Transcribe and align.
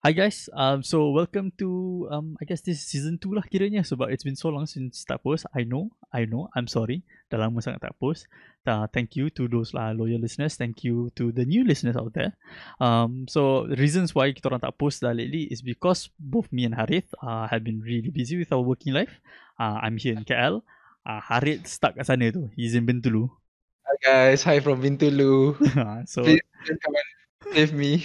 Hi 0.00 0.16
guys, 0.16 0.48
um, 0.56 0.80
so 0.80 1.12
welcome 1.12 1.52
to 1.60 2.08
um, 2.08 2.32
I 2.40 2.48
guess 2.48 2.64
this 2.64 2.80
is 2.80 2.88
season 2.88 3.20
2 3.20 3.36
lah 3.36 3.44
kiranya 3.44 3.84
sebab 3.84 4.08
it's 4.08 4.24
been 4.24 4.32
so 4.32 4.48
long 4.48 4.64
since 4.64 5.04
tak 5.04 5.20
post. 5.20 5.44
I 5.52 5.68
know, 5.68 5.92
I 6.08 6.24
know, 6.24 6.48
I'm 6.56 6.72
sorry. 6.72 7.04
Dah 7.28 7.36
lama 7.36 7.60
sangat 7.60 7.84
tak 7.84 8.00
post. 8.00 8.24
Uh, 8.64 8.88
thank 8.96 9.12
you 9.12 9.28
to 9.36 9.44
those 9.44 9.76
lah 9.76 9.92
loyal 9.92 10.16
listeners. 10.16 10.56
Thank 10.56 10.88
you 10.88 11.12
to 11.20 11.36
the 11.36 11.44
new 11.44 11.68
listeners 11.68 12.00
out 12.00 12.16
there. 12.16 12.32
Um, 12.80 13.28
so 13.28 13.68
reasons 13.76 14.16
why 14.16 14.32
kita 14.32 14.48
orang 14.48 14.64
tak 14.64 14.80
post 14.80 15.04
dah 15.04 15.12
lately 15.12 15.52
is 15.52 15.60
because 15.60 16.08
both 16.16 16.48
me 16.48 16.64
and 16.64 16.80
Harith 16.80 17.12
uh, 17.20 17.44
have 17.52 17.60
been 17.60 17.84
really 17.84 18.08
busy 18.08 18.40
with 18.40 18.48
our 18.56 18.64
working 18.64 18.96
life. 18.96 19.12
Uh, 19.60 19.84
I'm 19.84 20.00
here 20.00 20.16
in 20.16 20.24
KL. 20.24 20.64
Uh, 21.04 21.20
Harith 21.20 21.68
stuck 21.68 22.00
kat 22.00 22.08
sana 22.08 22.32
tu. 22.32 22.48
He's 22.56 22.72
in 22.72 22.88
Bintulu. 22.88 23.28
Hi 23.84 23.96
guys, 24.00 24.48
hi 24.48 24.64
from 24.64 24.80
Bintulu. 24.80 25.60
so 26.08 26.24
Please 26.24 26.40
save 27.48 27.72
me. 27.72 28.04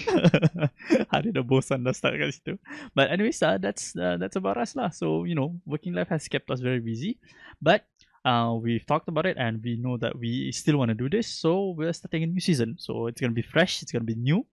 Hari 1.11 1.35
dah 1.35 1.43
bosan 1.43 1.84
dah 1.84 1.91
start 1.91 2.15
kat 2.15 2.31
situ. 2.31 2.54
But 2.95 3.12
anyways, 3.12 3.43
uh, 3.43 3.59
that's 3.59 3.95
uh, 3.95 4.16
that's 4.17 4.39
about 4.39 4.57
us 4.57 4.76
lah. 4.76 4.89
So 4.89 5.27
you 5.27 5.35
know, 5.35 5.59
working 5.67 5.93
life 5.93 6.09
has 6.09 6.27
kept 6.27 6.49
us 6.49 6.63
very 6.63 6.80
busy, 6.80 7.20
but 7.62 7.84
uh, 8.26 8.57
we've 8.57 8.85
talked 8.85 9.07
about 9.07 9.26
it 9.26 9.38
and 9.38 9.62
we 9.62 9.77
know 9.77 9.98
that 9.98 10.17
we 10.17 10.52
still 10.52 10.77
want 10.77 10.90
to 10.90 10.98
do 10.98 11.09
this. 11.09 11.27
So 11.27 11.76
we're 11.77 11.93
starting 11.93 12.23
a 12.23 12.27
new 12.27 12.41
season. 12.41 12.76
So 12.79 13.07
it's 13.07 13.21
gonna 13.21 13.38
be 13.38 13.45
fresh. 13.45 13.84
It's 13.84 13.91
gonna 13.91 14.07
be 14.07 14.17
new. 14.17 14.45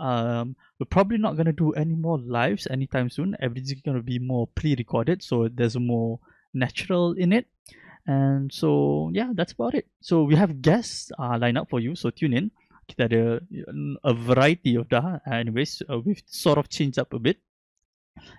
Um, 0.00 0.56
we're 0.78 0.88
probably 0.88 1.18
not 1.18 1.36
gonna 1.36 1.52
do 1.52 1.72
any 1.76 1.94
more 1.94 2.18
lives 2.18 2.66
anytime 2.70 3.10
soon. 3.10 3.36
Everything's 3.40 3.82
gonna 3.82 4.02
be 4.02 4.18
more 4.18 4.48
pre-recorded, 4.54 5.22
so 5.22 5.48
there's 5.52 5.76
more 5.76 6.18
natural 6.54 7.12
in 7.12 7.32
it. 7.32 7.46
And 8.06 8.50
so 8.50 9.10
yeah, 9.12 9.30
that's 9.34 9.52
about 9.52 9.74
it. 9.74 9.86
So 10.00 10.24
we 10.24 10.34
have 10.36 10.62
guests 10.62 11.12
uh, 11.18 11.36
lined 11.38 11.58
up 11.58 11.68
for 11.68 11.80
you. 11.80 11.94
So 11.94 12.08
tune 12.08 12.32
in. 12.32 12.50
Kita 12.90 13.06
ada 13.06 13.22
a 14.02 14.12
variety 14.12 14.74
of 14.74 14.90
dah 14.90 15.22
anyways 15.30 15.82
uh, 15.86 15.98
we've 16.02 16.22
sort 16.26 16.58
of 16.58 16.66
changed 16.68 16.98
up 16.98 17.14
a 17.14 17.20
bit 17.22 17.38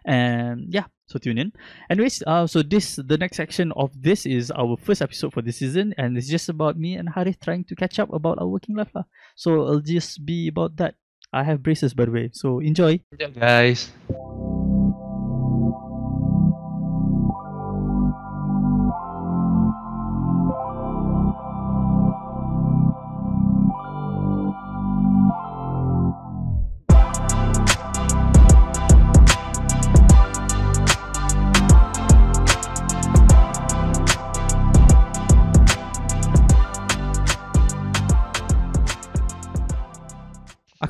and 0.06 0.68
yeah 0.70 0.86
so 1.08 1.18
tune 1.18 1.38
in 1.38 1.52
anyways 1.90 2.24
uh, 2.28 2.46
so 2.46 2.62
this 2.62 3.00
the 3.08 3.18
next 3.18 3.38
section 3.38 3.72
of 3.74 3.90
this 3.96 4.26
is 4.26 4.52
our 4.52 4.78
first 4.78 5.02
episode 5.02 5.34
for 5.34 5.42
this 5.42 5.58
season 5.58 5.94
and 5.98 6.18
it's 6.18 6.28
just 6.28 6.50
about 6.50 6.78
me 6.78 6.96
and 6.96 7.10
Harith 7.10 7.40
trying 7.40 7.64
to 7.66 7.76
catch 7.76 8.00
up 8.00 8.12
about 8.14 8.38
our 8.40 8.48
working 8.48 8.76
life 8.76 8.92
lah. 8.94 9.04
so 9.36 9.64
it'll 9.64 9.82
just 9.82 10.26
be 10.26 10.48
about 10.48 10.76
that 10.78 10.96
I 11.34 11.44
have 11.44 11.64
braces 11.64 11.94
by 11.94 12.06
the 12.06 12.12
way 12.12 12.30
so 12.34 12.60
enjoy 12.60 13.00
guys. 13.34 13.92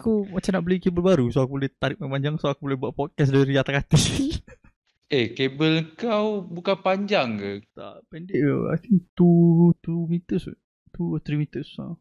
Aku 0.02 0.26
macam 0.34 0.52
nak 0.58 0.64
beli 0.66 0.82
kabel 0.82 1.06
baru 1.06 1.26
so 1.30 1.46
aku 1.46 1.62
boleh 1.62 1.70
tarik 1.78 2.02
panjang 2.02 2.36
so 2.42 2.50
aku 2.50 2.66
boleh 2.66 2.78
buat 2.82 2.98
podcast 2.98 3.30
dari 3.30 3.54
atas 3.54 3.86
katil 3.86 4.02
Eh, 5.12 5.36
kabel 5.36 5.92
kau 6.00 6.40
bukan 6.40 6.80
panjang 6.80 7.36
ke? 7.36 7.68
tak 7.76 8.00
pendek 8.08 8.32
ke 8.32 8.56
I 8.72 8.78
think 8.80 9.12
2 9.20 9.84
2 9.84 10.08
meters 10.08 10.48
2 10.96 11.04
or 11.04 11.20
3 11.20 11.36
meters 11.36 11.68
so. 11.68 12.00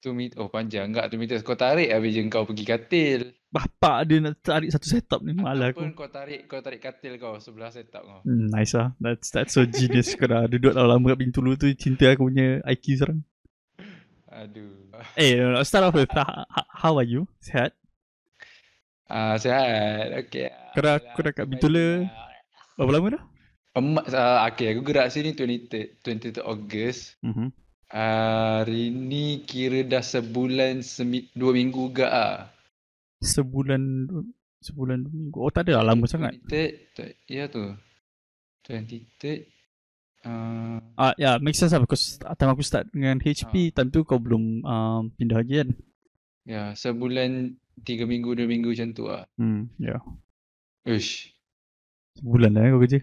2 0.00 0.16
meter. 0.16 0.40
Oh, 0.40 0.48
panjang 0.48 0.90
enggak 0.90 1.12
2 1.12 1.20
meter. 1.20 1.36
Kau 1.44 1.56
tarik 1.56 1.92
habis 1.92 2.16
je 2.16 2.24
kau 2.32 2.48
pergi 2.48 2.64
katil. 2.64 3.20
Bapak 3.50 4.06
dia 4.06 4.22
nak 4.22 4.38
tarik 4.40 4.70
satu 4.70 4.86
setup 4.86 5.20
ni 5.26 5.34
malah 5.34 5.74
aku 5.74 5.82
Ataupun 5.82 5.92
kau 5.98 6.08
tarik 6.08 6.46
kau 6.46 6.62
tarik 6.62 6.80
katil 6.80 7.18
kau 7.18 7.36
sebelah 7.36 7.68
setup 7.68 8.02
kau. 8.06 8.20
Hmm, 8.24 8.48
nice 8.48 8.72
lah. 8.72 8.96
That's 9.02 9.28
that's 9.28 9.52
so 9.52 9.66
genius 9.66 10.16
kau 10.16 10.30
dah 10.30 10.48
duduk 10.48 10.72
dah 10.72 10.86
lama 10.86 11.04
kat 11.12 11.18
Bintulu 11.20 11.58
tu 11.58 11.68
cinta 11.76 12.08
aku 12.08 12.32
punya 12.32 12.64
IQ 12.64 12.84
sekarang. 12.96 13.20
Aduh. 14.30 14.94
Eh, 15.18 15.34
no, 15.36 15.58
no, 15.58 15.60
start 15.66 15.90
off 15.90 15.96
with 15.98 16.08
how, 16.80 16.96
are 16.96 17.04
you? 17.04 17.28
Sihat? 17.44 17.76
Ah, 19.04 19.36
sihat. 19.36 20.16
Okey. 20.24 20.48
Kau 20.72 20.80
dah- 20.80 21.02
kau 21.12 21.20
dah 21.20 21.32
kat 21.34 21.44
Bintula? 21.44 22.08
Berapa 22.78 22.90
lama 22.96 23.08
dah? 23.18 23.22
Emak, 23.70 24.04
uh, 24.10 24.38
okay, 24.50 24.74
aku 24.74 24.82
gerak 24.82 25.12
sini 25.14 25.30
23 25.36 26.00
23 26.02 26.42
Ogos. 26.42 27.14
Mhm. 27.22 27.54
Hari 27.90 28.90
ni 28.94 29.42
kira 29.42 29.82
dah 29.82 30.02
sebulan 30.02 30.78
semi, 30.80 31.26
dua 31.34 31.54
minggu 31.54 31.90
gak 31.90 32.10
ah. 32.10 32.36
Sebulan 33.18 34.06
sebulan 34.62 35.06
dua 35.06 35.12
minggu. 35.12 35.38
Oh 35.42 35.50
tak 35.50 35.66
ada 35.68 35.82
lah 35.82 35.94
lama 35.94 36.06
sangat. 36.06 36.38
23, 36.46 37.18
ya 37.26 37.50
tu. 37.50 37.74
23 38.66 39.50
uh, 40.22 40.78
Ah 40.94 41.12
ya, 41.18 41.34
yeah, 41.34 41.34
make 41.42 41.58
sense 41.58 41.74
lah 41.74 41.82
because 41.82 42.14
time 42.18 42.50
aku 42.54 42.62
start 42.62 42.86
dengan 42.94 43.18
HP 43.18 43.74
time 43.74 43.90
tu 43.90 44.06
kau 44.06 44.22
belum 44.22 44.62
um, 44.62 45.02
pindah 45.18 45.42
lagi 45.42 45.66
kan. 45.66 45.70
Ya 46.50 46.74
sebulan 46.74 47.54
tiga 47.86 48.10
minggu 48.10 48.34
dua 48.34 48.50
minggu 48.50 48.74
macam 48.74 48.90
tu 48.90 49.06
ah. 49.06 49.22
Hmm, 49.38 49.70
ya. 49.78 49.94
Yeah. 49.94 50.00
Uish. 50.90 51.30
Sebulan 52.18 52.58
lah 52.58 52.62
eh, 52.66 52.70
kau 52.74 52.82
kerja. 52.82 52.98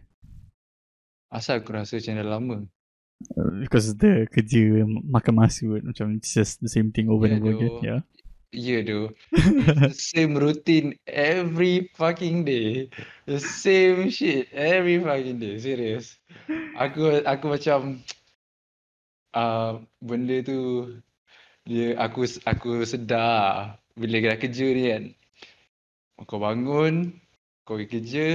Asal 1.32 1.64
aku 1.64 1.72
rasa 1.72 1.96
macam 1.96 2.14
dah 2.20 2.28
lama. 2.28 2.58
Uh, 3.34 3.50
because 3.64 3.96
the 3.98 4.28
kerja 4.30 4.86
makan 5.08 5.34
masa 5.42 5.66
kan. 5.66 5.84
macam 5.90 6.06
it's 6.20 6.36
just 6.36 6.60
the 6.62 6.70
same 6.70 6.92
thing 6.92 7.08
over 7.10 7.26
and 7.26 7.40
Yeah, 7.40 7.48
over 7.48 7.56
again. 7.56 7.72
though. 7.72 7.82
Yeah. 7.88 8.02
Ya 8.54 8.80
tu. 8.86 9.12
The 9.34 9.92
same 10.12 10.38
routine 10.38 10.96
every 11.04 11.90
fucking 11.98 12.46
day. 12.48 12.88
The 13.28 13.42
same 13.44 14.08
shit 14.14 14.48
every 14.56 15.02
fucking 15.04 15.42
day. 15.42 15.60
Serious. 15.60 16.16
Aku 16.80 17.26
aku 17.28 17.46
macam 17.52 18.00
uh, 19.36 19.84
benda 20.00 20.38
tu 20.46 20.60
dia 21.68 22.00
aku 22.00 22.24
aku 22.48 22.88
sedar 22.88 23.76
bila 23.92 24.16
dah 24.24 24.40
kerja 24.40 24.68
ni 24.72 24.84
kan. 24.88 25.04
Kau 26.24 26.40
bangun, 26.40 27.14
kau 27.68 27.78
pergi 27.78 27.92
kerja, 27.92 28.26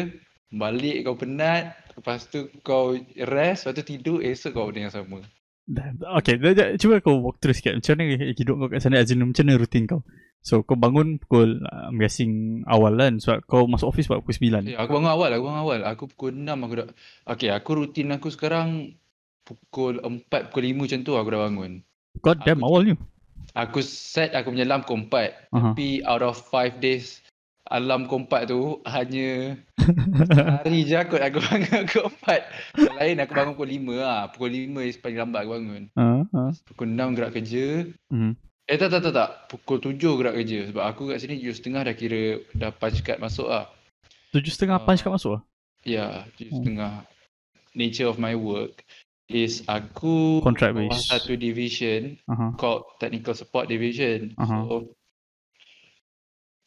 balik 0.52 1.08
kau 1.08 1.16
penat, 1.18 1.74
lepas 1.96 2.28
tu 2.30 2.46
kau 2.62 2.94
rest, 3.16 3.66
lepas 3.66 3.74
tu 3.74 3.82
tidur, 3.82 4.18
esok 4.22 4.54
kau 4.54 4.68
benda 4.70 4.86
yang 4.86 4.94
sama. 4.94 5.24
Okay, 6.20 6.36
dah, 6.38 6.52
dah, 6.52 6.68
cuba 6.76 7.02
kau 7.02 7.22
walk 7.22 7.40
through 7.40 7.56
sikit. 7.56 7.74
Macam 7.78 7.98
mana 7.98 8.34
hidup 8.34 8.54
kau 8.58 8.68
kat 8.70 8.82
sana? 8.82 9.00
As 9.00 9.10
in, 9.10 9.22
macam 9.22 9.46
mana 9.46 9.58
rutin 9.58 9.86
kau? 9.88 10.02
So, 10.42 10.66
kau 10.66 10.74
bangun 10.74 11.22
pukul, 11.22 11.62
uh, 11.62 11.90
I'm 11.90 12.02
guessing 12.02 12.62
awal 12.66 12.98
kan? 12.98 13.22
Sebab 13.22 13.46
kau 13.46 13.70
masuk 13.70 13.94
office 13.94 14.10
pukul 14.10 14.34
9. 14.34 14.74
Ya, 14.74 14.82
aku 14.82 14.98
bangun 14.98 15.10
awal, 15.14 15.30
aku 15.30 15.42
bangun 15.46 15.62
awal. 15.62 15.80
Aku 15.86 16.02
pukul 16.10 16.34
6 16.34 16.66
aku 16.66 16.74
dah. 16.82 16.86
Okay, 17.30 17.50
aku 17.54 17.70
rutin 17.78 18.10
aku 18.10 18.28
sekarang 18.34 18.98
pukul 19.46 20.02
4, 20.02 20.50
pukul 20.50 20.62
5 20.66 20.82
macam 20.82 20.98
tu 21.06 21.12
aku 21.14 21.28
dah 21.30 21.40
bangun. 21.46 21.72
God 22.20 22.38
damn, 22.42 22.58
aku- 22.62 22.66
awalnya. 22.68 22.94
Aku 23.52 23.82
set 23.82 24.32
aku 24.32 24.50
punya 24.50 24.64
alarm 24.64 24.82
pukul 24.82 25.06
4. 25.06 25.52
Aha. 25.52 25.74
Tapi 25.74 26.00
out 26.02 26.22
of 26.22 26.36
5 26.48 26.78
days, 26.78 27.20
alarm 27.66 28.06
pukul 28.06 28.24
4 28.26 28.48
tu 28.48 28.60
hanya 28.86 29.58
hari 30.62 30.84
je 30.84 30.96
aku 30.96 31.18
aku 31.18 31.38
bangun 31.38 31.84
pukul 31.88 32.08
4. 32.08 32.80
Yang 32.80 32.96
lain 32.96 33.16
aku 33.20 33.32
bangun 33.34 33.52
pukul 33.52 33.70
5 33.70 34.00
lah. 34.00 34.20
Pukul 34.32 34.50
5 34.50 34.88
is 34.88 34.96
paling 34.96 35.18
lambat 35.18 35.40
aku 35.44 35.52
bangun. 35.52 35.82
Ah. 35.94 36.50
Pukul 36.64 36.88
6 36.90 37.16
gerak 37.16 37.32
kerja. 37.32 37.66
Mhm. 38.08 38.32
Eh 38.64 38.78
tak 38.78 38.88
tak 38.88 39.00
tak 39.02 39.12
tak. 39.12 39.30
Pukul 39.50 39.78
7 39.82 39.98
gerak 40.16 40.34
kerja. 40.38 40.58
Sebab 40.70 40.84
aku 40.86 41.02
kat 41.10 41.18
sini 41.18 41.36
7.30 41.36 41.82
dah 41.82 41.94
kira 41.94 42.22
dah 42.54 42.70
punch 42.70 43.02
card 43.02 43.18
masuk 43.18 43.50
lah. 43.50 43.66
Tujuh 44.32 44.48
setengah 44.48 44.80
Ah. 44.80 44.84
punch 44.86 45.02
kat 45.02 45.12
masuk 45.12 45.36
lah? 45.36 45.42
Ya, 45.82 46.24
tujuh 46.34 46.48
Hmm. 46.48 46.58
setengah. 46.62 46.92
Nature 47.74 48.06
of 48.06 48.16
my 48.16 48.32
work 48.32 48.84
is 49.26 49.62
aku 49.64 50.40
Contract 50.40 50.74
based. 50.74 51.06
satu 51.06 51.34
division 51.34 52.18
Aha. 52.26 52.54
called 52.54 52.84
technical 52.98 53.32
support 53.32 53.66
division. 53.66 54.34
Aha. 54.36 54.66
So 54.66 54.94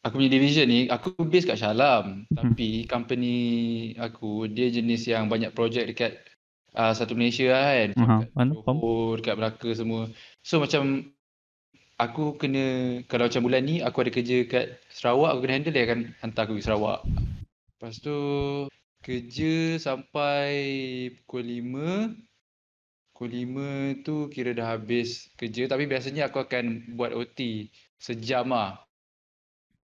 aku 0.02 0.14
punya 0.16 0.30
division 0.30 0.66
ni 0.66 0.80
aku 0.86 1.14
base 1.20 1.44
kat 1.44 1.58
Shalam, 1.58 2.26
Mhm. 2.26 2.34
tapi 2.34 2.68
company 2.86 3.36
aku 3.96 4.46
dia 4.46 4.70
jenis 4.70 5.04
yang 5.04 5.26
banyak 5.26 5.50
projek 5.50 5.86
dekat 5.86 6.22
uh, 6.72 6.92
satu 6.92 7.12
Malaysia 7.12 7.50
lah 7.50 7.66
kan. 7.74 7.88
Dekat 7.92 8.30
mana? 8.32 8.52
Johor, 8.54 9.18
dekat 9.18 9.34
Melaka 9.36 9.70
semua. 9.72 10.02
So 10.40 10.58
macam 10.58 11.10
aku 11.96 12.36
kena 12.36 12.64
kalau 13.04 13.26
macam 13.26 13.42
bulan 13.42 13.62
ni 13.62 13.80
aku 13.80 13.98
ada 14.00 14.10
kerja 14.10 14.36
kat 14.44 14.66
Sarawak 14.88 15.34
aku 15.34 15.40
kena 15.42 15.54
handle 15.58 15.74
dia 15.74 15.84
akan 15.84 16.00
hantar 16.20 16.42
aku 16.44 16.54
pergi 16.54 16.66
Sarawak. 16.66 17.00
Lepas 17.76 17.94
tu 17.98 18.16
kerja 19.02 19.54
sampai 19.76 20.48
pukul 21.20 21.44
5 21.44 22.14
Pukul 23.16 23.32
5 23.32 24.04
tu 24.04 24.28
kira 24.28 24.52
dah 24.52 24.76
habis 24.76 25.32
kerja 25.40 25.64
tapi 25.64 25.88
biasanya 25.88 26.28
aku 26.28 26.36
akan 26.36 26.92
buat 27.00 27.16
OT 27.16 27.72
sejam 27.96 28.52
lah. 28.52 28.76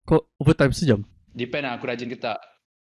Kau 0.04 0.28
overtime 0.36 0.76
sejam? 0.76 1.00
Depend 1.32 1.64
lah 1.64 1.80
aku 1.80 1.88
rajin 1.88 2.12
ke 2.12 2.20
tak. 2.20 2.36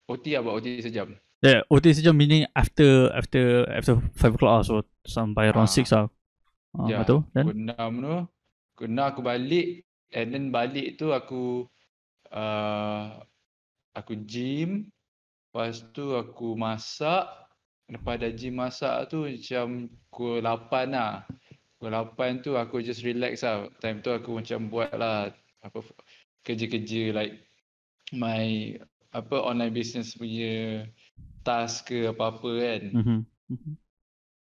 OT 0.06 0.38
lah 0.38 0.46
buat 0.46 0.62
OT 0.62 0.86
sejam. 0.86 1.18
Yeah, 1.42 1.66
OT 1.74 1.90
sejam 1.90 2.14
meaning 2.14 2.46
after 2.54 3.10
after 3.18 3.66
after 3.66 3.98
5 3.98 4.38
o'clock 4.38 4.54
lah. 4.54 4.62
So, 4.62 4.86
sampai 5.10 5.50
around 5.50 5.74
Ah. 5.74 5.74
6 5.74 5.90
lah. 5.90 6.06
Ah, 6.78 6.86
Ya, 6.86 7.02
betul? 7.02 7.26
Pukul 7.34 7.58
6 7.58 7.94
tu. 7.98 8.16
Pukul 8.78 8.90
6 8.94 9.10
aku 9.10 9.22
balik 9.26 9.68
and 10.14 10.28
then 10.38 10.54
balik 10.54 11.02
tu 11.02 11.18
aku 11.18 11.66
uh, 12.30 13.26
aku 13.98 14.14
gym. 14.22 14.94
Lepas 15.50 15.82
tu 15.90 16.14
aku 16.14 16.54
masak. 16.54 17.26
Lepas 17.88 18.20
dah 18.20 18.32
gym 18.36 18.60
masak 18.60 19.08
tu 19.08 19.24
macam 19.24 19.88
pukul 20.12 20.44
8 20.44 20.92
lah. 20.92 21.24
Pukul 21.80 21.92
8 21.96 22.44
tu 22.44 22.60
aku 22.60 22.84
just 22.84 23.08
relax 23.08 23.48
lah. 23.48 23.72
Time 23.80 24.04
tu 24.04 24.12
aku 24.12 24.44
macam 24.44 24.68
buat 24.68 24.92
lah 24.92 25.32
apa 25.64 25.80
kerja-kerja 26.44 27.16
like 27.16 27.44
my 28.12 28.76
apa 29.16 29.36
online 29.40 29.72
business 29.72 30.20
punya 30.20 30.84
task 31.48 31.88
ke 31.88 32.12
apa-apa 32.12 32.52
kan. 32.60 32.82
Mhm. 32.92 33.20
Mhm. 33.56 33.74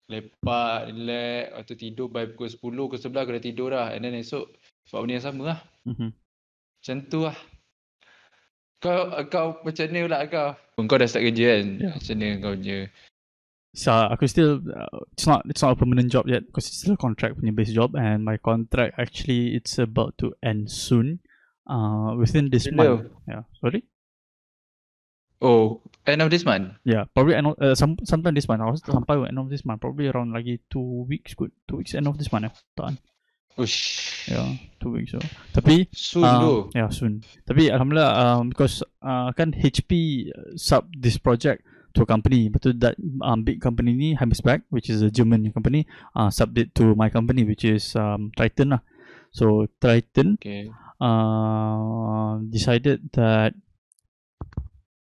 Lepak, 0.06 0.94
relax, 0.94 1.42
lepas 1.50 1.64
tu 1.66 1.74
tidur 1.78 2.08
by 2.10 2.30
pukul 2.34 2.50
10, 2.50 2.86
pukul 2.90 3.00
11 3.02 3.22
aku 3.22 3.32
dah 3.38 3.44
tidur 3.46 3.68
dah. 3.70 3.88
And 3.94 4.06
then 4.06 4.18
esok 4.18 4.50
buat 4.90 5.06
benda 5.06 5.22
yang 5.22 5.26
sama 5.26 5.44
lah. 5.54 5.60
Mhm. 5.86 6.10
Macam 6.82 6.98
tu 7.10 7.20
lah. 7.30 7.38
Kau 8.82 9.10
kau 9.30 9.48
macam 9.66 9.86
mana 9.90 10.00
pula 10.06 10.20
kau? 10.30 10.50
Kau 10.86 10.98
dah 10.98 11.10
start 11.10 11.26
kerja 11.30 11.46
kan? 11.58 11.66
Ya. 11.82 11.90
Macam 11.94 12.16
mana 12.18 12.28
kau 12.42 12.54
punya? 12.58 12.80
So 13.76 13.92
aku 13.92 14.24
still 14.32 14.64
uh, 14.72 15.04
it's 15.12 15.28
not 15.28 15.44
it's 15.52 15.60
not 15.60 15.76
a 15.76 15.80
permanent 15.80 16.08
job 16.08 16.32
yet 16.32 16.48
because 16.48 16.72
it's 16.72 16.80
still 16.80 16.96
a 16.96 17.02
contract 17.02 17.36
punya 17.36 17.52
base 17.52 17.76
job 17.76 17.92
and 18.00 18.24
my 18.24 18.40
contract 18.40 18.96
actually 18.96 19.52
it's 19.52 19.76
about 19.76 20.16
to 20.24 20.32
end 20.40 20.72
soon. 20.72 21.20
Uh, 21.68 22.16
within 22.16 22.48
this 22.48 22.72
Bila? 22.72 23.04
month. 23.04 23.12
Yeah. 23.28 23.44
Sorry. 23.60 23.84
Oh, 25.42 25.82
end 26.08 26.22
of 26.22 26.32
this 26.32 26.46
month? 26.46 26.80
Yeah, 26.86 27.06
probably 27.14 27.36
end 27.36 27.48
of, 27.48 27.60
uh, 27.60 27.76
some 27.76 27.98
sometime 28.08 28.34
this 28.34 28.48
month. 28.48 28.62
I 28.62 28.72
was 28.72 28.82
sampai 28.82 29.28
end 29.28 29.38
of 29.38 29.50
this 29.50 29.66
month. 29.66 29.82
Probably 29.82 30.08
around 30.08 30.32
lagi 30.32 30.64
two 30.72 31.04
weeks. 31.10 31.36
Good, 31.36 31.52
two 31.68 31.84
weeks 31.84 31.94
end 31.94 32.08
of 32.08 32.18
this 32.18 32.32
month. 32.32 32.46
Eh? 32.46 32.56
Tak. 32.80 32.96
Ush. 33.60 34.32
Yeah, 34.32 34.56
two 34.80 34.96
weeks. 34.96 35.12
So. 35.12 35.20
Tapi 35.52 35.88
Soon 35.92 36.24
um, 36.24 36.40
tu. 36.40 36.52
Yeah, 36.76 36.90
soon. 36.90 37.24
Tapi 37.44 37.68
alhamdulillah 37.68 38.12
um, 38.16 38.50
because 38.50 38.80
uh, 39.04 39.36
kan 39.36 39.52
HP 39.52 40.24
sub 40.56 40.88
this 40.96 41.20
project 41.20 41.68
to 41.96 42.04
a 42.04 42.08
company. 42.08 42.52
Betul 42.52 42.76
that 42.84 43.00
um, 43.24 43.48
big 43.48 43.64
company 43.64 43.96
ni 43.96 44.10
Heimsberg 44.20 44.68
which 44.70 44.92
is 44.92 45.00
a 45.02 45.10
German 45.10 45.48
company 45.56 45.88
uh, 46.14 46.28
subbed 46.28 46.76
to 46.76 46.94
my 46.94 47.08
company 47.08 47.48
which 47.48 47.64
is 47.64 47.96
um, 47.96 48.36
Triton 48.36 48.76
lah. 48.76 48.82
So 49.32 49.72
Triton 49.80 50.36
Okay. 50.40 50.68
uh, 51.00 52.44
decided 52.52 53.08
that 53.16 53.56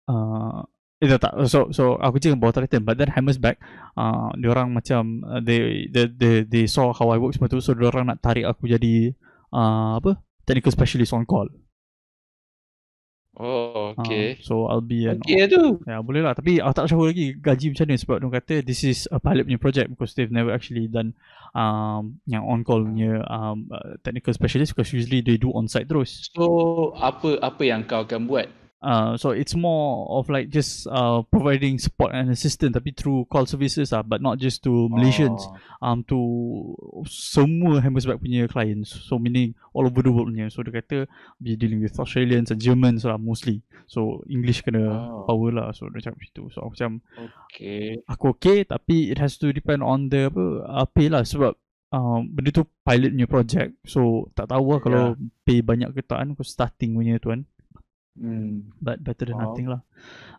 uh, 0.07 0.63
itu 0.97 1.13
tak 1.21 1.29
so 1.45 1.69
so 1.69 1.93
aku 2.01 2.17
je 2.17 2.33
bawa 2.33 2.49
Triton 2.49 2.81
but 2.81 2.97
then 2.97 3.13
Hammersback 3.13 3.61
uh, 3.93 4.33
dia 4.33 4.49
orang 4.49 4.73
macam 4.73 5.21
uh, 5.29 5.37
they, 5.37 5.85
they 5.93 6.09
they 6.09 6.41
they 6.41 6.65
saw 6.65 6.89
how 6.89 7.13
I 7.13 7.21
work 7.21 7.37
semua 7.37 7.53
tu 7.53 7.61
so 7.61 7.77
dia 7.77 7.85
orang 7.85 8.09
nak 8.09 8.25
tarik 8.25 8.49
aku 8.49 8.65
jadi 8.65 9.13
uh, 9.53 10.01
apa 10.01 10.17
technical 10.49 10.73
specialist 10.73 11.13
on 11.13 11.29
call 11.29 11.45
Oh, 13.37 13.93
Ah, 13.93 14.01
okay. 14.01 14.41
so 14.41 14.65
I'll 14.65 14.81
be 14.81 15.05
an 15.05 15.21
Okay 15.21 15.45
tu. 15.45 15.77
Ya 15.85 16.01
boleh 16.01 16.25
lah 16.25 16.33
Tapi 16.33 16.57
aku 16.57 16.73
tak 16.73 16.89
tahu 16.89 17.05
lagi 17.05 17.37
Gaji 17.37 17.69
macam 17.69 17.85
mana 17.85 18.01
Sebab 18.01 18.17
dia 18.17 18.29
kata 18.33 18.55
This 18.65 18.81
is 18.81 19.05
a 19.13 19.21
pilot 19.21 19.45
punya 19.45 19.61
project 19.61 19.93
Because 19.93 20.17
they've 20.17 20.33
never 20.33 20.49
actually 20.49 20.89
done 20.89 21.13
um, 21.53 22.17
Yang 22.25 22.43
on 22.49 22.59
call 22.65 22.81
punya 22.81 23.21
um, 23.29 23.69
uh, 23.69 23.93
Technical 24.01 24.33
specialist 24.33 24.73
Because 24.73 24.89
usually 24.89 25.21
they 25.21 25.37
do 25.37 25.53
on 25.53 25.69
site 25.69 25.85
terus 25.85 26.33
So, 26.33 26.97
apa 26.97 27.37
apa 27.37 27.61
yang 27.61 27.85
kau 27.85 28.01
akan 28.01 28.25
buat? 28.25 28.49
Uh, 28.81 29.17
So 29.17 29.31
it's 29.31 29.55
more 29.55 30.05
of 30.13 30.29
like 30.29 30.49
Just 30.49 30.87
uh, 30.87 31.21
providing 31.27 31.77
support 31.77 32.13
and 32.13 32.29
assistance 32.29 32.73
Tapi 32.73 32.93
through 32.93 33.25
call 33.29 33.45
services 33.45 33.91
lah 33.91 34.03
But 34.03 34.21
not 34.21 34.37
just 34.37 34.63
to 34.65 34.89
Malaysians. 34.89 35.41
Oh. 35.45 35.85
um, 35.85 36.03
To 36.07 36.17
Semua 37.07 37.79
Hammersback 37.81 38.19
punya 38.21 38.45
clients. 38.49 38.93
So 39.07 39.17
meaning 39.19 39.53
All 39.73 39.85
over 39.85 40.01
the 40.01 40.11
world 40.13 40.33
punya. 40.33 40.49
So 40.49 40.61
dia 40.65 40.81
kata 40.81 41.05
Be 41.41 41.57
dealing 41.57 41.81
with 41.81 41.97
Australians 41.97 42.49
and 42.49 42.57
Germans 42.61 43.05
lah 43.05 43.17
mostly. 43.21 43.61
So 43.87 44.21
English 44.27 44.65
kena 44.65 44.83
Oh. 44.87 45.23
power 45.29 45.49
lah. 45.53 45.67
So 45.75 45.89
dia 45.91 46.01
cakap 46.01 46.17
macam 46.21 46.33
tu. 46.33 46.43
So 46.53 46.57
aku 46.65 46.71
macam 46.77 46.91
Okay. 47.47 48.01
aku 48.05 48.25
okay 48.37 48.57
tapi 48.65 49.09
it 49.13 49.17
has 49.17 49.37
to 49.41 49.49
depend 49.53 49.81
on 49.81 50.09
the 50.09 50.27
apa 50.29 50.43
uh, 50.65 50.87
pay 50.89 51.07
lah. 51.09 51.21
Sebab 51.23 51.53
uh, 51.93 52.19
benda 52.25 52.49
tu 52.51 52.65
pilot 52.83 53.13
punya 53.13 53.27
project. 53.29 53.71
So 53.85 54.31
tak 54.33 54.49
tahu 54.51 54.77
lah 54.77 54.79
kalau 54.81 55.03
pay 55.45 55.61
banyak 55.61 55.93
ke 55.93 56.01
tak 56.03 56.21
kan 56.23 56.29
starting 56.43 56.97
punya 56.97 57.17
tu 57.21 57.31
kan 57.33 57.45
Hmm. 58.17 58.73
but 58.81 58.97
better 59.05 59.29
than 59.29 59.37
Wow. 59.37 59.53
nothing 59.53 59.69
lah 59.69 59.81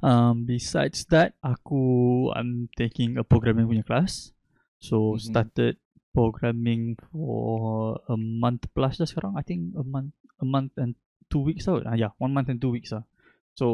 um, 0.02 0.42
besides 0.42 1.06
that 1.14 1.38
aku 1.46 2.26
I'm 2.34 2.66
taking 2.74 3.14
a 3.14 3.22
programming 3.22 3.70
punya 3.70 3.86
class 3.86 4.34
so 4.82 5.14
Mhm. 5.14 5.22
started 5.22 5.74
programming 6.10 6.98
for 6.98 8.02
a 8.10 8.18
month 8.18 8.66
plus 8.74 8.98
dah 8.98 9.06
sekarang 9.06 9.38
I 9.38 9.46
think 9.46 9.78
a 9.78 9.86
month 9.86 10.10
a 10.42 10.46
month 10.46 10.74
and 10.74 10.98
two 11.30 11.46
weeks 11.46 11.70
tau 11.70 11.78
ah, 11.86 11.94
yeah 11.94 12.10
one 12.18 12.34
month 12.34 12.50
and 12.50 12.58
two 12.58 12.74
weeks 12.74 12.90
lah 12.90 13.06
so 13.54 13.66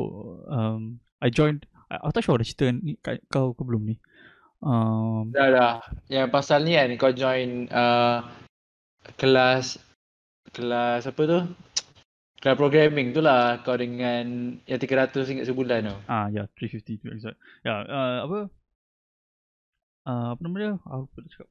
um, 0.53 1.01
I 1.25 1.33
joined 1.33 1.65
I, 1.89 2.05
aku 2.05 2.21
tak 2.21 2.23
sure 2.29 2.37
ada 2.37 2.45
cerita 2.45 2.69
ni 2.73 3.01
kau 3.33 3.57
ke 3.57 3.63
belum 3.65 3.89
ni 3.89 3.97
um, 4.61 5.33
Dah 5.33 5.49
dah. 5.49 5.75
Yang 6.13 6.29
pasal 6.29 6.65
ni 6.65 6.77
kan 6.77 6.93
kau 7.01 7.13
join 7.13 7.69
uh, 7.73 8.25
kelas 9.17 9.77
kelas 10.53 11.05
apa 11.09 11.23
tu? 11.25 11.41
Kelas 12.45 12.61
programming 12.61 13.17
tu 13.17 13.25
lah 13.25 13.65
kau 13.65 13.73
dengan 13.73 14.53
yang 14.69 14.77
300 14.77 15.17
ringgit 15.17 15.49
sebulan 15.49 15.89
tu. 15.89 15.97
Ah 16.05 16.29
ya, 16.29 16.45
350 16.61 17.01
to 17.01 17.09
exact. 17.09 17.41
Ya, 17.65 17.89
uh, 17.89 18.29
apa? 18.29 18.39
Uh, 20.05 20.27
apa 20.37 20.41
nama 20.45 20.57
dia? 20.61 20.73
Aku 20.77 21.09
lupa 21.09 21.19
nak 21.25 21.31
cakap. 21.33 21.49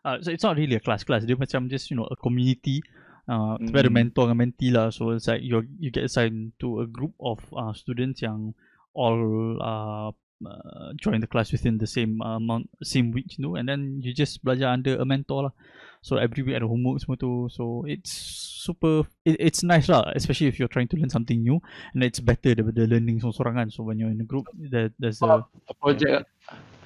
Uh, 0.00 0.16
so 0.24 0.32
it's 0.32 0.40
not 0.40 0.56
really 0.56 0.80
a 0.80 0.80
class 0.80 1.04
class. 1.04 1.28
Dia 1.28 1.36
macam 1.36 1.68
just 1.68 1.92
you 1.92 2.00
know 2.00 2.08
a 2.08 2.16
community. 2.16 2.80
Uh, 3.28 3.60
mm. 3.60 3.76
Ada 3.76 3.92
mentor 3.92 4.32
dengan 4.32 4.48
mentee 4.48 4.72
lah. 4.72 4.88
So 4.88 5.12
it's 5.12 5.28
like 5.28 5.44
you 5.44 5.60
you 5.76 5.92
get 5.92 6.08
assigned 6.08 6.56
to 6.64 6.80
a 6.80 6.88
group 6.88 7.12
of 7.20 7.44
uh, 7.52 7.76
students 7.76 8.24
yang 8.24 8.56
all 8.96 9.20
uh, 9.60 10.08
uh, 10.40 10.88
join 10.96 11.20
the 11.20 11.28
class 11.28 11.52
within 11.52 11.76
the 11.76 11.84
same 11.84 12.24
uh, 12.24 12.40
amount 12.40 12.72
same 12.80 13.12
week 13.12 13.36
you 13.36 13.44
know, 13.44 13.60
and 13.60 13.68
then 13.68 14.00
you 14.00 14.16
just 14.16 14.40
belajar 14.40 14.72
under 14.72 14.96
a 14.96 15.04
mentor 15.04 15.52
lah. 15.52 15.54
So 16.00 16.16
every 16.16 16.46
week 16.46 16.54
ada 16.54 16.64
homework 16.64 17.02
semua 17.02 17.18
tu. 17.18 17.50
So 17.50 17.82
it's 17.84 18.14
super 18.58 19.04
it, 19.26 19.36
it's 19.38 19.62
nice 19.62 19.88
lah 19.88 20.08
especially 20.14 20.46
if 20.46 20.56
you're 20.56 20.70
trying 20.70 20.86
to 20.90 20.96
learn 20.96 21.10
something 21.10 21.40
new 21.40 21.58
and 21.92 22.00
it's 22.02 22.22
better 22.22 22.54
daripada 22.54 22.86
learning 22.86 23.18
seorang-seorang 23.18 23.54
kan. 23.56 23.68
So 23.68 23.82
when 23.82 23.98
you're 23.98 24.12
in 24.12 24.22
a 24.22 24.28
group 24.28 24.46
there, 24.54 24.94
there's 24.96 25.18
a 25.20 25.42
Projek 25.78 26.22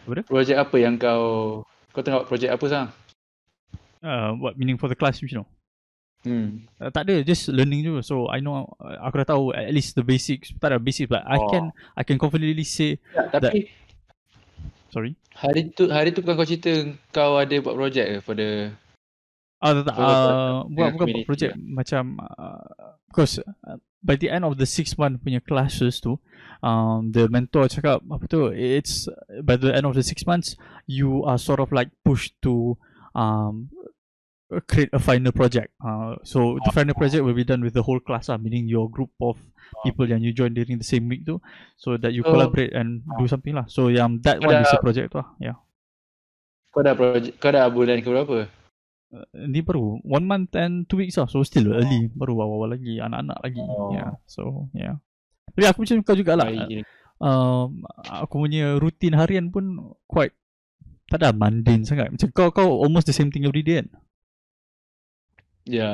Apa 0.02 0.10
dia? 0.18 0.24
projek 0.26 0.56
apa 0.58 0.76
yang 0.82 0.94
kau 0.98 1.62
kau 1.94 2.02
tengok 2.02 2.26
projek 2.26 2.50
apa 2.50 2.64
sekarang? 2.66 2.90
uh, 4.02 4.34
what 4.34 4.58
meaning 4.58 4.74
for 4.74 4.90
the 4.90 4.98
class 4.98 5.22
you 5.22 5.30
know. 5.30 5.46
Hmm. 6.22 6.66
Uh, 6.78 6.86
tak 6.90 7.10
ada 7.10 7.18
just 7.26 7.50
learning 7.50 7.82
je 7.82 7.98
so 8.02 8.30
I 8.30 8.38
know 8.38 8.66
uh, 8.78 8.94
aku 9.02 9.22
dah 9.22 9.34
tahu 9.34 9.50
at 9.54 9.74
least 9.74 9.98
the 9.98 10.06
basics 10.06 10.54
tak 10.62 10.70
ada 10.70 10.78
basics 10.78 11.10
but 11.10 11.26
I 11.26 11.34
Oh. 11.38 11.50
can 11.50 11.64
I 11.98 12.06
can 12.06 12.14
confidently 12.14 12.62
say 12.62 13.02
Ya, 13.10 13.26
tapi 13.26 13.74
sorry 14.94 15.18
hari 15.34 15.74
tu 15.74 15.90
hari 15.90 16.14
tu 16.14 16.22
bukan 16.22 16.38
kau 16.38 16.46
cerita 16.46 16.70
kau 17.10 17.42
ada 17.42 17.58
buat 17.58 17.74
projek 17.74 18.06
ke 18.06 18.16
for 18.22 18.38
the 18.38 18.70
Ah 19.62 19.78
tak 19.78 19.86
tak 19.86 19.94
uh, 19.94 20.66
buat 20.66 20.90
bukan 20.98 21.06
buat 21.06 21.26
project 21.26 21.54
macam 21.54 22.18
uh, 22.18 22.98
because 23.06 23.38
uh, 23.38 23.78
by 24.02 24.18
the 24.18 24.26
end 24.26 24.42
of 24.42 24.58
the 24.58 24.66
six 24.66 24.98
month 24.98 25.22
punya 25.22 25.38
classes 25.38 26.02
tu 26.02 26.18
um, 26.66 27.14
the 27.14 27.30
mentor 27.30 27.70
cakap 27.70 28.02
apa 28.02 28.26
tu 28.26 28.50
it's 28.50 29.06
by 29.46 29.54
the 29.54 29.70
end 29.70 29.86
of 29.86 29.94
the 29.94 30.02
six 30.02 30.26
months 30.26 30.58
you 30.90 31.22
are 31.22 31.38
sort 31.38 31.62
of 31.62 31.70
like 31.70 31.94
pushed 32.02 32.34
to 32.42 32.74
um, 33.14 33.70
create 34.68 34.90
a 34.92 34.98
final 34.98 35.32
project. 35.32 35.72
Uh, 35.80 36.16
so 36.24 36.58
the 36.64 36.72
final 36.72 36.92
project 36.92 37.24
will 37.24 37.32
be 37.32 37.44
done 37.44 37.62
with 37.62 37.72
the 37.72 37.82
whole 37.82 38.00
class 38.00 38.28
lah, 38.28 38.36
meaning 38.36 38.68
your 38.68 38.90
group 38.90 39.08
of 39.22 39.38
people 39.80 40.04
yang 40.04 40.20
you 40.20 40.32
join 40.32 40.52
during 40.52 40.76
the 40.76 40.84
same 40.84 41.08
week 41.08 41.24
tu 41.24 41.40
so 41.80 41.96
that 41.96 42.12
you 42.12 42.20
So- 42.20 42.34
collaborate 42.36 42.76
and 42.76 43.00
do 43.16 43.24
something 43.24 43.56
lah. 43.56 43.64
So 43.70 43.88
yang 43.88 44.20
that 44.28 44.44
one 44.44 44.60
is 44.60 44.68
a 44.68 44.80
project 44.82 45.16
tu 45.16 45.24
lah 45.24 45.28
yeah. 45.40 45.56
kau 46.72 46.80
dah 46.80 46.96
projek 46.96 47.36
kau 47.36 47.52
dah 47.52 47.68
bulan 47.68 48.00
ke 48.00 48.08
berapa? 48.08 48.48
Uh, 49.12 49.28
ni 49.44 49.60
baru 49.60 50.00
one 50.08 50.24
month 50.24 50.56
and 50.56 50.88
two 50.88 50.96
weeks 50.96 51.20
lah. 51.20 51.28
So 51.28 51.44
still 51.44 51.68
early. 51.68 52.08
Baru 52.16 52.40
awal-awal 52.40 52.80
lagi 52.80 52.96
anak-anak 52.96 53.38
lagi. 53.44 53.60
Oh. 53.60 53.92
yeah 53.92 54.16
so 54.24 54.72
yeah. 54.72 54.96
Tapi 55.52 55.68
aku 55.68 55.84
macam 55.84 56.00
kau 56.00 56.16
jugalah. 56.16 56.48
Baik 56.48 56.64
gini. 56.68 56.82
um, 57.20 57.84
aku 58.08 58.40
punya 58.40 58.80
rutin 58.80 59.14
harian 59.14 59.52
pun 59.52 59.94
quite 60.08 60.32
tak 61.12 61.20
ada 61.20 61.36
mundane 61.36 61.84
sangat. 61.84 62.08
Macam 62.08 62.28
kau 62.32 62.48
kau 62.48 62.80
almost 62.80 63.04
the 63.04 63.12
same 63.12 63.28
thing 63.28 63.44
every 63.44 63.60
day 63.60 63.84
kan? 63.84 63.88
Ya. 65.68 65.90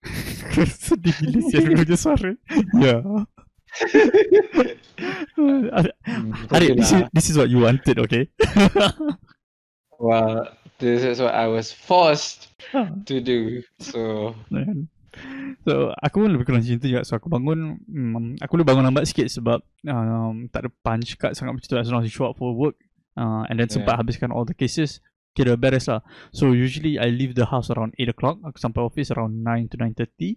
sedih 0.86 1.12
gila 1.20 1.40
siapa 1.52 1.70
punya 1.76 1.96
suara. 1.98 2.32
Ya 2.80 2.96
Hmm, 5.36 5.68
Harid, 6.48 6.72
betul 6.72 6.80
this 6.80 6.88
is, 6.88 6.96
lah. 6.96 7.08
this 7.12 7.26
is 7.28 7.36
what 7.36 7.52
you 7.52 7.60
wanted 7.60 8.00
okay? 8.00 8.32
Well, 10.00 10.48
this 10.78 11.02
is 11.02 11.20
what 11.20 11.34
I 11.34 11.46
was 11.46 11.72
forced 11.72 12.48
to 13.08 13.20
do. 13.20 13.62
So? 13.78 14.34
So 15.64 15.96
aku 15.96 16.28
pun 16.28 16.30
lebih 16.36 16.44
kurang 16.44 16.60
macam 16.60 16.76
tu 16.76 16.92
juga 16.92 17.00
So 17.08 17.16
aku 17.16 17.32
bangun 17.32 17.80
um, 17.80 18.36
Aku 18.36 18.60
boleh 18.60 18.68
bangun 18.68 18.84
lambat 18.84 19.08
sikit 19.08 19.32
sebab 19.32 19.64
um, 19.88 20.44
Tak 20.52 20.68
ada 20.68 20.70
punch 20.84 21.16
card 21.16 21.32
sangat 21.32 21.56
macam 21.56 21.66
tu 21.66 21.80
As 21.80 21.88
long 21.88 22.04
as 22.04 22.06
you 22.06 22.12
show 22.12 22.28
up 22.28 22.36
for 22.36 22.52
work 22.52 22.76
uh, 23.16 23.48
And 23.48 23.56
then 23.56 23.72
sempat 23.72 23.96
habiskan 23.96 24.28
all 24.28 24.44
the 24.44 24.52
cases 24.52 25.00
Kira 25.32 25.56
beres 25.56 25.88
lah 25.88 26.04
So 26.36 26.52
usually 26.52 27.00
I 27.00 27.08
leave 27.08 27.32
the 27.32 27.48
house 27.48 27.72
around 27.72 27.96
8 27.96 28.12
o'clock 28.12 28.36
Aku 28.44 28.60
sampai 28.60 28.84
office 28.84 29.08
around 29.08 29.40
9 29.40 29.72
to 29.72 29.76
9.30 29.80 30.36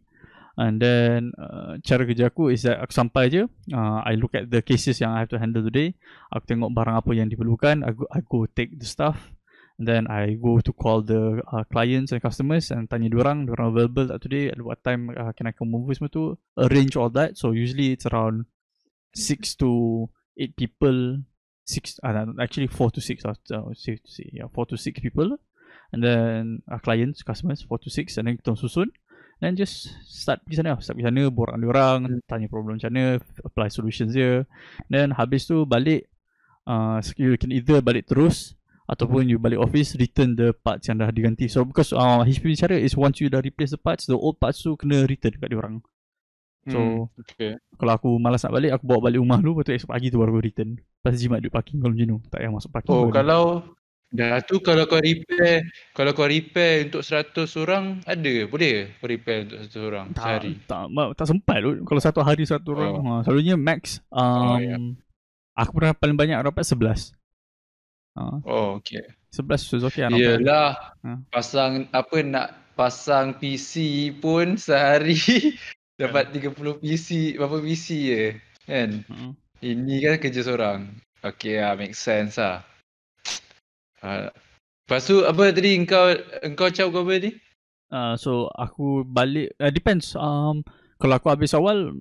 And 0.59 0.75
then 0.75 1.31
uh, 1.39 1.79
cara 1.79 2.03
kerja 2.03 2.27
aku 2.27 2.51
is 2.51 2.67
that 2.67 2.83
aku 2.83 2.91
sampai 2.91 3.31
je, 3.31 3.47
uh, 3.71 3.99
I 4.03 4.19
look 4.19 4.35
at 4.35 4.51
the 4.51 4.59
cases 4.59 4.99
yang 4.99 5.15
I 5.15 5.23
have 5.23 5.31
to 5.31 5.39
handle 5.39 5.63
today. 5.63 5.95
Aku 6.35 6.43
tengok 6.51 6.75
barang 6.75 6.99
apa 6.99 7.11
yang 7.15 7.31
diperlukan, 7.31 7.87
I 7.87 7.95
go, 7.95 8.03
I 8.11 8.19
go 8.19 8.43
take 8.43 8.75
the 8.75 8.83
stuff. 8.83 9.38
And 9.79 9.87
then 9.87 10.11
I 10.11 10.35
go 10.35 10.59
to 10.59 10.73
call 10.75 11.01
the 11.01 11.39
uh, 11.47 11.63
clients 11.71 12.11
and 12.11 12.21
customers 12.21 12.67
and 12.69 12.91
tanya 12.91 13.07
diorang, 13.07 13.47
diorang 13.47 13.71
available 13.71 14.11
tak 14.11 14.27
today, 14.27 14.51
at 14.51 14.59
what 14.59 14.83
time 14.83 15.07
uh, 15.15 15.31
can 15.31 15.47
I 15.47 15.55
come 15.55 15.71
over 15.71 15.95
semua 15.95 16.11
tu. 16.11 16.35
Arrange 16.59 16.99
all 16.99 17.07
that. 17.15 17.39
So 17.39 17.55
usually 17.55 17.95
it's 17.95 18.03
around 18.11 18.43
6 19.15 19.55
to 19.63 20.11
8 20.35 20.59
people. 20.59 21.23
Six, 21.63 21.95
uh, 22.03 22.27
actually 22.43 22.67
4 22.67 22.91
to 22.91 22.99
6, 22.99 23.23
uh, 23.23 23.33
safe 23.71 24.03
to 24.03 24.11
say. 24.11 24.27
Yeah, 24.35 24.51
4 24.51 24.67
to 24.67 24.75
6 24.75 24.99
people. 24.99 25.39
And 25.95 26.03
then 26.03 26.59
uh, 26.67 26.83
clients, 26.83 27.23
customers, 27.23 27.63
4 27.63 27.79
to 27.79 27.89
6. 27.89 28.19
And 28.19 28.27
then 28.27 28.35
kita 28.35 28.59
susun. 28.59 28.91
Then 29.39 29.55
just 29.55 29.95
start 30.03 30.43
di 30.43 30.59
sana 30.59 30.75
Start 30.83 30.99
di 30.99 31.03
sana 31.07 31.31
Borak 31.31 31.55
dengan 31.55 31.71
orang 31.71 31.99
hmm. 32.11 32.27
Tanya 32.27 32.51
problem 32.51 32.75
macam 32.75 32.91
mana 32.91 33.23
Apply 33.47 33.71
solutions 33.71 34.11
dia 34.11 34.43
Then 34.91 35.15
habis 35.15 35.47
tu 35.47 35.63
balik 35.63 36.11
uh, 36.67 36.99
You 37.15 37.39
can 37.39 37.55
either 37.55 37.79
balik 37.79 38.11
terus 38.11 38.58
Ataupun 38.89 39.29
you 39.29 39.37
balik 39.37 39.61
office 39.61 39.93
Return 39.93 40.33
the 40.33 40.49
parts 40.49 40.89
yang 40.89 40.97
dah 40.97 41.13
diganti 41.13 41.45
So 41.45 41.61
because 41.61 41.93
uh, 41.93 42.25
HP 42.25 42.57
cara 42.57 42.73
is 42.73 42.97
Once 42.97 43.21
you 43.21 43.29
dah 43.29 43.37
replace 43.37 43.69
the 43.69 43.77
parts 43.77 44.09
The 44.09 44.17
old 44.17 44.41
parts 44.41 44.65
tu 44.65 44.73
Kena 44.73 45.05
return 45.05 45.37
dekat 45.37 45.53
orang. 45.53 45.75
So 46.65 46.79
hmm, 46.81 47.21
okay. 47.21 47.51
Kalau 47.77 47.93
aku 47.93 48.09
malas 48.17 48.41
nak 48.41 48.57
balik 48.57 48.81
Aku 48.81 48.89
bawa 48.89 49.07
balik 49.07 49.21
rumah 49.21 49.37
dulu 49.37 49.61
Lepas 49.61 49.69
tu 49.69 49.73
esok 49.77 49.89
pagi 49.93 50.09
tu 50.09 50.17
baru 50.17 50.41
return 50.41 50.73
Lepas 50.75 51.21
jimat 51.21 51.39
duduk 51.39 51.53
parking 51.53 51.77
Kalau 51.79 51.93
macam 51.93 52.07
tu 52.09 52.17
Tak 52.33 52.39
payah 52.41 52.51
masuk 52.51 52.71
parking 52.73 52.91
Oh 52.91 53.07
kalau 53.13 53.43
Dah 54.09 54.41
tu 54.41 54.57
kalau 54.65 54.89
kau 54.89 54.97
repair, 54.97 55.69
kalau 55.93 56.17
kau 56.17 56.25
repair 56.25 56.89
untuk 56.89 57.05
100 57.05 57.45
orang, 57.61 58.01
ada 58.09 58.49
boleh 58.49 58.97
kau 58.97 59.05
repair 59.05 59.45
untuk 59.45 59.61
100 59.69 59.85
orang 59.85 60.05
tak, 60.17 60.23
sehari? 60.25 60.53
Tak, 60.65 60.83
tak, 60.89 61.09
tak 61.13 61.27
sempat 61.29 61.57
tu. 61.61 61.71
Kalau 61.85 62.01
satu 62.01 62.19
hari 62.25 62.43
satu 62.49 62.73
orang, 62.73 62.93
oh. 62.97 63.05
ha, 63.05 63.21
selalunya 63.21 63.53
max. 63.53 64.01
Um, 64.09 64.25
oh, 64.25 64.57
yeah. 64.57 64.81
Aku 65.61 65.77
pernah 65.77 65.93
paling 65.93 66.17
banyak 66.17 66.41
dapat 66.41 66.65
11. 66.65 67.18
Ha. 68.19 68.43
Oh, 68.43 68.83
okay. 68.83 69.07
11 69.31 69.79
so 69.79 69.87
okay. 69.87 70.03
Yelah, 70.11 70.75
ha. 70.99 71.15
pasang 71.31 71.87
apa 71.95 72.19
nak 72.19 72.75
pasang 72.75 73.39
PC 73.39 74.11
pun 74.19 74.59
sehari 74.59 75.15
dapat 76.01 76.35
30 76.35 76.83
PC, 76.83 77.39
berapa 77.39 77.63
PC 77.63 77.87
je 78.11 78.23
kan? 78.67 78.89
Hmm. 79.07 79.31
Ini 79.63 79.95
kan 80.03 80.15
kerja 80.19 80.41
seorang. 80.43 80.79
Okay 81.19 81.59
lah, 81.59 81.75
make 81.79 81.95
sense 81.95 82.39
lah. 82.39 82.63
Uh, 83.99 84.31
lepas 84.87 85.03
tu 85.03 85.27
apa 85.27 85.51
tadi 85.51 85.75
engkau 85.75 86.15
engkau 86.43 86.71
cakap 86.71 86.95
kau 86.95 87.03
apa 87.03 87.11
tadi? 87.19 87.31
Uh, 87.91 88.15
so 88.15 88.47
aku 88.55 89.03
balik 89.03 89.51
uh, 89.59 89.67
depends 89.73 90.15
um 90.15 90.63
kalau 91.01 91.19
aku 91.19 91.27
habis 91.31 91.51
awal 91.51 91.91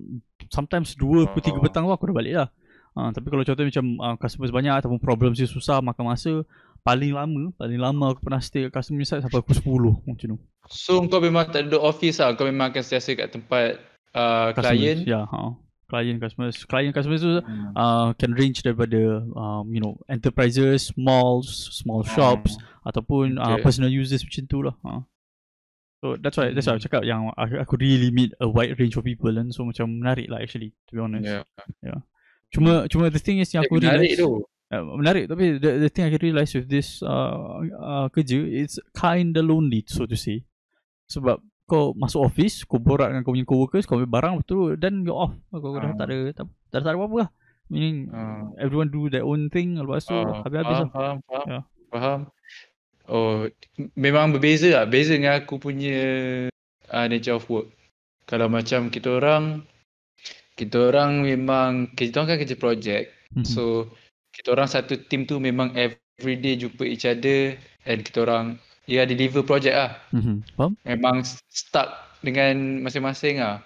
sometimes 0.51 0.95
2 0.95 1.27
ke 1.35 1.51
3 1.51 1.55
oh. 1.55 1.63
petang 1.63 1.83
tu 1.87 1.91
aku 1.91 2.11
dah 2.11 2.15
balik 2.15 2.33
lah. 2.39 2.49
Uh, 2.97 3.09
tapi 3.13 3.29
kalau 3.29 3.45
contoh 3.45 3.65
macam 3.65 3.85
uh, 4.01 4.15
customer 4.17 4.49
banyak 4.49 4.73
ataupun 4.81 4.99
problem 4.99 5.31
si 5.37 5.45
susah 5.45 5.79
makan 5.79 6.09
masa 6.09 6.33
paling 6.81 7.11
lama 7.11 7.51
paling 7.59 7.79
lama 7.79 8.15
aku 8.15 8.23
pernah 8.23 8.41
stay 8.41 8.65
kat 8.67 8.81
customer 8.81 9.05
side 9.05 9.21
sampai 9.21 9.43
pukul 9.45 9.99
10 10.03 10.09
macam 10.09 10.27
tu. 10.35 10.37
So 10.69 11.03
kau 11.05 11.21
memang 11.21 11.53
tak 11.53 11.69
ada 11.69 11.77
office 11.79 12.21
lah 12.21 12.33
kau 12.33 12.49
memang 12.49 12.73
akan 12.73 12.81
sentiasa 12.81 13.13
kat 13.13 13.29
tempat 13.33 13.77
uh, 14.17 14.55
client. 14.57 15.05
Ya, 15.05 15.23
yeah, 15.23 15.25
ha 15.29 15.59
client 15.89 16.21
customers 16.21 16.63
client 16.69 16.93
customers 16.93 17.25
tu 17.25 17.41
hmm. 17.41 17.73
uh, 17.73 18.13
can 18.13 18.31
range 18.37 18.61
daripada 18.61 19.25
um, 19.33 19.65
you 19.73 19.81
know 19.81 19.97
enterprises 20.05 20.93
malls 20.95 21.73
small 21.73 22.05
hmm. 22.05 22.13
shops 22.13 22.55
hmm. 22.55 22.87
ataupun 22.87 23.41
okay. 23.41 23.57
uh, 23.57 23.59
personal 23.65 23.89
users 23.89 24.21
macam 24.21 24.45
tu 24.45 24.59
lah 24.61 24.75
uh. 24.85 25.01
so 25.99 26.05
that's 26.21 26.37
why 26.37 26.53
that's 26.53 26.69
why 26.69 26.77
aku 26.77 26.85
cakap 26.85 27.03
yang 27.03 27.33
aku, 27.33 27.57
aku 27.57 27.73
really 27.81 28.13
meet 28.13 28.31
a 28.39 28.47
wide 28.47 28.77
range 28.77 28.93
of 28.95 29.03
people 29.03 29.33
and 29.33 29.49
so 29.49 29.65
macam 29.65 29.89
menarik 29.89 30.29
lah 30.29 30.39
actually 30.39 30.71
to 30.85 30.93
be 30.93 31.01
honest 31.01 31.25
yeah, 31.25 31.43
yeah. 31.81 31.99
Cuma 32.49 32.89
cuma 32.89 33.09
the 33.13 33.21
thing 33.21 33.41
is 33.41 33.49
yang 33.53 33.65
aku 33.65 33.77
menarik 33.77 34.15
realise, 34.15 34.21
tu 34.21 34.45
Uh, 34.69 34.85
menarik 35.01 35.25
tapi 35.25 35.57
the, 35.57 35.81
the 35.81 35.89
thing 35.89 36.05
I 36.05 36.13
realise 36.21 36.53
with 36.53 36.69
this 36.69 37.01
uh, 37.01 37.57
uh, 37.73 38.05
kerja 38.13 38.37
it's 38.37 38.77
kind 38.93 39.33
of 39.33 39.49
lonely 39.49 39.81
so 39.89 40.05
to 40.05 40.13
say 40.13 40.45
sebab 41.09 41.41
kau 41.69 41.93
masuk 41.93 42.25
office, 42.25 42.65
kau 42.65 42.81
borak 42.81 43.13
dengan 43.13 43.21
kau 43.21 43.37
punya 43.37 43.45
co-workers, 43.45 43.85
kau 43.85 44.01
ambil 44.01 44.09
barang 44.09 44.33
betul 44.41 44.73
dan 44.73 45.05
you 45.05 45.13
off. 45.13 45.33
Kau, 45.53 45.61
kau 45.61 45.77
uh. 45.77 45.85
dah 45.85 45.93
tak 45.93 46.07
ada 46.09 46.17
tak, 46.33 46.45
tak, 46.73 46.79
tak 46.81 46.89
ada 46.89 46.97
apa-apa 46.97 47.15
lah. 47.21 47.29
Meaning 47.69 48.09
uh. 48.09 48.49
everyone 48.57 48.89
do 48.89 49.05
their 49.13 49.21
own 49.21 49.53
thing 49.53 49.77
lepas 49.77 50.09
tu 50.09 50.17
uh. 50.17 50.41
habis-habis 50.41 50.65
faham, 50.65 50.81
lah. 50.81 50.89
Faham, 50.89 51.17
faham. 51.29 51.45
Yeah. 51.45 51.63
faham. 51.93 52.19
Oh, 53.09 53.45
memang 53.93 54.33
berbeza 54.33 54.69
lah. 54.73 54.85
Beza 54.89 55.13
dengan 55.17 55.37
aku 55.37 55.61
punya 55.61 55.97
uh, 56.89 57.05
nature 57.05 57.37
of 57.37 57.45
work. 57.49 57.69
Kalau 58.29 58.45
macam 58.49 58.93
kita 58.93 59.17
orang, 59.17 59.65
kita 60.59 60.91
orang 60.91 61.23
memang, 61.23 61.95
kita 61.95 62.19
orang 62.19 62.35
kan 62.35 62.39
kerja 62.43 62.57
project. 62.59 63.05
Mm-hmm. 63.31 63.47
So, 63.47 63.87
kita 64.35 64.51
orang 64.51 64.67
satu 64.67 64.99
team 65.07 65.23
tu 65.23 65.39
memang 65.39 65.71
everyday 65.79 66.59
jumpa 66.59 66.83
each 66.83 67.07
other 67.07 67.55
and 67.87 68.03
kita 68.03 68.27
orang 68.27 68.59
dia 68.83 69.07
deliver 69.07 69.47
project 69.47 69.75
lah. 69.79 69.91
Mm-hmm. 70.11 70.37
Faham? 70.59 70.73
Memang 70.83 71.23
stuck 71.47 72.19
dengan 72.19 72.83
masing-masing 72.83 73.39
lah. 73.39 73.63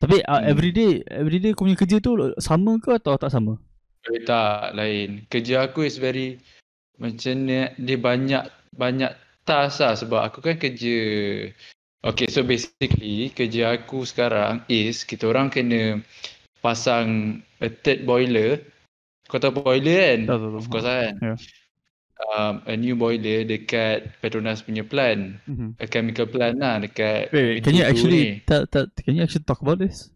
Tapi 0.00 0.20
uh, 0.24 0.36
hmm. 0.36 0.50
everyday, 0.52 0.92
everyday 1.08 1.56
kau 1.56 1.64
punya 1.64 1.80
kerja 1.80 1.96
tu 1.96 2.12
sama 2.36 2.76
ke 2.76 2.92
atau 2.92 3.16
tak 3.16 3.32
sama? 3.32 3.56
Eh, 4.12 4.20
tak, 4.20 4.76
lain. 4.76 5.24
Kerja 5.32 5.64
aku 5.64 5.88
is 5.88 5.96
very, 5.96 6.36
macam 7.00 7.48
ni, 7.48 7.72
dia 7.80 7.96
banyak, 7.96 8.44
banyak 8.76 9.12
task 9.48 9.80
lah 9.80 9.96
sebab 9.96 10.20
aku 10.28 10.44
kan 10.44 10.60
kerja. 10.60 10.98
Okay, 12.04 12.28
so 12.28 12.44
basically 12.44 13.32
kerja 13.32 13.80
aku 13.80 14.04
sekarang 14.04 14.60
is 14.68 15.08
kita 15.08 15.24
orang 15.24 15.48
kena 15.48 16.04
pasang 16.60 17.40
a 17.64 17.72
third 17.72 18.04
boiler. 18.04 18.60
Kau 19.24 19.40
tahu 19.40 19.64
boiler 19.64 19.96
kan? 19.96 20.20
Tahu, 20.28 20.38
tahu. 20.38 20.56
Of 20.60 20.66
course 20.68 20.84
kan? 20.84 21.16
Yeah 21.18 21.38
um, 22.32 22.62
a 22.66 22.74
new 22.76 22.94
boiler 22.94 23.44
dekat 23.44 24.14
Petronas 24.22 24.62
punya 24.62 24.86
plant. 24.86 25.40
Mm-hmm. 25.44 25.80
A 25.80 25.86
chemical 25.90 26.26
plant 26.30 26.56
lah 26.58 26.80
dekat 26.80 27.30
Wait, 27.34 27.44
wait 27.44 27.60
can 27.64 27.74
you 27.74 27.84
actually 27.84 28.42
ta, 28.46 28.64
ta, 28.68 28.86
can 29.02 29.18
you 29.18 29.22
actually 29.24 29.44
talk 29.44 29.60
about 29.60 29.80
this? 29.82 30.10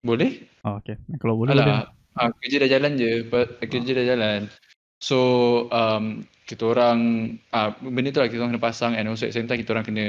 Boleh? 0.00 0.40
Oh, 0.64 0.80
okay. 0.80 0.96
Kalau 1.20 1.36
boleh, 1.36 1.52
Alah, 1.52 1.64
boleh. 1.68 1.84
Ah, 2.16 2.30
kerja 2.40 2.56
dah 2.64 2.70
jalan 2.72 2.92
je. 2.96 3.12
Kerja 3.68 3.90
oh. 3.92 3.96
dah 4.00 4.06
jalan. 4.16 4.40
So, 5.04 5.18
um, 5.68 6.24
kita 6.48 6.72
orang, 6.72 7.00
ah, 7.52 7.76
benda 7.76 8.08
tu 8.08 8.24
lah 8.24 8.32
kita 8.32 8.40
orang 8.40 8.56
kena 8.56 8.64
pasang 8.64 8.92
and 8.96 9.04
also 9.04 9.28
at 9.28 9.36
the 9.36 9.36
same 9.36 9.48
time 9.48 9.60
kita 9.60 9.76
orang 9.76 9.84
kena 9.84 10.04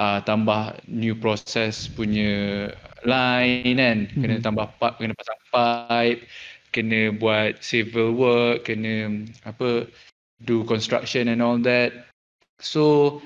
uh, 0.00 0.24
tambah 0.24 0.80
new 0.88 1.12
process 1.12 1.84
punya 1.92 2.72
line 3.04 3.76
kan. 3.76 3.98
Kena 4.08 4.40
mm-hmm. 4.40 4.44
tambah 4.44 4.66
pipe, 4.80 4.96
kena 4.96 5.12
pasang 5.12 5.40
pipe 5.52 6.24
kena 6.70 7.10
buat 7.14 7.58
civil 7.60 8.14
work, 8.14 8.66
kena 8.66 9.26
apa 9.42 9.90
do 10.46 10.62
construction 10.64 11.28
and 11.28 11.42
all 11.42 11.58
that. 11.58 12.08
So 12.62 13.18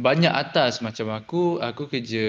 banyak 0.00 0.32
atas 0.32 0.82
macam 0.82 1.12
aku, 1.14 1.62
aku 1.62 1.86
kerja 1.86 2.26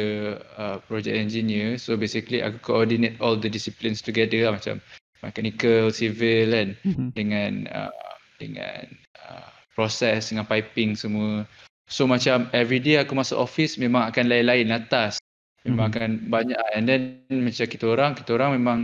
uh, 0.57 0.77
project 0.85 1.17
engineer. 1.17 1.81
So 1.81 1.97
basically 1.97 2.45
aku 2.45 2.61
coordinate 2.61 3.17
all 3.19 3.35
the 3.35 3.49
disciplines 3.49 3.99
together 4.05 4.47
lah 4.47 4.53
macam 4.55 4.79
mechanical, 5.21 5.93
civil 5.93 6.53
kan 6.53 6.69
mm-hmm. 6.81 7.07
dengan 7.13 7.51
uh, 7.69 7.93
dengan 8.41 8.85
uh, 9.25 9.49
proses 9.73 10.29
dengan 10.29 10.45
piping 10.45 10.97
semua. 10.97 11.45
So 11.91 12.07
macam 12.07 12.47
everyday 12.55 13.01
aku 13.01 13.13
masuk 13.13 13.37
office 13.37 13.77
memang 13.77 14.09
akan 14.09 14.25
lain-lain 14.27 14.73
atas. 14.73 15.21
Memang 15.61 15.93
mm-hmm. 15.93 16.25
akan 16.25 16.31
banyak 16.33 16.59
and 16.73 16.85
then 16.89 17.01
macam 17.29 17.65
kita 17.69 17.85
orang, 17.85 18.11
kita 18.17 18.33
orang 18.33 18.57
memang 18.57 18.79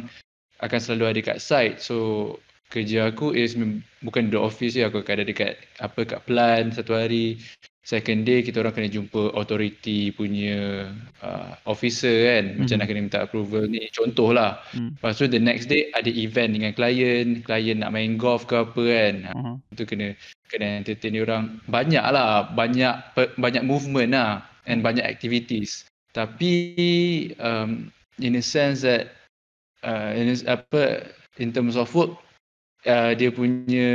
akan 0.62 0.80
selalu 0.82 1.18
ada 1.18 1.22
kat 1.34 1.38
site. 1.42 1.82
So 1.82 2.38
kerja 2.68 3.10
aku 3.10 3.32
is 3.32 3.56
bukan 4.04 4.28
di 4.28 4.38
office 4.38 4.76
je 4.76 4.84
aku 4.84 5.02
akan 5.02 5.24
ada 5.24 5.26
dekat 5.26 5.56
apa 5.80 6.04
kat 6.04 6.22
plant 6.28 6.76
satu 6.76 6.94
hari. 6.94 7.40
Second 7.88 8.28
day 8.28 8.44
kita 8.44 8.60
orang 8.60 8.76
kena 8.76 8.92
jumpa 8.92 9.32
authority 9.32 10.12
punya 10.12 10.92
uh, 11.24 11.56
officer 11.64 12.12
kan. 12.12 12.60
Macam 12.60 12.68
mm-hmm. 12.68 12.80
nak 12.84 12.88
kena 12.92 13.00
minta 13.00 13.20
approval 13.24 13.64
ni. 13.72 13.88
Contoh 13.96 14.36
lah. 14.36 14.60
Mm. 14.76 15.00
Lepas 15.00 15.16
tu 15.16 15.32
the 15.32 15.40
next 15.40 15.72
day 15.72 15.88
ada 15.96 16.12
event 16.12 16.52
dengan 16.52 16.76
klien. 16.76 17.40
Klien 17.48 17.80
nak 17.80 17.96
main 17.96 18.20
golf 18.20 18.44
ke 18.44 18.60
apa 18.60 18.84
kan. 18.84 19.16
Uh-huh. 19.32 19.56
Itu 19.72 19.88
kena 19.88 20.20
kena 20.52 20.84
entertain 20.84 21.16
orang. 21.16 21.64
Banyak 21.72 22.04
lah. 22.12 22.52
Banyak 22.52 23.16
banyak 23.40 23.64
movement 23.64 24.12
lah. 24.12 24.44
And 24.68 24.84
banyak 24.84 25.08
activities. 25.08 25.88
Tapi 26.12 26.76
um, 27.40 27.88
in 28.20 28.36
a 28.36 28.44
sense 28.44 28.84
that 28.84 29.16
uh, 29.88 30.12
in 30.12 30.36
apa 30.44 31.08
in 31.40 31.56
terms 31.56 31.80
of 31.80 31.88
work 31.96 32.20
uh, 32.84 33.16
dia 33.16 33.32
punya 33.32 33.88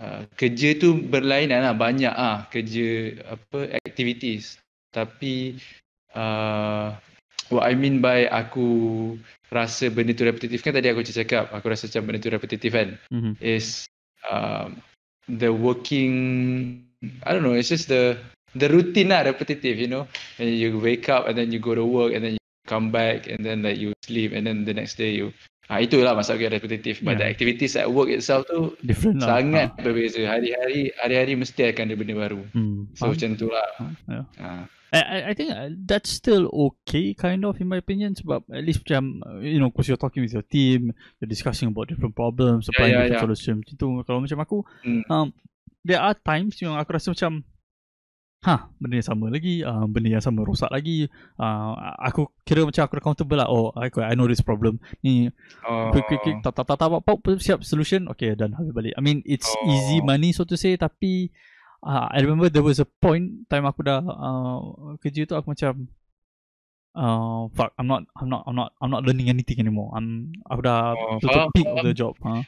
uh, 0.00 0.26
kerja 0.34 0.78
tu 0.78 0.98
berlainan 0.98 1.62
lah 1.62 1.74
banyak 1.76 2.10
ah 2.10 2.46
kerja 2.50 3.18
apa 3.28 3.78
activities. 3.86 4.58
Tapi 4.94 5.58
uh, 6.14 6.94
what 7.50 7.66
I 7.66 7.74
mean 7.74 8.00
by 8.00 8.30
aku 8.30 8.66
rasa 9.50 9.90
benda 9.92 10.16
tu 10.16 10.26
repetitif 10.26 10.64
kan 10.64 10.74
tadi 10.74 10.90
aku 10.90 11.04
cakap 11.06 11.50
aku 11.52 11.70
rasa 11.70 11.86
macam 11.90 12.02
benda 12.10 12.18
tu 12.22 12.30
repetitif 12.32 12.70
kan? 12.74 12.98
Mm-hmm. 13.10 13.34
is 13.42 13.86
um, 14.26 14.80
the 15.28 15.50
working 15.52 16.14
I 17.22 17.36
don't 17.36 17.44
know 17.44 17.54
it's 17.54 17.68
just 17.68 17.90
the 17.90 18.16
the 18.56 18.70
routine 18.70 19.12
lah 19.12 19.26
repetitive 19.26 19.76
you 19.76 19.90
know? 19.90 20.06
And 20.38 20.50
you 20.50 20.78
wake 20.78 21.10
up 21.10 21.26
and 21.28 21.36
then 21.36 21.52
you 21.52 21.60
go 21.60 21.74
to 21.74 21.84
work 21.84 22.14
and 22.14 22.24
then 22.24 22.34
you 22.38 22.44
come 22.66 22.88
back 22.90 23.28
and 23.28 23.44
then 23.44 23.62
like 23.62 23.76
you 23.76 23.92
sleep 24.06 24.32
and 24.32 24.46
then 24.46 24.64
the 24.64 24.74
next 24.74 24.96
day 24.96 25.12
you 25.12 25.34
Ah 25.64 25.80
itulah 25.80 26.12
maksud 26.12 26.36
aku 26.36 26.44
repetitive 26.46 27.00
but 27.00 27.16
the 27.16 27.24
Yeah. 27.24 27.32
activities 27.32 27.72
at 27.74 27.88
work 27.88 28.08
itself 28.08 28.44
tu 28.44 28.76
Different 28.80 29.24
lah. 29.24 29.40
sangat 29.40 29.68
berbeza 29.80 30.20
hari-hari 30.22 30.92
hari-hari 30.94 31.32
mesti 31.34 31.72
akan 31.72 31.88
ada 31.88 31.96
benda 31.96 32.14
baru. 32.14 32.40
Hmm. 32.52 32.92
so 32.92 33.08
faham. 33.08 33.16
macam 33.16 33.30
tu 33.34 33.46
lah 33.48 33.68
Yeah. 34.04 34.24
ah. 34.38 34.64
I, 34.94 35.30
I 35.30 35.34
think 35.34 35.50
uh, 35.50 35.74
that's 35.74 36.06
still 36.06 36.46
okay, 36.54 37.18
kind 37.18 37.42
of, 37.42 37.58
in 37.58 37.66
my 37.66 37.82
opinion. 37.82 38.14
Sebab 38.14 38.46
at 38.46 38.62
least 38.62 38.86
macam, 38.86 39.26
uh, 39.26 39.42
you 39.42 39.58
know, 39.58 39.66
because 39.66 39.90
you're 39.90 39.98
talking 39.98 40.22
with 40.22 40.30
your 40.30 40.46
team, 40.46 40.94
you're 41.18 41.26
discussing 41.26 41.66
about 41.66 41.90
different 41.90 42.14
problems, 42.14 42.70
applying 42.70 42.94
yeah, 42.94 43.10
different 43.10 43.18
yeah. 43.18 43.26
solutions. 43.26 43.58
Macam 43.66 43.74
tu. 43.74 43.86
Kalau 44.06 44.22
macam 44.22 44.38
aku, 44.38 44.58
Hmm. 44.86 45.02
um, 45.10 45.26
there 45.82 45.98
are 45.98 46.14
times 46.14 46.62
yang 46.62 46.78
aku 46.78 46.94
rasa 46.94 47.10
macam, 47.10 47.42
ha, 48.44 48.68
benda 48.76 49.00
yang 49.00 49.08
sama 49.08 49.32
lagi, 49.32 49.64
uh, 49.64 49.88
benda 49.88 50.08
yang 50.12 50.24
sama 50.24 50.44
rosak 50.44 50.68
lagi. 50.68 51.08
Uh, 51.40 51.72
aku 51.96 52.28
kira 52.44 52.62
macam 52.62 52.84
aku 52.84 53.00
accountable 53.00 53.40
lah. 53.40 53.48
Oh, 53.48 53.72
I, 53.74 53.88
I 54.04 54.14
know 54.14 54.28
this 54.28 54.44
problem. 54.44 54.78
Ni, 55.00 55.32
oh. 55.64 55.90
quick, 55.90 56.04
quick, 56.06 56.20
quick, 56.20 56.38
tak, 56.44 56.52
tak, 56.52 56.68
tak, 56.68 56.76
tak, 56.76 57.00
siap, 57.40 57.64
solution. 57.64 58.06
Okay, 58.12 58.36
dan 58.36 58.52
habis 58.52 58.76
balik. 58.76 58.92
I 58.94 59.00
mean, 59.00 59.24
it's 59.24 59.48
Oh. 59.48 59.70
easy 59.70 60.04
money, 60.04 60.34
so 60.36 60.44
to 60.44 60.58
say, 60.60 60.76
tapi 60.76 61.32
uh, 61.84 62.08
I 62.10 62.20
remember 62.20 62.48
there 62.48 62.64
was 62.64 62.80
a 62.80 62.88
point 62.88 63.46
time 63.48 63.68
aku 63.68 63.84
dah 63.84 64.00
uh, 64.00 64.96
kerja 64.98 65.28
tu 65.28 65.36
aku 65.36 65.52
macam 65.52 65.88
uh, 66.96 67.46
fuck 67.52 67.70
I'm 67.76 67.86
not 67.86 68.08
I'm 68.16 68.28
not 68.32 68.42
I'm 68.48 68.56
not 68.56 68.70
I'm 68.80 68.90
not 68.90 69.02
learning 69.04 69.28
anything 69.28 69.60
anymore. 69.60 69.92
I'm 69.92 70.32
aku 70.48 70.60
dah 70.64 70.96
Oh, 70.96 71.20
to 71.20 71.26
the 71.28 71.42
peak 71.52 71.68
of 71.68 71.84
the 71.84 71.94
job. 71.94 72.16
Ha. 72.24 72.42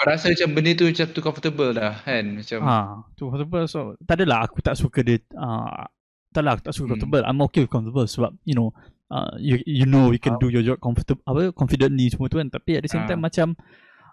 Kau 0.00 0.08
rasa 0.08 0.32
macam 0.32 0.48
benda 0.56 0.72
tu 0.72 0.88
macam 0.88 1.06
tu 1.12 1.20
comfortable 1.20 1.70
dah 1.76 1.92
kan 2.00 2.24
macam 2.24 2.58
Ha, 2.64 2.76
tu 3.12 3.28
comfortable 3.28 3.64
so 3.68 3.92
tak 4.08 4.16
adalah 4.16 4.48
aku 4.48 4.64
tak 4.64 4.72
suka 4.72 5.04
dia 5.04 5.20
uh, 5.36 5.84
tak 6.32 6.40
lah 6.40 6.56
aku 6.56 6.64
tak 6.64 6.72
suka 6.72 6.88
Hmm. 6.88 6.92
comfortable. 6.96 7.22
I'm 7.28 7.40
okay 7.44 7.60
with 7.62 7.72
comfortable 7.74 8.08
sebab 8.08 8.32
you 8.48 8.56
know 8.56 8.72
uh, 9.12 9.36
you 9.36 9.60
you 9.68 9.84
know 9.84 10.08
you 10.08 10.16
can 10.16 10.40
do 10.40 10.48
your 10.48 10.64
job 10.64 10.80
comfortable 10.80 11.20
apa 11.28 11.52
confidently 11.52 12.08
semua 12.08 12.32
tu 12.32 12.40
kan 12.40 12.48
tapi 12.48 12.78
at 12.78 12.82
the 12.82 12.88
same 12.88 13.04
time 13.04 13.20
macam 13.20 13.52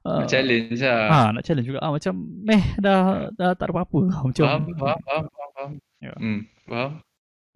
uh, 0.03 0.25
nak 0.25 0.27
challenge 0.27 0.81
lah 0.81 1.07
Ah, 1.07 1.27
nak 1.31 1.43
challenge 1.45 1.67
juga. 1.69 1.79
Ah, 1.79 1.93
macam 1.95 2.13
meh 2.43 2.63
dah 2.81 3.31
dah 3.31 3.55
tak 3.55 3.69
ada 3.69 3.73
apa-apa. 3.79 3.99
Macam 4.27 4.43
faham 4.43 4.61
faham 4.75 4.99
faham 5.05 5.23
faham. 5.55 5.71
Yeah. 6.03 6.17
Hmm, 6.19 6.41
faham 6.67 6.91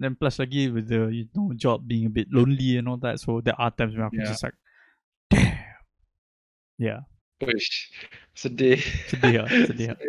then 0.02 0.14
plus 0.18 0.38
lagi 0.38 0.66
with 0.70 0.90
the 0.90 1.10
you 1.14 1.26
know 1.34 1.54
job 1.54 1.86
being 1.86 2.10
a 2.10 2.14
bit 2.14 2.26
lonely 2.30 2.78
and 2.78 2.86
all 2.88 2.98
that. 3.02 3.18
So 3.18 3.42
there 3.42 3.58
are 3.58 3.70
times 3.74 3.94
when 3.94 4.08
I'm 4.08 4.14
Yeah. 4.14 4.30
just 4.30 4.42
like, 4.42 4.58
damn. 5.30 5.58
Yeah, 6.78 7.06
Uish, 7.42 7.90
sedih 8.34 8.78
sedih 9.10 9.46
lah, 9.46 9.50
sedih 9.70 9.88
lah. 9.94 10.00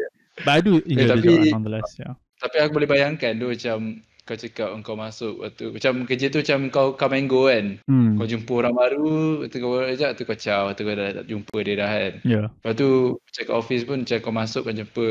But 0.44 0.52
I 0.52 0.60
do 0.60 0.80
enjoy 0.84 1.08
the 1.08 1.16
tapi- 1.16 1.28
job 1.28 1.54
nonetheless. 1.56 1.90
Yeah. 1.96 2.14
Tapi 2.42 2.56
aku 2.58 2.72
boleh 2.74 2.90
bayangkan 2.90 3.38
tu 3.38 3.46
macam 3.52 3.78
kau 4.22 4.38
cakap 4.38 4.70
kau 4.86 4.94
masuk 4.94 5.34
waktu 5.42 5.74
macam 5.74 6.06
kerja 6.06 6.30
tu 6.30 6.38
macam 6.46 6.58
kau 6.70 6.86
come 6.94 7.14
and 7.18 7.26
go 7.26 7.50
kan. 7.50 7.78
Hmm. 7.86 8.14
Kau 8.18 8.26
jumpa 8.26 8.52
orang 8.54 8.74
baru, 8.74 9.42
lepas 9.42 9.48
tu 9.50 9.58
kau 9.58 9.72
sekejap 9.82 10.10
tu 10.14 10.22
kau 10.26 10.38
ciao, 10.38 10.62
lepas 10.70 10.74
tu 10.78 10.82
kau 10.86 10.94
dah 10.94 11.08
tak 11.22 11.26
jumpa 11.26 11.56
dia 11.62 11.74
dah 11.78 11.90
kan. 11.90 12.12
Yeah. 12.22 12.46
Lepas 12.50 12.74
tu 12.74 12.88
macam 13.18 13.42
kat 13.46 13.56
office 13.56 13.82
pun 13.82 13.98
macam 14.02 14.18
kau 14.18 14.34
masuk 14.34 14.60
kau 14.66 14.74
jumpa 14.74 15.06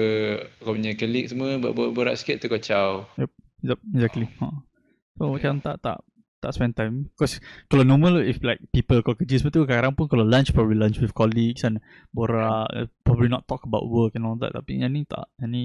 kau 0.60 0.74
punya 0.76 0.92
colleague 0.96 1.30
semua 1.32 1.50
borak-borak 1.60 2.16
sikit 2.20 2.40
tu 2.40 2.48
kau 2.48 2.60
ciao. 2.60 2.92
Yep, 3.62 3.80
exactly. 3.94 4.28
Ha. 4.42 4.48
So 5.20 5.30
macam 5.30 5.62
tak 5.62 5.76
tak 5.86 6.00
tak 6.42 6.58
spend 6.58 6.74
time. 6.74 7.08
Because 7.14 7.38
kalau 7.70 7.86
normal 7.86 8.26
if 8.26 8.42
like 8.42 8.60
people 8.74 9.00
kau 9.06 9.14
kerja 9.14 9.38
semua 9.38 9.54
tu 9.54 9.64
kadang 9.70 9.94
pun 9.94 10.10
kalau 10.10 10.26
lunch 10.26 10.50
probably 10.52 10.76
lunch 10.76 10.98
with 10.98 11.14
colleagues 11.14 11.62
and 11.62 11.78
borak 12.10 12.66
uh, 12.74 12.90
probably 13.06 13.30
not 13.30 13.46
talk 13.46 13.62
about 13.64 13.86
work 13.86 14.18
and 14.18 14.26
all 14.26 14.36
that. 14.42 14.52
Tapi 14.52 14.82
yang 14.82 14.92
ni 14.98 15.06
tak. 15.06 15.30
Yang 15.38 15.50
ni 15.54 15.64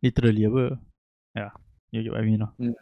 literally 0.00 0.48
apa 0.48 0.64
yeah 1.36 1.52
you 1.92 2.02
get 2.02 2.10
what 2.10 2.22
I 2.22 2.26
mean 2.26 2.40
lah 2.42 2.50
Hmm. 2.56 2.74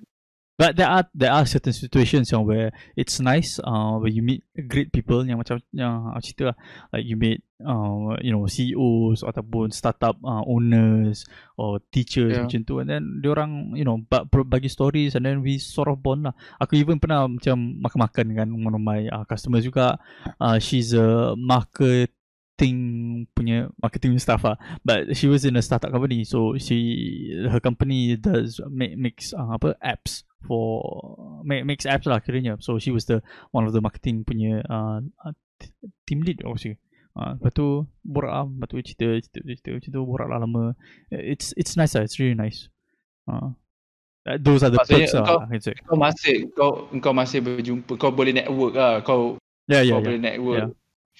But 0.63 0.79
there 0.79 0.87
are 0.87 1.03
there 1.11 1.35
are 1.35 1.43
certain 1.43 1.75
situations 1.75 2.31
yang 2.31 2.47
where 2.47 2.71
it's 2.95 3.19
nice 3.19 3.59
uh, 3.67 3.99
where 3.99 4.15
you 4.15 4.23
meet 4.23 4.47
great 4.71 4.95
people 4.95 5.27
yang 5.27 5.43
macam 5.43 5.59
yang 5.75 6.15
aku 6.15 6.31
cerita 6.31 6.55
lah. 6.55 6.57
Like 6.95 7.03
you 7.03 7.19
meet 7.19 7.43
uh, 7.59 8.15
you 8.23 8.31
know 8.31 8.47
CEOs 8.47 9.27
ataupun 9.27 9.75
startup 9.75 10.15
uh, 10.23 10.47
owners 10.47 11.27
or 11.59 11.83
teachers 11.91 12.39
Yeah. 12.39 12.47
macam 12.47 12.63
tu. 12.63 12.79
And 12.79 12.87
then 12.87 13.03
diorang 13.19 13.75
you 13.75 13.83
know 13.83 13.99
ba- 14.07 14.23
pro- 14.23 14.47
bagi 14.47 14.71
stories 14.71 15.19
and 15.19 15.27
then 15.27 15.43
we 15.43 15.59
sort 15.59 15.91
of 15.91 15.99
bond 15.99 16.31
lah. 16.31 16.35
Aku 16.63 16.79
even 16.79 17.03
pernah 17.03 17.27
macam 17.27 17.83
makan-makan 17.83 18.25
dengan 18.31 18.49
one 18.63 18.75
of 18.79 18.83
my 18.87 19.11
uh, 19.11 19.27
customers 19.27 19.67
juga. 19.67 19.99
Uh, 20.39 20.63
she's 20.63 20.95
a 20.95 21.35
marketing 21.35 22.79
punya 23.35 23.67
marketing 23.83 24.15
staff 24.23 24.47
lah. 24.47 24.55
But 24.87 25.19
she 25.19 25.27
was 25.27 25.43
in 25.43 25.59
a 25.59 25.63
startup 25.65 25.91
company 25.91 26.23
so 26.23 26.55
she 26.63 26.79
her 27.51 27.59
company 27.59 28.15
does 28.15 28.63
make 28.71 28.95
makes 28.95 29.35
uh, 29.35 29.59
apa 29.59 29.75
apps 29.83 30.23
for 30.45 30.83
make, 31.47 31.65
makes 31.65 31.87
apps 31.87 32.07
lah 32.07 32.19
kiranya 32.19 32.59
so 32.59 32.79
she 32.79 32.91
was 32.91 33.07
the 33.07 33.23
one 33.55 33.65
of 33.65 33.73
the 33.73 33.81
marketing 33.81 34.27
punya 34.27 34.63
uh, 34.67 34.99
uh, 35.25 35.35
team 36.07 36.23
lead 36.23 36.43
obviously 36.45 36.79
Uh, 37.13 37.37
lepas 37.37 37.53
tu 37.53 37.85
borak 38.09 38.33
lah 38.33 38.49
Lepas 38.49 38.73
tu 38.73 38.77
cerita 38.81 39.21
Cerita 39.21 39.69
cerita 39.77 40.01
tu 40.01 40.09
borak 40.09 40.33
lah 40.33 40.41
lama 40.41 40.73
It's 41.13 41.53
it's 41.61 41.77
nice 41.77 41.93
lah 41.93 42.09
It's 42.09 42.17
really 42.17 42.33
nice 42.33 42.73
uh, 43.29 43.53
Those 44.41 44.65
are 44.65 44.73
the 44.73 44.81
Maksudnya 44.81 45.13
perks 45.13 45.15
lah 45.21 45.25
kau- 45.29 45.45
I 45.45 45.47
can 45.53 45.61
say. 45.61 45.77
Kau 45.85 45.99
masih 46.01 46.37
kau 46.57 46.71
kau 46.89 47.13
masih 47.13 47.45
berjumpa 47.45 48.01
kau 48.01 48.17
boleh 48.17 48.33
network 48.33 48.73
lah 48.73 49.05
kau 49.05 49.37
Yeah 49.69 49.85
yeah 49.85 49.93
kau 49.93 50.01
yeah 50.01 50.07
boleh 50.09 50.21
network. 50.25 50.57
Yeah. 50.57 50.71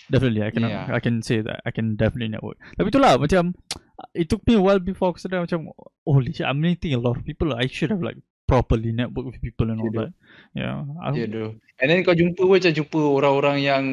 Definitely, 0.09 0.41
I 0.41 0.51
can 0.57 0.63
Yeah. 0.65 0.89
I 0.89 1.01
can 1.05 1.21
say 1.21 1.45
that 1.45 1.61
I 1.69 1.71
can 1.77 2.01
definitely 2.01 2.33
network. 2.33 2.57
Tapi 2.81 2.89
itulah 2.89 3.21
macam 3.21 3.53
it 4.17 4.33
took 4.33 4.41
me 4.49 4.57
a 4.57 4.63
while 4.65 4.81
before 4.81 5.13
aku 5.13 5.21
sedar 5.21 5.45
macam 5.45 5.69
holy 6.09 6.33
shit, 6.33 6.49
I'm 6.49 6.65
meeting 6.65 6.97
a 6.97 7.01
lot 7.05 7.21
of 7.21 7.29
people. 7.29 7.53
I 7.53 7.69
should 7.69 7.93
have 7.93 8.01
like 8.01 8.17
properly 8.53 8.93
network 8.93 9.33
with 9.33 9.41
people 9.41 9.73
and 9.73 9.81
all 9.81 9.89
Yeah, 9.89 9.97
that. 10.05 10.11
Yeah, 10.53 10.77
Ya 11.17 11.25
doh. 11.25 11.57
And 11.81 11.89
then 11.89 12.05
kau 12.05 12.13
jumpa 12.13 12.37
pun 12.37 12.61
macam 12.61 12.73
jumpa 12.77 13.01
orang-orang 13.01 13.57
yang 13.65 13.85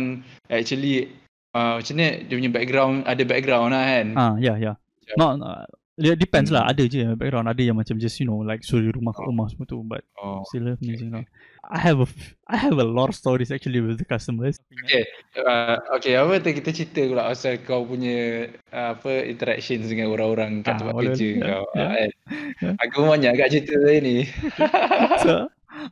actually 0.52 1.08
uh, 1.56 1.80
macam 1.80 1.94
ni 1.96 2.28
dia 2.28 2.36
punya 2.36 2.52
background 2.52 2.96
ada 3.08 3.24
background 3.24 3.72
lah 3.72 3.84
kan. 3.88 4.08
ah 4.14 4.34
yeah 4.38 4.60
yeah. 4.60 4.76
Macam- 5.08 5.18
Not 5.18 5.34
uh, 5.42 5.66
it 6.00 6.20
depends 6.20 6.48
lah. 6.50 6.64
Hmm. 6.64 6.72
Ada 6.72 6.84
je 6.88 7.00
background, 7.20 7.48
ada 7.52 7.60
yang 7.60 7.76
macam 7.76 8.00
just 8.00 8.16
you 8.18 8.26
know 8.26 8.40
like 8.40 8.64
suri 8.64 8.88
rumah 8.90 9.12
kat 9.12 9.28
rumah 9.28 9.52
semua 9.52 9.68
tu. 9.68 9.84
But 9.84 10.08
Oh. 10.16 10.44
still 10.48 10.72
amazing 10.76 11.12
lah. 11.12 11.24
I 11.68 11.80
have 11.80 12.00
a 12.00 12.08
I 12.48 12.56
have 12.56 12.80
a 12.80 12.88
lot 12.88 13.12
of 13.12 13.16
stories 13.20 13.52
actually 13.52 13.84
with 13.84 14.00
the 14.00 14.08
customers. 14.08 14.56
Okay. 14.88 15.04
Uh, 15.36 15.76
okay, 16.00 16.16
apa 16.16 16.40
tu 16.40 16.56
kita 16.56 16.72
cerita 16.72 17.04
pula 17.06 17.28
pasal 17.30 17.60
kau 17.62 17.84
punya 17.84 18.48
uh, 18.72 18.96
apa 18.96 19.28
interactions 19.28 19.88
dengan 19.92 20.12
orang-orang 20.12 20.64
kat 20.64 20.76
Ah, 20.76 20.78
tempat 20.80 20.94
boleh, 20.96 21.06
kerja 21.14 21.28
boleh. 21.36 21.44
kau. 21.46 21.64
Ya, 21.76 21.84
ah, 21.84 21.90
kan? 21.92 22.10
ya. 22.64 22.70
Aku 22.88 22.98
banyak 23.04 23.32
kat 23.36 23.48
cerita 23.52 23.74
saya 23.80 23.98
ni. 24.00 24.16
so 25.24 25.34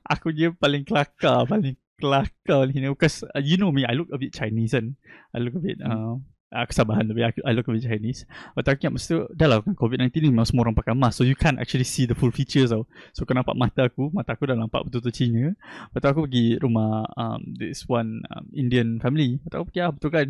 aku 0.07 0.31
je 0.31 0.51
paling 0.55 0.83
kelakar 0.83 1.47
paling 1.47 1.75
kelakar 1.97 2.69
ni 2.69 2.85
because 2.87 3.23
uh, 3.33 3.41
you 3.41 3.57
know 3.57 3.71
me 3.71 3.81
I 3.87 3.95
look 3.95 4.11
a 4.13 4.19
bit 4.19 4.29
Chinese 4.31 4.75
kan 4.75 4.93
I 5.33 5.41
look 5.41 5.57
a 5.57 5.61
bit 5.63 5.79
uh, 5.81 6.19
aku 6.47 6.71
sabahan 6.71 7.03
tapi 7.03 7.21
aku, 7.23 7.43
I 7.43 7.51
look 7.51 7.67
a 7.67 7.75
Chinese. 7.75 8.23
Tu 8.27 8.69
aku 8.71 8.79
ingat 8.87 8.93
masa 8.95 9.07
tu 9.11 9.19
dah 9.35 9.47
lah 9.51 9.57
kan 9.59 9.75
COVID-19 9.75 10.11
ni 10.23 10.27
memang 10.31 10.47
semua 10.47 10.63
orang 10.67 10.75
pakai 10.75 10.95
mask. 10.95 11.19
So 11.19 11.23
you 11.27 11.35
can't 11.35 11.59
actually 11.59 11.83
see 11.83 12.07
the 12.07 12.15
full 12.15 12.31
features 12.31 12.71
tau. 12.71 12.87
So 13.11 13.27
kau 13.27 13.35
nampak 13.35 13.55
mata 13.59 13.91
aku. 13.91 14.09
Mata 14.15 14.35
aku 14.35 14.47
dah 14.47 14.55
nampak 14.55 14.87
betul-betul 14.87 15.13
Cina. 15.13 15.51
Lepas 15.91 15.99
tu 15.99 16.07
aku 16.07 16.21
pergi 16.27 16.55
rumah 16.63 17.03
um, 17.19 17.41
this 17.59 17.83
one 17.87 18.23
um, 18.31 18.47
Indian 18.55 19.03
family. 19.03 19.39
Lepas 19.43 19.49
tu 19.51 19.55
aku 19.59 19.65
pergi 19.71 19.79
ah 19.83 19.91
betul 19.91 20.09
kan? 20.11 20.27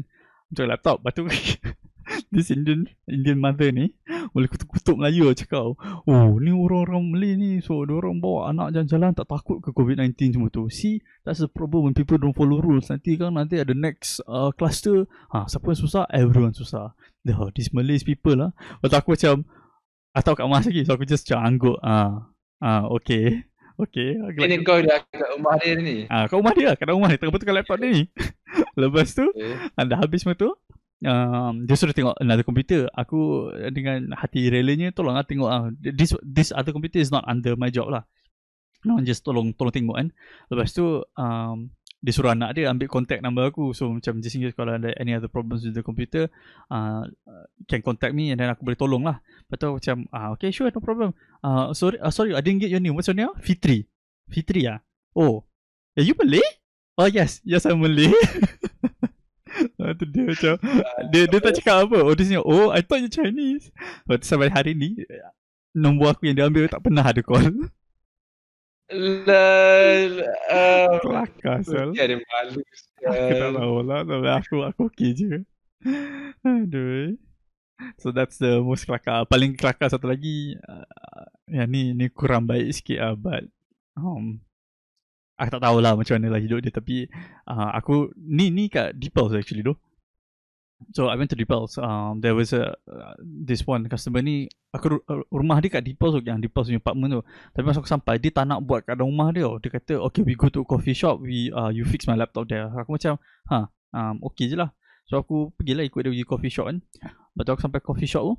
Betul 0.50 0.66
laptop. 0.70 0.98
Lepas 1.06 1.14
tu 1.14 1.24
this 2.34 2.50
Indian 2.50 2.88
Indian 3.08 3.38
mother 3.40 3.72
ni 3.72 3.92
boleh 4.32 4.48
kutuk-kutuk 4.48 4.96
Melayu 5.00 5.32
lah 5.32 5.36
cakap 5.36 5.76
Oh 6.08 6.28
ni 6.40 6.52
orang-orang 6.52 7.04
Malay 7.12 7.34
ni 7.36 7.52
So 7.64 7.84
orang 7.84 8.20
bawa 8.20 8.52
anak 8.52 8.76
jalan-jalan 8.76 9.12
Tak 9.16 9.28
takut 9.28 9.60
ke 9.64 9.72
COVID-19 9.72 10.36
semua 10.36 10.50
tu? 10.52 10.68
See 10.68 11.00
That's 11.24 11.40
the 11.44 11.52
problem 11.52 11.88
When 11.88 11.96
people 11.96 12.20
don't 12.20 12.36
follow 12.36 12.60
rules. 12.60 12.88
Nanti 12.92 13.16
kan 13.16 13.36
nanti 13.36 13.60
ada 13.60 13.72
next 13.76 14.20
uh, 14.28 14.52
cluster. 14.56 15.08
Ha, 15.32 15.48
Siapa 15.48 15.72
yang 15.72 15.80
susah? 15.80 16.04
Everyone 16.12 16.56
susah. 16.56 16.96
Dah 17.24 17.40
these 17.56 17.72
Malays 17.76 18.04
people 18.04 18.36
lah. 18.40 18.52
Lepas 18.84 19.04
aku 19.04 19.16
macam 19.16 19.44
Atau 20.16 20.32
kat 20.36 20.46
mas 20.48 20.66
lagi 20.68 20.82
So 20.84 20.96
aku 20.96 21.04
just 21.08 21.28
macam 21.28 21.40
angguk. 21.44 21.78
Ah, 21.84 22.32
ah, 22.64 22.84
Okay. 22.92 23.44
Okay 23.78 24.18
Ini 24.18 24.66
kau 24.66 24.82
dah 24.82 25.06
kat 25.14 25.28
rumah 25.38 25.54
dia 25.62 25.78
ni. 25.78 26.10
ah, 26.10 26.26
Kat 26.26 26.36
rumah 26.36 26.54
dia 26.56 26.74
lah 26.74 26.76
Kat 26.76 26.88
rumah 26.90 27.08
dia. 27.14 27.18
Tengah 27.22 27.34
betul 27.36 27.54
laptop 27.54 27.78
dia 27.80 27.90
ni. 27.94 28.04
Lepas 28.82 29.14
tu 29.14 29.26
Okay. 29.34 29.54
anda 29.78 29.98
habis 29.98 30.22
semua 30.26 30.34
tu 30.38 30.50
um, 31.06 31.68
dia 31.68 31.76
suruh 31.78 31.94
tengok 31.94 32.18
another 32.18 32.46
computer. 32.48 32.90
Aku 32.96 33.52
dengan 33.70 34.16
hati 34.18 34.50
relanya 34.50 34.90
tolong 34.96 35.14
lah 35.14 35.28
tengok 35.28 35.50
ah 35.50 35.70
this 35.78 36.16
this 36.26 36.50
other 36.56 36.74
computer 36.74 36.98
is 36.98 37.14
not 37.14 37.28
under 37.30 37.54
my 37.60 37.70
job 37.70 37.92
lah. 37.92 38.08
No 38.86 38.98
just 39.04 39.22
tolong 39.22 39.54
tolong 39.54 39.74
tengok 39.74 39.96
kan. 40.00 40.10
Lepas 40.50 40.74
tu 40.74 41.04
um, 41.20 41.70
dia 41.98 42.14
suruh 42.14 42.30
anak 42.30 42.54
dia 42.54 42.70
ambil 42.70 42.88
contact 42.90 43.22
number 43.26 43.50
aku. 43.50 43.74
So 43.74 43.90
macam 43.90 44.22
just 44.22 44.38
in 44.38 44.46
case 44.46 44.56
kalau 44.58 44.78
ada 44.78 44.94
any 44.98 45.14
other 45.18 45.30
problems 45.30 45.66
with 45.66 45.74
the 45.74 45.84
computer 45.84 46.30
uh, 46.70 47.04
can 47.66 47.82
contact 47.82 48.14
me 48.14 48.32
and 48.34 48.38
then 48.38 48.50
aku 48.50 48.66
boleh 48.66 48.80
tolong 48.80 49.04
lah. 49.06 49.22
Lepas 49.50 49.58
tu 49.58 49.68
macam 49.74 49.98
ah 50.14 50.34
okay 50.34 50.50
sure 50.54 50.70
no 50.70 50.82
problem. 50.82 51.12
Uh, 51.42 51.74
sorry 51.74 51.98
uh, 52.02 52.14
sorry 52.14 52.34
I 52.34 52.42
didn't 52.42 52.62
get 52.62 52.72
your 52.72 52.82
name. 52.82 52.94
What's 52.94 53.10
your 53.10 53.18
name? 53.18 53.34
Fitri. 53.42 53.86
Fitri 54.30 54.66
ah. 54.70 54.82
Oh. 55.18 55.46
Are 55.98 56.06
you 56.06 56.14
Malay? 56.14 56.46
Oh 56.98 57.10
yes. 57.10 57.42
Yes 57.42 57.66
I'm 57.66 57.82
Malay 57.82 58.14
tu 59.98 60.06
dia 60.06 60.24
macam 60.30 60.54
dia 61.12 61.24
dia 61.26 61.40
tak 61.42 61.54
cakap 61.58 61.90
apa. 61.90 61.98
Oh 62.06 62.14
dia 62.14 62.40
oh 62.40 62.70
I 62.70 62.86
thought 62.86 63.02
you 63.02 63.12
Chinese. 63.12 63.74
Lepas 64.06 64.22
tu 64.22 64.26
sampai 64.30 64.54
hari 64.54 64.78
ni 64.78 65.02
nombor 65.74 66.16
aku 66.16 66.30
yang 66.30 66.36
dia 66.38 66.46
ambil 66.46 66.70
tak 66.70 66.82
pernah 66.86 67.06
ada 67.06 67.22
call. 67.26 67.70
Lol. 68.88 70.24
Uh, 70.48 70.96
Kelakar 71.04 71.60
sel. 71.68 71.92
Mesti 71.92 72.00
ada 72.08 72.16
malu 72.24 72.62
Aku 73.12 73.34
tak 73.36 73.52
tahu 73.52 73.78
lah 73.84 74.00
Tapi 74.08 74.30
aku 74.32 74.56
aku 74.64 74.82
okay 74.88 75.12
je 75.12 75.44
Aduh 76.48 77.20
So 78.00 78.16
that's 78.16 78.40
the 78.40 78.64
most 78.64 78.88
kelakar 78.88 79.28
Paling 79.28 79.60
kelakar 79.60 79.92
satu 79.92 80.08
lagi 80.08 80.56
uh, 80.64 81.28
Yang 81.52 81.68
ni 81.68 81.84
ni 82.00 82.06
kurang 82.08 82.48
baik 82.48 82.72
sikit 82.72 83.00
lah 83.04 83.14
But 83.20 83.44
um, 84.00 84.40
Aku 85.36 85.50
tak 85.52 85.68
tahulah 85.68 86.00
macam 86.00 86.18
mana 86.18 86.40
lah 86.40 86.42
hidup 86.42 86.64
dia 86.64 86.72
Tapi 86.72 87.12
uh, 87.44 87.70
aku 87.76 88.16
Ni 88.16 88.56
ni 88.56 88.72
kat 88.72 88.96
Deep 88.96 89.12
Pulse 89.12 89.36
actually 89.36 89.68
tu 89.68 89.76
So 90.94 91.10
I 91.10 91.18
went 91.18 91.34
to 91.34 91.38
Deep 91.38 91.50
Pulse 91.50 91.82
um, 91.82 92.22
There 92.22 92.38
was 92.38 92.54
a 92.54 92.78
uh, 92.86 93.14
This 93.18 93.66
one 93.66 93.90
customer 93.90 94.22
ni 94.22 94.46
Aku 94.70 95.02
uh, 95.10 95.26
rumah 95.34 95.58
dia 95.58 95.74
kat 95.74 95.82
Deep 95.82 95.98
Pulse 95.98 96.22
tu 96.22 96.30
Yang 96.30 96.46
Deep 96.48 96.54
Pulse 96.54 96.70
punya 96.70 96.78
apartment 96.78 97.10
tu. 97.18 97.22
Tapi 97.26 97.64
masa 97.66 97.82
aku 97.82 97.90
sampai 97.90 98.22
Dia 98.22 98.30
tak 98.30 98.46
nak 98.46 98.62
buat 98.62 98.86
kat 98.86 99.02
rumah 99.02 99.34
dia. 99.34 99.50
Dia 99.58 99.70
kata 99.74 99.98
Okay 100.06 100.22
we 100.22 100.38
go 100.38 100.54
to 100.54 100.62
coffee 100.70 100.94
shop 100.94 101.18
We 101.26 101.50
uh, 101.50 101.74
You 101.74 101.82
fix 101.82 102.06
my 102.06 102.14
laptop 102.14 102.46
there. 102.46 102.70
Aku 102.70 102.94
macam 102.94 103.18
Ha 103.50 103.74
um, 103.98 104.16
Okay 104.30 104.54
je 104.54 104.56
lah. 104.56 104.70
So 105.10 105.18
aku 105.18 105.50
pergilah 105.58 105.82
ikut 105.82 105.98
dia 105.98 106.12
pergi 106.14 106.26
coffee 106.30 106.54
shop 106.54 106.70
kan. 106.70 106.78
Lepas 107.34 107.42
tu 107.42 107.52
aku 107.58 107.64
sampai 107.66 107.82
coffee 107.82 108.10
shop 108.10 108.24
tu 108.30 108.34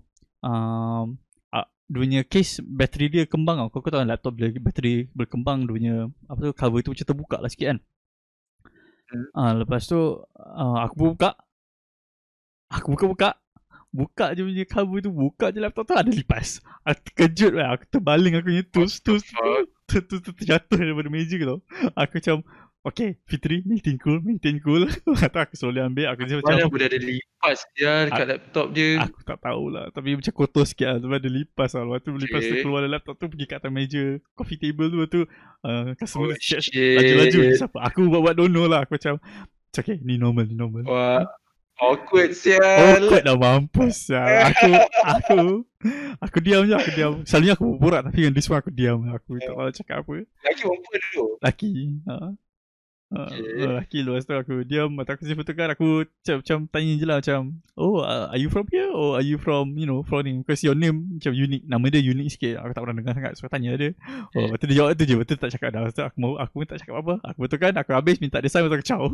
um, 0.47 1.19
uh, 1.51 1.67
Dia 1.91 1.99
punya 1.99 2.21
case 2.23 2.63
Bateri 2.63 3.11
dia 3.11 3.27
kembang 3.27 3.59
tau. 3.59 3.69
Kau, 3.75 3.83
kau 3.83 3.91
tahu 3.91 4.07
kan 4.07 4.09
laptop 4.15 4.39
bila 4.39 4.55
bateri 4.63 5.11
berkembang 5.11 5.67
Dia 5.67 5.75
punya 5.75 5.95
Apa 6.31 6.39
tu 6.39 6.55
cover 6.55 6.81
tu 6.87 6.95
macam 6.95 7.07
terbuka 7.11 7.37
lah 7.43 7.51
sikit 7.51 7.67
kan. 7.75 7.79
Uh, 9.35 9.53
Lepas 9.67 9.91
tu 9.91 9.99
uh, 10.23 10.77
Aku 10.87 10.95
buka 11.19 11.35
Aku 12.69 12.95
buka-buka. 12.95 13.37
Buka 13.89 14.37
je 14.37 14.45
punya 14.45 14.69
cover 14.69 15.01
tu 15.01 15.09
Buka 15.09 15.49
je 15.49 15.65
laptop 15.65 15.89
tu 15.89 15.97
Ada 15.97 16.13
lipas 16.13 16.61
Aku 16.85 17.01
terkejut 17.09 17.57
lah 17.57 17.73
Aku 17.73 17.89
terbaling 17.89 18.37
aku 18.37 18.53
punya 18.53 18.65
tools 18.69 19.01
Tools 19.01 19.25
tu 19.89 20.05
tu 20.05 20.21
tu 20.21 20.29
terjatuh 20.37 20.77
daripada 20.77 21.09
meja 21.09 21.41
tau 21.41 21.65
Aku 21.97 22.21
macam 22.21 22.45
Okay 22.85 23.17
Fitri 23.25 23.65
Maintain 23.65 23.97
cool 23.97 24.21
Maintain 24.21 24.61
cool. 24.61 24.85
Atau 25.17 25.41
aku 25.49 25.57
slowly 25.57 25.81
ambil. 25.81 26.13
Aku 26.13 26.21
macam 26.21 26.37
Mana 26.45 26.69
boleh 26.69 26.85
ada 26.85 27.01
lipas 27.01 27.59
dia 27.73 27.93
dekat 28.13 28.27
laptop 28.29 28.67
dia. 28.77 29.01
Aku 29.09 29.21
tak 29.25 29.39
tahulah. 29.41 29.85
Tapi 29.89 30.09
macam 30.21 30.33
kotor 30.37 30.65
sikit 30.69 30.87
lah 30.93 30.97
Sebab 31.01 31.17
ada 31.25 31.31
lipas 31.33 31.71
lah. 31.73 31.83
Lepas 31.89 32.01
tu 32.05 32.11
lipas 32.13 32.41
tu 32.45 32.53
Okay. 32.53 32.61
keluar 32.61 32.81
dari 32.85 32.93
laptop 32.93 33.15
tu 33.17 33.27
Pergi 33.33 33.45
kat 33.49 33.57
atas 33.65 33.73
meja 33.73 34.05
Coffee 34.37 34.61
table 34.61 34.89
tu 34.93 34.99
tu 35.09 35.21
uh, 35.65 35.97
Customer 35.97 36.29
Oh, 36.29 36.37
tu 36.37 36.45
chat. 36.45 36.61
Laju-laju 36.77 37.39
Siapa? 37.57 37.79
Aku 37.89 38.05
buat-buat 38.13 38.37
don't 38.37 38.53
know 38.53 38.69
lah. 38.69 38.85
Aku 38.85 39.01
macam 39.01 39.17
It's 39.73 39.81
okay 39.81 39.97
Ni 40.05 40.21
normal 40.21 40.45
Ni 40.45 40.53
normal. 40.53 40.85
Wah. 40.85 41.25
Awkward 41.79 42.35
sial. 42.35 43.07
kau 43.07 43.23
dah 43.23 43.39
mampus 43.39 44.11
ya. 44.11 44.51
Aku 44.51 44.71
Aku 45.07 45.41
Aku 46.19 46.37
diam 46.43 46.67
je 46.67 46.75
Aku 46.75 46.91
diam. 46.91 47.13
Selalunya 47.23 47.55
aku 47.55 47.79
berborak 47.79 48.11
Tapi 48.11 48.27
yang 48.27 48.35
this 48.35 48.51
one 48.51 48.59
aku 48.59 48.75
diam. 48.75 49.07
Aku 49.15 49.39
tak 49.39 49.55
tahu 49.55 49.71
cakap 49.71 49.97
apa. 50.03 50.27
Lagi 50.43 50.63
perempuan 50.67 51.01
tu. 51.15 51.25
Laki 51.39 51.71
ha. 52.11 52.17
Ha, 53.09 53.25
Okay. 53.25 53.65
laki 53.65 54.05
lepas 54.05 54.27
tu 54.29 54.35
aku 54.37 54.67
diam. 54.69 54.91
Mata 54.93 55.15
aku 55.15 55.25
simpan 55.25 55.47
kan 55.55 55.71
Aku 55.73 56.05
macam, 56.05 56.37
macam 56.45 56.59
tanya 56.69 56.93
je 56.99 57.07
lah 57.09 57.17
Macam 57.25 57.57
Oh 57.79 58.05
uh, 58.05 58.29
are 58.29 58.37
you 58.43 58.51
from 58.51 58.67
here? 58.69 58.91
Or 58.93 59.17
are 59.17 59.25
you 59.25 59.39
from 59.41 59.79
You 59.81 59.89
know 59.89 60.05
From 60.05 60.27
ni 60.27 60.43
Because 60.43 60.61
your 60.67 60.75
name 60.75 61.17
Macam 61.17 61.33
unique. 61.33 61.65
Nama 61.65 61.85
dia 61.95 62.03
unique 62.03 62.35
sikit. 62.35 62.59
Aku 62.59 62.75
tak 62.75 62.83
pernah 62.85 62.99
dengar 62.99 63.15
sangat 63.17 63.33
So 63.39 63.47
aku 63.47 63.55
tanya 63.55 63.79
dia. 63.79 63.95
Oh 64.35 64.51
tu 64.59 64.67
dia 64.67 64.83
jawab 64.83 64.99
tu 64.99 65.07
je 65.07 65.15
tu 65.15 65.35
tak 65.39 65.55
cakap 65.55 65.73
dah. 65.73 65.87
Lepas 65.87 65.95
tu 65.95 66.03
aku, 66.03 66.37
aku 66.43 66.55
pun 66.59 66.67
tak 66.67 66.79
cakap 66.83 66.95
apa 67.07 67.15
Aku 67.23 67.39
betulkan 67.47 67.73
Aku 67.79 67.91
habis 67.95 68.19
minta 68.19 68.43
dia 68.43 68.51
sign 68.51 68.67
Lepas 68.67 68.83
aku 68.83 68.89
ciao 68.91 69.07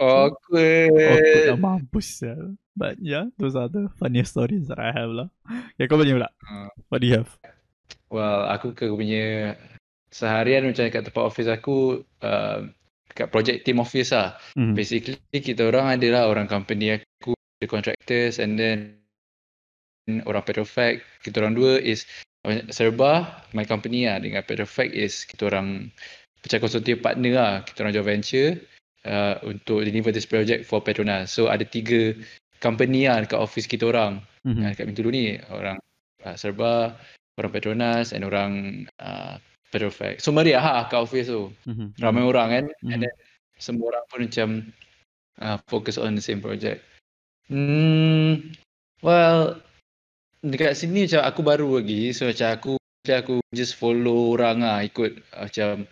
Awkward. 0.00 0.90
Awkward 0.90 1.48
dah 1.50 1.58
mampus 1.60 2.22
ya. 2.22 2.34
But 2.74 2.98
yeah 2.98 3.30
Those 3.38 3.54
are 3.54 3.70
the 3.70 3.86
funniest 4.02 4.34
stories 4.34 4.66
That 4.66 4.82
I 4.82 4.90
have 4.90 5.14
lah 5.14 5.30
Ya 5.78 5.86
kau 5.86 5.94
banyak 5.94 6.18
pula 6.18 6.34
Ah. 6.42 6.66
What 6.90 7.00
do 7.00 7.06
you 7.06 7.22
have 7.22 7.30
Well, 8.14 8.46
aku 8.46 8.74
ke 8.78 8.86
punya 8.90 9.58
seharian 10.14 10.70
macam 10.70 10.86
kat 10.86 11.02
tempat 11.10 11.24
office 11.26 11.50
aku 11.50 12.06
uh, 12.22 12.70
kat 13.10 13.26
project 13.34 13.66
team 13.66 13.82
office 13.82 14.14
lah. 14.14 14.38
hmm. 14.54 14.78
Basically 14.78 15.18
kita 15.34 15.66
orang 15.66 15.98
adalah 15.98 16.30
orang 16.30 16.46
company 16.46 16.94
aku, 16.94 17.34
the 17.58 17.66
contractors 17.66 18.38
and 18.38 18.54
then 18.54 19.02
orang 20.30 20.46
Petrofac. 20.46 21.02
Kita 21.26 21.42
orang 21.42 21.58
dua 21.58 21.82
is 21.82 22.06
Serba, 22.70 23.42
my 23.56 23.66
company 23.66 24.06
lah 24.06 24.22
dengan 24.22 24.46
Petrofac 24.46 24.94
is 24.94 25.26
kita 25.26 25.50
orang 25.50 25.90
pecah 26.38 26.62
konsortium 26.62 27.02
partner 27.02 27.32
lah. 27.34 27.52
Kita 27.66 27.82
orang 27.82 27.98
joint 27.98 28.06
venture 28.06 28.50
uh, 29.08 29.40
untuk 29.44 29.84
deliver 29.84 30.10
this 30.10 30.28
project 30.28 30.64
for 30.68 30.80
Petronas. 30.80 31.32
So 31.32 31.48
ada 31.48 31.64
tiga 31.64 32.16
company 32.60 33.06
lah 33.08 33.24
dekat 33.24 33.40
office 33.40 33.68
kita 33.68 33.88
orang. 33.88 34.24
Mhm. 34.44 34.52
Hmm. 34.60 34.62
Dekat 34.72 34.86
Bintulu 34.92 35.08
ni 35.12 35.24
orang 35.52 35.76
uh, 36.24 36.34
Serba, 36.36 36.96
orang 37.40 37.52
Petronas 37.52 38.12
and 38.12 38.24
orang 38.24 38.52
uh, 39.00 39.36
Petrofac. 39.72 40.20
So 40.20 40.30
meriah 40.32 40.62
lah 40.62 40.86
kat 40.88 41.00
office 41.00 41.28
tu. 41.28 41.52
Mhm. 41.68 42.00
Ramai 42.00 42.24
orang 42.24 42.48
kan 42.50 42.64
Mhm. 42.84 42.90
and 42.92 43.00
then 43.08 43.14
semua 43.60 43.94
orang 43.94 44.04
pun 44.10 44.20
macam 44.26 44.48
uh, 45.40 45.58
focus 45.70 45.96
on 46.00 46.16
the 46.18 46.24
same 46.24 46.42
project. 46.42 46.82
Hmm, 47.44 48.56
well, 49.04 49.60
dekat 50.40 50.80
sini 50.80 51.04
macam 51.04 51.22
aku 51.28 51.40
baru 51.44 51.68
lagi 51.76 52.12
so 52.16 52.24
macam 52.24 52.48
aku 52.56 52.72
macam 52.80 53.16
aku 53.20 53.34
just 53.52 53.76
follow 53.76 54.32
orang 54.32 54.64
lah 54.64 54.80
ikut 54.80 55.20
macam 55.32 55.84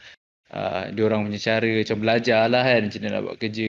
uh, 0.53 0.93
dia 0.93 1.03
orang 1.09 1.27
punya 1.27 1.41
cara 1.41 1.71
macam 1.83 1.99
belajar 1.99 2.41
lah 2.47 2.62
kan 2.62 2.81
macam 2.87 3.01
mana 3.03 3.11
nak 3.12 3.23
buat 3.27 3.37
kerja. 3.41 3.67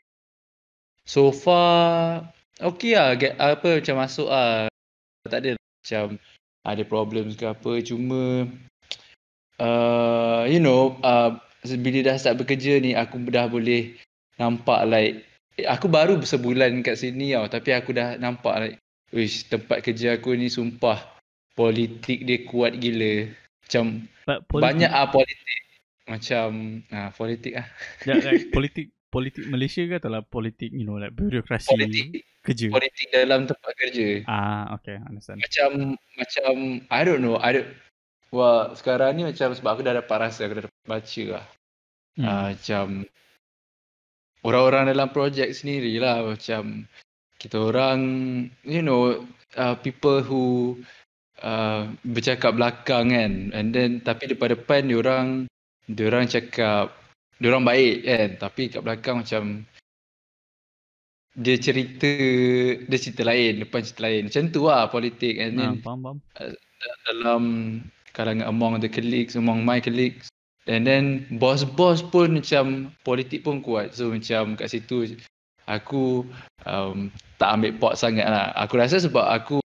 So 1.04 1.32
far 1.34 2.30
okay 2.62 2.93
lah 2.96 3.15
get, 3.17 3.36
apa 3.39 3.82
macam 3.82 3.96
masuk 4.00 4.30
lah 4.30 4.69
tak 5.28 5.39
ada 5.43 5.52
macam 5.60 6.06
ada 6.63 6.84
problems 6.88 7.36
ke 7.36 7.43
apa 7.48 7.72
cuma 7.84 8.48
uh, 9.60 10.43
you 10.48 10.63
know 10.63 10.96
uh, 11.04 11.36
bila 11.63 12.00
dah 12.08 12.15
start 12.15 12.39
bekerja 12.39 12.80
ni 12.80 12.96
aku 12.96 13.19
dah 13.28 13.48
boleh 13.52 13.96
nampak 14.39 14.88
like 14.88 15.28
eh, 15.60 15.67
aku 15.67 15.91
baru 15.91 16.19
sebulan 16.24 16.84
kat 16.84 16.96
sini 17.00 17.36
tau 17.36 17.52
tapi 17.52 17.76
aku 17.76 17.91
dah 17.91 18.15
nampak 18.15 18.56
like 18.60 18.78
Wish 19.13 19.46
tempat 19.46 19.86
kerja 19.86 20.17
aku 20.17 20.34
ni 20.34 20.50
sumpah 20.50 20.98
politik 21.54 22.26
dia 22.26 22.41
kuat 22.50 22.74
gila. 22.82 23.30
Macam 23.62 24.10
But 24.26 24.41
politik, 24.50 24.65
banyak 24.65 24.89
ah 24.89 25.06
politik. 25.13 25.62
Macam 26.03 26.81
ah 26.91 27.09
politik 27.15 27.53
ah. 27.55 27.67
yeah, 28.03 28.19
like, 28.19 28.51
politik 28.55 28.91
politik 29.07 29.45
Malaysia 29.45 29.85
ke 29.85 30.01
atau 30.01 30.09
lah 30.09 30.25
politik 30.25 30.73
you 30.73 30.83
know 30.83 30.97
like 30.97 31.13
birokrasi 31.13 31.69
Politik 31.69 32.25
kerja. 32.41 32.67
politik 32.73 33.07
dalam 33.13 33.45
tempat 33.45 33.71
kerja. 33.77 34.25
Ah, 34.25 34.73
okay, 34.75 34.99
understand. 35.05 35.39
Macam 35.39 35.95
macam 36.17 36.53
I 36.89 37.01
don't 37.05 37.21
know, 37.21 37.37
I 37.39 37.61
don't 37.61 37.69
Wah, 38.33 38.73
sekarang 38.73 39.13
ni 39.13 39.29
macam 39.29 39.53
sebab 39.53 39.77
aku 39.77 39.85
dah 39.85 39.93
dapat 39.93 40.17
rasa, 40.17 40.49
aku 40.49 40.57
dah 40.57 40.65
dapat 40.65 40.85
baca 40.89 41.23
lah. 41.37 41.45
Hmm. 42.17 42.25
Ah, 42.25 42.47
macam 42.49 42.85
orang-orang 44.43 44.91
dalam 44.91 45.09
projek 45.09 45.49
sendiri 45.55 45.97
lah 45.97 46.21
macam 46.21 46.85
kita 47.39 47.57
orang 47.59 47.99
you 48.67 48.83
know 48.83 49.23
uh, 49.55 49.75
people 49.79 50.19
who 50.21 50.75
uh, 51.41 51.87
bercakap 52.03 52.53
belakang 52.53 53.11
kan 53.11 53.31
and 53.55 53.71
then 53.71 54.03
tapi 54.03 54.29
depan-depan 54.29 54.87
dia 54.87 54.99
orang 54.99 55.27
orang 55.91 56.30
cakap 56.30 56.96
dia 57.41 57.48
orang 57.52 57.65
baik 57.67 57.96
kan 58.08 58.30
tapi 58.39 58.62
kat 58.72 58.82
belakang 58.86 59.19
macam 59.19 59.43
dia 61.34 61.58
cerita 61.58 62.12
dia 62.86 62.98
cerita 63.02 63.26
lain 63.26 63.65
depan 63.65 63.82
cerita 63.82 64.02
lain 64.06 64.22
macam 64.30 64.43
tu 64.54 64.62
lah 64.69 64.86
politik 64.88 65.41
and 65.41 65.58
then 65.58 65.74
Ah, 65.74 65.82
faham, 65.82 66.00
faham. 66.06 66.17
dalam 67.10 67.43
kalangan 68.13 68.46
among 68.48 68.78
the 68.80 68.88
colleagues, 68.88 69.34
among 69.34 69.65
my 69.65 69.82
colleagues. 69.82 70.30
And 70.69 70.88
then 70.88 71.28
bos-bos 71.41 72.00
pun 72.00 72.39
macam 72.39 72.96
politik 73.04 73.43
pun 73.43 73.60
kuat. 73.60 73.91
So 73.98 74.13
macam 74.15 74.56
kat 74.56 74.72
situ 74.72 75.19
aku 75.67 76.24
um, 76.63 77.12
tak 77.36 77.60
ambil 77.60 77.76
pot 77.82 77.93
sangat 78.00 78.24
lah. 78.30 78.56
Aku 78.56 78.80
rasa 78.80 79.02
sebab 79.04 79.28
aku 79.28 79.60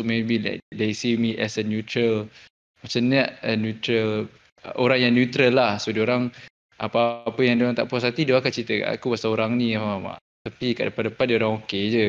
maybe 0.00 0.40
like 0.40 0.62
they 0.72 0.96
see 0.96 1.20
me 1.20 1.36
as 1.36 1.60
a 1.60 1.64
neutral. 1.66 2.30
Macam 2.80 3.12
ni 3.12 3.20
a 3.20 3.52
neutral 3.58 4.24
orang 4.78 4.98
yang 5.02 5.12
neutral 5.14 5.52
lah. 5.52 5.78
So 5.78 5.90
orang 5.92 6.30
apa-apa 6.78 7.38
yang 7.46 7.62
orang 7.62 7.78
tak 7.78 7.86
puas 7.86 8.02
hati 8.02 8.26
dia 8.26 8.34
akan 8.34 8.50
cerita 8.50 8.74
kat 8.74 8.88
aku 8.98 9.14
pasal 9.14 9.34
orang 9.34 9.54
ni 9.54 9.74
faham 9.78 10.14
tak? 10.14 10.18
Tapi 10.42 10.66
kat 10.74 10.84
depan-depan 10.90 11.24
dia 11.30 11.36
orang 11.38 11.52
okey 11.62 11.82
je. 11.90 12.06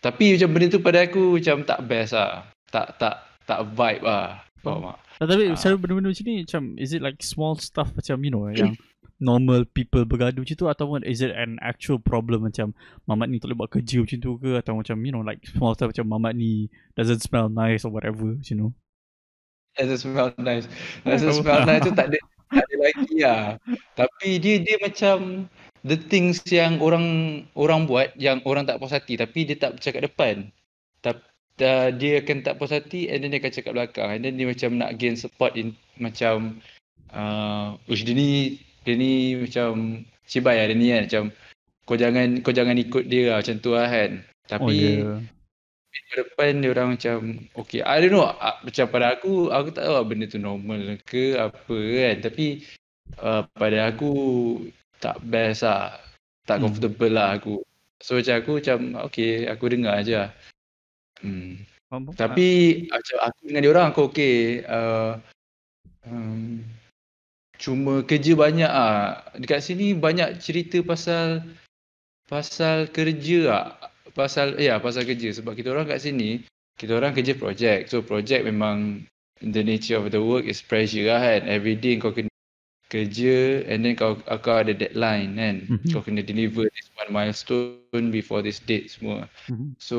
Tapi 0.00 0.38
macam 0.38 0.48
benda 0.54 0.66
tu 0.72 0.80
pada 0.80 0.98
aku 1.04 1.36
macam 1.36 1.56
tak 1.66 1.80
best 1.84 2.12
lah. 2.16 2.48
Tak 2.72 2.86
tak 2.96 3.14
tak 3.44 3.60
vibe 3.76 4.04
lah. 4.04 4.40
Faham 4.64 4.92
tak? 4.92 4.98
Ah, 5.18 5.26
tapi 5.26 5.44
Ah. 5.50 5.58
selalu 5.58 5.76
benda-benda 5.82 6.08
macam 6.14 6.24
ni 6.24 6.36
macam 6.46 6.62
is 6.78 6.90
it 6.94 7.02
like 7.02 7.18
small 7.20 7.58
stuff 7.58 7.90
macam 7.92 8.16
you 8.22 8.30
know 8.30 8.46
yang 8.48 8.78
normal 9.18 9.66
people 9.66 10.06
bergaduh 10.06 10.46
macam 10.46 10.56
tu 10.56 10.70
ataupun 10.70 11.02
is 11.02 11.18
it 11.18 11.34
an 11.34 11.58
actual 11.58 11.98
problem 11.98 12.46
macam 12.46 12.70
mamat 13.10 13.26
ni 13.26 13.42
tak 13.42 13.50
boleh 13.50 13.66
buat 13.66 13.70
kerja 13.74 13.98
macam 13.98 14.18
tu 14.22 14.38
ke 14.38 14.54
atau 14.54 14.78
macam 14.78 14.96
you 15.02 15.10
know 15.10 15.26
like 15.26 15.42
small 15.42 15.74
stuff 15.74 15.90
macam 15.90 16.06
mamat 16.06 16.38
ni 16.38 16.70
doesn't 16.94 17.18
smell 17.18 17.50
nice 17.50 17.82
or 17.82 17.90
whatever 17.90 18.38
you 18.46 18.56
know. 18.56 18.70
Doesn't 19.76 20.00
smell 20.00 20.32
nice. 20.38 20.66
Doesn't 21.04 21.34
Tahu. 21.34 21.40
smell 21.42 21.60
nice 21.68 21.82
tu 21.84 21.92
tak 21.92 22.08
ada 22.14 22.18
tak 22.48 22.64
ada 22.64 22.76
lagi 22.80 23.16
lah. 23.20 23.44
Tapi 23.92 24.40
dia 24.40 24.56
dia 24.64 24.76
macam 24.80 25.46
the 25.84 25.96
things 25.98 26.40
yang 26.48 26.80
orang 26.80 27.04
orang 27.52 27.84
buat 27.84 28.16
yang 28.16 28.40
orang 28.48 28.64
tak 28.64 28.80
puas 28.80 28.96
hati 28.96 29.20
tapi 29.20 29.44
dia 29.44 29.56
tak 29.60 29.76
cakap 29.82 30.08
depan. 30.08 30.48
Tapi 31.04 31.20
uh, 31.62 31.88
dia 31.94 32.22
akan 32.22 32.36
tak 32.46 32.56
puas 32.56 32.72
hati 32.72 33.10
and 33.10 33.22
then 33.22 33.34
dia 33.34 33.42
akan 33.42 33.52
cakap 33.52 33.72
belakang 33.74 34.08
and 34.08 34.22
then 34.24 34.34
dia 34.38 34.46
macam 34.48 34.70
nak 34.78 34.96
gain 34.96 35.18
support 35.18 35.54
in 35.58 35.74
macam 35.98 36.62
uh, 37.12 37.74
ush 37.90 38.06
dia 38.06 38.14
ni 38.14 38.62
dia 38.86 38.94
ni 38.96 39.36
macam 39.36 40.02
cibai 40.24 40.58
lah 40.62 40.66
dia 40.70 40.76
ni 40.78 40.86
kan 40.88 41.02
macam 41.04 41.24
kau 41.84 41.96
jangan 41.96 42.26
kau 42.44 42.52
jangan 42.54 42.76
ikut 42.76 43.04
dia 43.08 43.32
lah 43.32 43.36
macam 43.44 43.56
tu 43.60 43.70
lah 43.74 43.88
kan 43.88 44.10
Oh 44.58 44.64
tapi 44.64 45.04
ya. 45.04 45.20
Ke 46.06 46.14
depan 46.22 46.62
dia 46.62 46.70
orang 46.70 46.88
macam 46.94 47.16
okay 47.58 47.80
I 47.82 47.98
don't 47.98 48.14
know 48.14 48.26
uh, 48.26 48.56
macam 48.62 48.84
pada 48.88 49.18
aku 49.18 49.50
aku 49.50 49.68
tak 49.74 49.82
tahu 49.88 49.94
lah 49.98 50.04
benda 50.06 50.26
tu 50.30 50.38
normal 50.38 50.98
ke 51.02 51.34
apa 51.34 51.76
kan 51.76 52.16
tapi 52.22 52.62
uh, 53.18 53.42
pada 53.58 53.90
aku 53.90 54.12
tak 55.02 55.18
best 55.26 55.66
lah 55.66 55.98
tak 56.46 56.58
Hmm. 56.58 56.70
comfortable 56.70 57.12
lah 57.12 57.36
aku 57.36 57.60
so 57.98 58.16
macam 58.16 58.34
aku 58.38 58.50
macam 58.62 58.78
okay 59.04 59.44
aku 59.50 59.64
dengar 59.68 60.00
je 60.06 60.14
lah 60.16 60.30
hmm. 61.20 61.68
Faham? 61.88 62.12
Tapi 62.12 62.48
macam 62.92 63.16
aku 63.24 63.40
dengan 63.48 63.60
dia 63.64 63.72
orang 63.72 63.86
aku 63.88 64.12
okey. 64.12 64.60
Uh, 64.68 65.16
um, 66.04 66.60
cuma 67.56 68.04
kerja 68.04 68.36
banyak 68.36 68.68
ah. 68.68 69.24
Dekat 69.40 69.64
sini 69.64 69.96
banyak 69.96 70.36
cerita 70.36 70.84
pasal 70.84 71.48
pasal 72.28 72.92
kerja 72.92 73.40
ah. 73.48 73.66
Pasal 74.12 74.56
ya 74.60 74.80
pasal 74.80 75.04
kerja 75.04 75.32
sebab 75.34 75.56
kita 75.56 75.72
orang 75.72 75.88
kat 75.88 76.00
sini 76.02 76.44
kita 76.78 76.94
orang 76.94 77.12
kerja 77.12 77.34
projek. 77.34 77.90
So 77.90 78.06
projek 78.06 78.46
memang 78.46 79.04
the 79.42 79.62
nature 79.62 79.98
of 79.98 80.14
the 80.14 80.22
work 80.22 80.46
is 80.46 80.62
pressure 80.62 81.10
lah 81.10 81.20
kan. 81.20 81.50
Every 81.50 81.74
day 81.74 81.98
kau 81.98 82.14
kena 82.14 82.30
kerja 82.88 83.68
and 83.68 83.84
then 83.84 83.98
kau 83.98 84.16
kau 84.22 84.56
ada 84.62 84.72
deadline 84.72 85.34
kan. 85.36 85.56
Mhm. 85.66 85.90
Kau 85.92 86.00
kena 86.00 86.22
deliver 86.22 86.70
this 86.70 86.88
one 86.96 87.10
milestone 87.10 88.08
before 88.14 88.40
this 88.40 88.62
date 88.62 88.88
semua. 88.88 89.26
Mhm. 89.50 89.74
So 89.82 89.98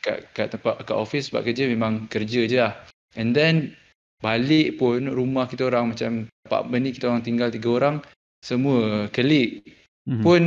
kat 0.00 0.30
kat 0.36 0.54
tempat 0.54 0.84
kat 0.86 0.96
office 0.96 1.32
buat 1.32 1.42
kerja 1.42 1.66
memang 1.66 2.06
kerja 2.06 2.46
je 2.46 2.56
lah. 2.60 2.74
And 3.18 3.34
then 3.34 3.74
balik 4.22 4.80
pun 4.80 5.10
rumah 5.10 5.50
kita 5.50 5.68
orang 5.68 5.92
macam 5.92 6.30
apartment 6.48 6.82
ni 6.86 6.90
kita 6.96 7.12
orang 7.12 7.24
tinggal 7.26 7.52
tiga 7.52 7.68
orang 7.76 7.96
semua 8.40 9.08
colleague 9.12 9.64
Mhm. 10.04 10.20
pun 10.20 10.42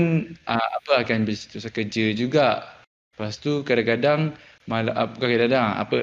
uh, 0.46 0.68
apa 0.78 1.02
akan 1.02 1.26
bersitu 1.26 1.58
kerja 1.70 2.14
juga. 2.14 2.78
Lepas 3.18 3.42
tu 3.42 3.66
kadang-kadang 3.66 4.38
malam 4.70 4.94
uh, 4.94 5.10
bukan 5.10 5.28
kadang-kadang 5.34 5.68
apa 5.82 5.98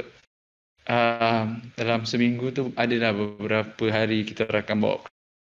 uh, 0.90 1.44
dalam 1.78 2.02
seminggu 2.02 2.50
tu 2.50 2.74
adalah 2.74 3.14
beberapa 3.14 3.84
hari 3.94 4.26
kita 4.26 4.50
akan 4.50 4.76
bawa 4.82 4.96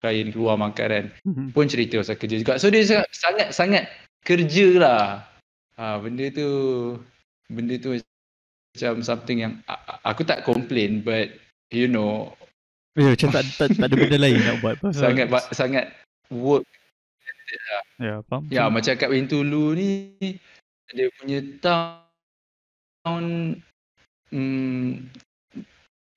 klien 0.05 0.29
keluar 0.29 0.61
makan 0.61 0.89
kan 0.93 1.07
Mhm. 1.25 1.57
pun 1.57 1.65
cerita 1.65 1.97
pasal 1.97 2.21
kerja 2.21 2.37
juga. 2.37 2.61
So 2.61 2.69
dia 2.69 2.85
sangat 2.85 3.09
sangat, 3.17 3.49
sangat 3.57 3.85
kerja 4.21 4.69
lah. 4.77 5.05
Ha, 5.81 5.99
benda 5.99 6.29
tu 6.31 6.49
benda 7.49 7.75
tu 7.81 7.97
macam 8.77 9.01
something 9.01 9.39
yang 9.43 9.53
aku 10.05 10.23
tak 10.29 10.45
complain 10.45 11.01
but 11.01 11.33
you 11.73 11.89
know 11.89 12.31
Ya, 12.95 13.11
macam 13.11 13.35
tak, 13.35 13.43
tak, 13.59 13.69
tak 13.75 13.91
ada 13.91 13.97
benda 13.99 14.19
lain 14.23 14.39
nak 14.39 14.63
buat. 14.63 14.79
Pasal, 14.79 15.03
sangat 15.11 15.27
sangat 15.51 15.85
work 16.31 16.63
Ya, 17.95 18.27
faham. 18.27 18.43
ya 18.51 18.67
macam 18.67 18.93
kat 18.99 19.07
Bintulu 19.07 19.79
ni 19.79 20.19
dia 20.91 21.07
punya 21.15 21.39
town 21.63 22.03
hmm, 24.35 25.07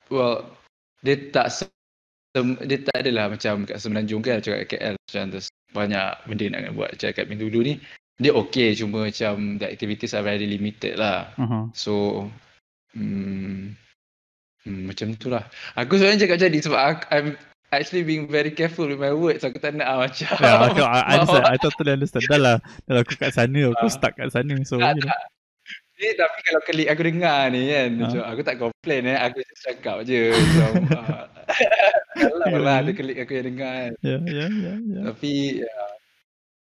well 0.09 0.49
dia 1.05 1.15
tak 1.29 1.53
se- 1.53 1.69
dia 2.65 2.81
tak 2.81 2.97
adalah 3.05 3.29
macam 3.29 3.65
kat 3.65 3.77
Semenanjung 3.77 4.25
kan 4.25 4.41
macam 4.41 4.57
kat 4.65 4.67
KL 4.73 4.95
macam 4.97 5.23
terus 5.33 5.47
banyak 5.73 6.09
benda 6.25 6.45
nak 6.49 6.59
kena 6.65 6.73
buat 6.73 6.89
macam 6.97 7.09
kat 7.13 7.25
Bintulu 7.29 7.59
ni 7.61 7.73
dia 8.17 8.33
okay 8.33 8.73
cuma 8.73 9.05
macam 9.05 9.61
the 9.61 9.69
activities 9.69 10.17
are 10.17 10.25
very 10.25 10.49
limited 10.49 10.97
lah 10.97 11.29
Aha. 11.37 11.69
So 11.77 12.25
hmm, 12.97 13.77
hmm, 14.65 14.81
Macam 14.89 15.13
tu 15.21 15.29
lah 15.29 15.45
Aku 15.77 16.01
sebenarnya 16.01 16.25
cakap 16.25 16.41
jadi 16.49 16.57
Sebab 16.57 16.79
aku, 16.81 17.03
I'm 17.13 17.37
actually 17.69 18.03
being 18.03 18.25
very 18.27 18.49
careful 18.49 18.88
with 18.88 18.97
my 18.97 19.12
words 19.12 19.43
Aku 19.43 19.60
tak 19.60 19.75
nak 19.75 19.88
ah, 19.88 19.97
macam 20.06 20.34
Ya, 20.39 20.53
aku, 20.67 20.82
I, 20.82 21.01
understand. 21.19 21.45
I 21.47 21.58
totally 21.60 21.91
understand. 21.93 22.23
Dah 22.27 22.39
lah, 22.39 22.56
dah 22.88 22.93
lah 22.95 23.01
aku 23.03 23.13
kat 23.19 23.32
sana, 23.32 23.62
aku 23.71 23.88
Ah. 23.88 23.91
stuck 23.91 24.13
kat 24.15 24.30
sana. 24.32 24.56
So, 24.63 24.80
Tak, 24.80 24.97
know. 24.97 25.10
Eh, 25.97 26.13
tapi 26.13 26.38
kalau 26.45 26.62
klik 26.62 26.88
aku 26.88 27.01
dengar 27.10 27.49
ni 27.49 27.73
kan 27.73 27.89
Ha. 27.89 27.99
macam, 28.06 28.21
Aku 28.30 28.41
tak 28.45 28.56
complain 28.62 29.01
eh 29.10 29.17
Aku 29.17 29.41
just 29.41 29.65
cakap 29.65 30.06
je 30.06 30.30
Macam 30.30 30.69
ah, 31.01 31.25
Kalau 32.13 32.62
lah 32.62 32.86
ada 32.86 32.91
klik 32.93 33.17
aku 33.17 33.32
yang 33.34 33.45
dengar 33.49 33.71
kan 33.73 33.91
Ya, 34.06 34.17
ya, 34.21 34.45
ya, 34.45 34.73
ya. 34.77 35.01
Tapi 35.10 35.34
ya. 35.65 35.73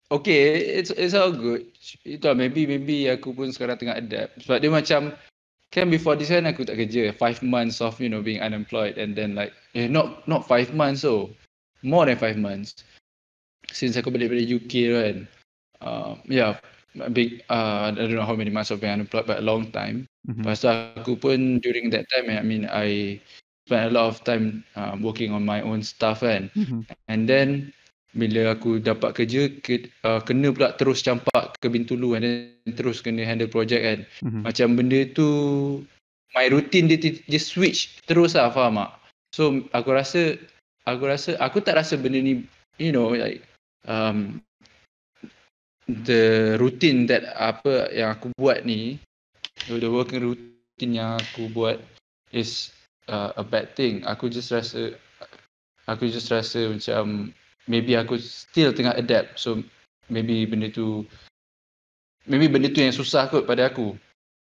Okay, 0.08 0.80
it's 0.80 0.88
it's 0.96 1.12
all 1.12 1.36
good. 1.36 1.68
Itu 2.08 2.32
lah, 2.32 2.38
maybe 2.38 2.64
maybe 2.64 3.12
aku 3.12 3.36
pun 3.36 3.52
sekarang 3.52 3.76
tengah 3.76 4.00
adapt. 4.00 4.40
Sebab 4.40 4.64
dia 4.64 4.72
macam 4.72 5.12
kan 5.72 5.92
before 5.92 6.16
this 6.16 6.32
kan 6.32 6.48
aku 6.48 6.64
tak 6.64 6.80
kerja. 6.80 7.12
Five 7.16 7.44
months 7.44 7.84
of 7.84 8.00
you 8.00 8.08
know 8.08 8.24
being 8.24 8.40
unemployed 8.42 8.96
and 8.98 9.14
then 9.16 9.36
like 9.36 9.52
eh 9.76 9.88
not 9.88 10.24
not 10.28 10.48
five 10.48 10.72
months 10.74 11.04
so 11.04 11.30
more 11.84 12.08
than 12.08 12.18
five 12.18 12.40
months 12.40 12.74
since 13.72 14.00
aku 14.00 14.10
balik 14.10 14.32
dari 14.32 14.48
UK 14.48 14.74
kan. 14.96 15.16
Uh, 15.78 16.18
yeah, 16.26 16.58
a 16.98 17.12
big 17.12 17.46
uh, 17.54 17.92
I 17.92 17.96
don't 17.96 18.16
know 18.18 18.26
how 18.26 18.36
many 18.36 18.50
months 18.50 18.74
of 18.74 18.82
being 18.82 18.94
unemployed 18.98 19.28
but 19.30 19.44
a 19.44 19.46
long 19.46 19.70
time. 19.70 20.08
Mhm. 20.26 20.42
Lepas 20.44 20.66
tu 20.66 20.68
aku 20.72 21.14
pun 21.20 21.62
during 21.62 21.92
that 21.94 22.08
time 22.10 22.32
I 22.32 22.42
mean 22.42 22.66
I 22.66 23.20
spent 23.68 23.92
a 23.92 23.94
lot 23.94 24.08
of 24.10 24.24
time 24.24 24.64
um, 24.80 25.04
working 25.04 25.36
on 25.36 25.46
my 25.46 25.62
own 25.62 25.84
stuff 25.84 26.24
kan. 26.26 26.50
Mhm. 26.56 26.88
And 27.12 27.28
then 27.30 27.76
bila 28.18 28.58
aku 28.58 28.82
dapat 28.82 29.14
kerja 29.14 29.48
ke, 29.62 29.94
uh, 30.02 30.18
kena 30.26 30.50
pula 30.50 30.74
terus 30.74 31.06
campak 31.06 31.54
ke 31.62 31.70
Bintulu 31.70 32.18
and 32.18 32.26
then 32.26 32.74
terus 32.74 33.00
kena 33.06 33.22
handle 33.22 33.48
project 33.48 33.86
kan. 33.86 34.00
Mhm. 34.26 34.42
Macam 34.42 34.68
benda 34.74 35.06
tu 35.14 35.30
my 36.34 36.50
routine 36.50 36.90
dia 36.90 36.98
dia, 36.98 37.14
dia 37.30 37.42
switch 37.42 38.02
terus 38.10 38.34
lah 38.34 38.50
faham 38.50 38.82
tak? 38.82 38.92
So 39.38 39.62
aku 39.72 39.94
rasa 39.94 40.36
aku 40.90 41.04
rasa 41.06 41.38
aku 41.38 41.62
tak 41.62 41.78
rasa 41.78 41.94
benda 41.96 42.18
ni 42.18 42.42
you 42.82 42.90
know 42.90 43.14
like 43.14 43.46
um 43.86 44.42
the 45.86 46.58
routine 46.58 47.06
that 47.06 47.30
apa 47.38 47.94
yang 47.94 48.18
aku 48.18 48.34
buat 48.36 48.66
ni 48.66 48.98
the 49.70 49.88
working 49.88 50.26
routine 50.26 50.94
yang 50.98 51.22
aku 51.22 51.48
buat 51.54 51.78
is 52.34 52.74
uh, 53.08 53.32
a 53.38 53.44
bad 53.46 53.72
thing. 53.78 54.02
Aku 54.10 54.28
just 54.28 54.50
rasa 54.50 54.98
aku 55.88 56.12
just 56.12 56.34
rasa 56.34 56.68
macam 56.74 57.32
maybe 57.68 57.94
aku 57.94 58.18
still 58.18 58.74
tengah 58.74 58.96
adapt. 58.96 59.38
So 59.38 59.62
maybe 60.10 60.48
benda 60.48 60.72
tu 60.72 61.04
maybe 62.26 62.48
benda 62.48 62.72
tu 62.72 62.82
yang 62.82 62.96
susah 62.96 63.28
kot 63.28 63.46
pada 63.46 63.70
aku. 63.70 63.94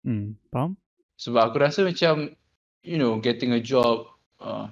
Hmm, 0.05 0.37
faham? 0.53 0.77
Sebab 1.17 1.51
aku 1.51 1.57
rasa 1.63 1.81
macam 1.87 2.35
you 2.85 2.99
know 2.99 3.17
getting 3.17 3.55
a 3.55 3.63
job 3.63 4.05
uh, 4.43 4.69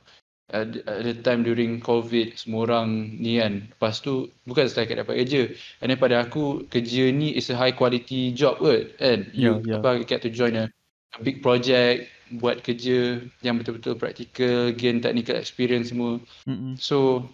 at, 0.53 0.75
at 0.85 1.01
the 1.07 1.15
time 1.23 1.41
during 1.41 1.81
COVID 1.81 2.37
semua 2.37 2.69
orang 2.69 3.17
ni 3.17 3.39
kan. 3.41 3.65
Lepas 3.65 4.03
tu 4.03 4.29
bukan 4.45 4.67
setakat 4.69 5.01
dapat 5.01 5.23
kerja. 5.25 5.49
And 5.81 5.89
then 5.89 5.97
pada 5.97 6.21
aku 6.21 6.67
kerja 6.69 7.09
ni 7.09 7.33
is 7.33 7.49
a 7.49 7.57
high 7.57 7.73
quality 7.73 8.35
job 8.35 8.61
kot 8.61 8.93
kan. 8.99 9.31
You 9.33 9.63
Yeah, 9.63 9.79
yeah. 9.79 9.81
apa 9.81 10.05
get 10.05 10.21
to 10.27 10.29
join 10.29 10.59
a, 10.59 10.69
a 11.15 11.19
big 11.23 11.41
project 11.41 12.11
buat 12.33 12.65
kerja 12.65 13.21
yang 13.45 13.61
betul-betul 13.61 13.93
practical, 13.97 14.73
gain 14.73 15.01
technical 15.01 15.37
experience 15.37 15.93
semua. 15.93 16.17
Mm-mm. 16.49 16.73
So 16.77 17.27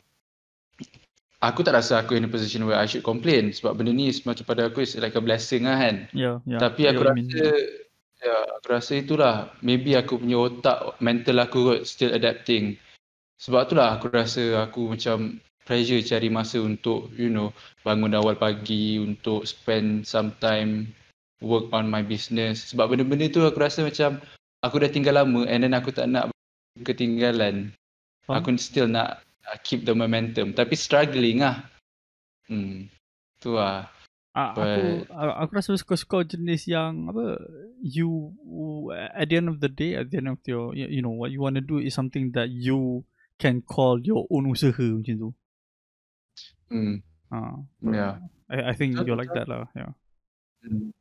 aku 1.39 1.63
tak 1.63 1.75
rasa 1.79 2.03
aku 2.03 2.19
in 2.19 2.27
a 2.27 2.31
position 2.31 2.67
where 2.67 2.79
I 2.79 2.87
should 2.87 3.03
complain 3.03 3.55
sebab 3.55 3.79
benda 3.79 3.95
ni 3.95 4.11
macam 4.27 4.43
pada 4.43 4.67
aku 4.67 4.83
is 4.83 4.99
like 4.99 5.15
a 5.15 5.23
blessing 5.23 5.67
lah 5.67 5.79
kan. 5.79 5.95
Ya, 6.11 6.43
ya. 6.43 6.59
Tapi 6.59 6.87
ya, 6.87 6.95
aku 6.95 7.03
I 7.07 7.11
mean, 7.15 7.27
rasa 7.31 7.47
ya 8.19 8.35
aku 8.59 8.67
rasa 8.75 8.91
itulah 8.99 9.33
maybe 9.63 9.95
aku 9.95 10.19
punya 10.19 10.37
otak 10.51 10.99
mental 10.99 11.39
aku 11.39 11.57
kot 11.75 11.79
still 11.87 12.11
adapting. 12.11 12.75
Sebab 13.39 13.71
itulah 13.71 13.95
aku 13.95 14.11
rasa 14.11 14.67
aku 14.67 14.91
macam 14.91 15.39
pressure 15.63 16.03
cari 16.03 16.27
masa 16.27 16.59
untuk 16.59 17.07
you 17.15 17.31
know 17.31 17.55
bangun 17.87 18.17
awal 18.17 18.35
pagi 18.35 18.99
untuk 18.99 19.47
spend 19.47 20.03
some 20.03 20.35
time 20.43 20.91
work 21.39 21.71
on 21.71 21.87
my 21.87 22.03
business 22.03 22.75
sebab 22.75 22.91
benda-benda 22.91 23.31
tu 23.31 23.39
aku 23.47 23.63
rasa 23.63 23.87
macam 23.87 24.19
aku 24.59 24.75
dah 24.83 24.91
tinggal 24.91 25.15
lama 25.15 25.47
and 25.47 25.63
then 25.63 25.71
aku 25.71 25.95
tak 25.95 26.11
nak 26.11 26.27
ketinggalan. 26.83 27.71
Faham. 28.27 28.43
Aku 28.43 28.49
still 28.59 28.91
nak 28.91 29.23
keep 29.63 29.85
the 29.85 29.95
momentum 29.97 30.53
tapi 30.53 30.77
struggling 30.77 31.41
lah. 31.41 31.65
Hmm. 32.49 32.89
Tu 33.39 33.49
lah. 33.53 33.89
Ah, 34.37 34.53
aku 34.53 34.61
But- 34.61 35.09
aku, 35.09 35.31
aku 35.41 35.51
rasa 35.57 35.69
suka-suka 35.73 36.17
jenis 36.21 36.69
yang 36.69 37.09
apa 37.09 37.41
you 37.81 38.37
at 39.17 39.25
the 39.27 39.41
end 39.41 39.49
of 39.49 39.57
the 39.57 39.67
day 39.71 39.97
at 39.97 40.13
the 40.13 40.21
end 40.21 40.29
of 40.29 40.39
your 40.45 40.71
you 40.77 40.85
you 40.85 41.01
know 41.01 41.11
what 41.11 41.33
you 41.33 41.41
want 41.41 41.57
to 41.57 41.65
do 41.65 41.81
is 41.81 41.97
something 41.97 42.29
that 42.37 42.53
you 42.53 43.03
can 43.41 43.65
call 43.65 43.97
your 43.97 44.29
own 44.29 44.45
usaha 44.51 44.85
macam 44.85 45.15
tu. 45.17 45.29
Hmm. 46.69 47.01
Ah, 47.33 47.57
Yeah. 47.81 48.21
I, 48.49 48.71
I 48.71 48.73
think 48.77 48.97
you're 49.01 49.17
like 49.17 49.33
that 49.33 49.49
lah. 49.49 49.69
Yeah. 49.73 49.93
Hmm. 50.65 50.93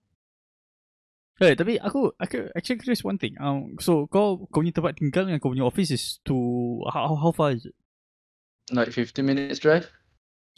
Eh, 1.39 1.55
tapi 1.55 1.79
aku 1.79 2.11
aku 2.19 2.51
actually 2.51 2.83
curious 2.83 3.07
one 3.07 3.15
thing. 3.15 3.39
Um, 3.39 3.79
so 3.79 4.11
kau 4.11 4.51
kau 4.51 4.59
punya 4.59 4.75
tempat 4.75 4.99
tinggal 4.99 5.31
dengan 5.31 5.39
kau 5.39 5.55
punya 5.55 5.63
office 5.63 5.95
is 5.95 6.05
to 6.27 6.35
how 6.91 7.15
how 7.15 7.31
far 7.31 7.55
is 7.55 7.63
it? 7.71 7.77
Like 8.73 8.93
15 8.93 9.25
minutes 9.25 9.61
drive? 9.61 9.89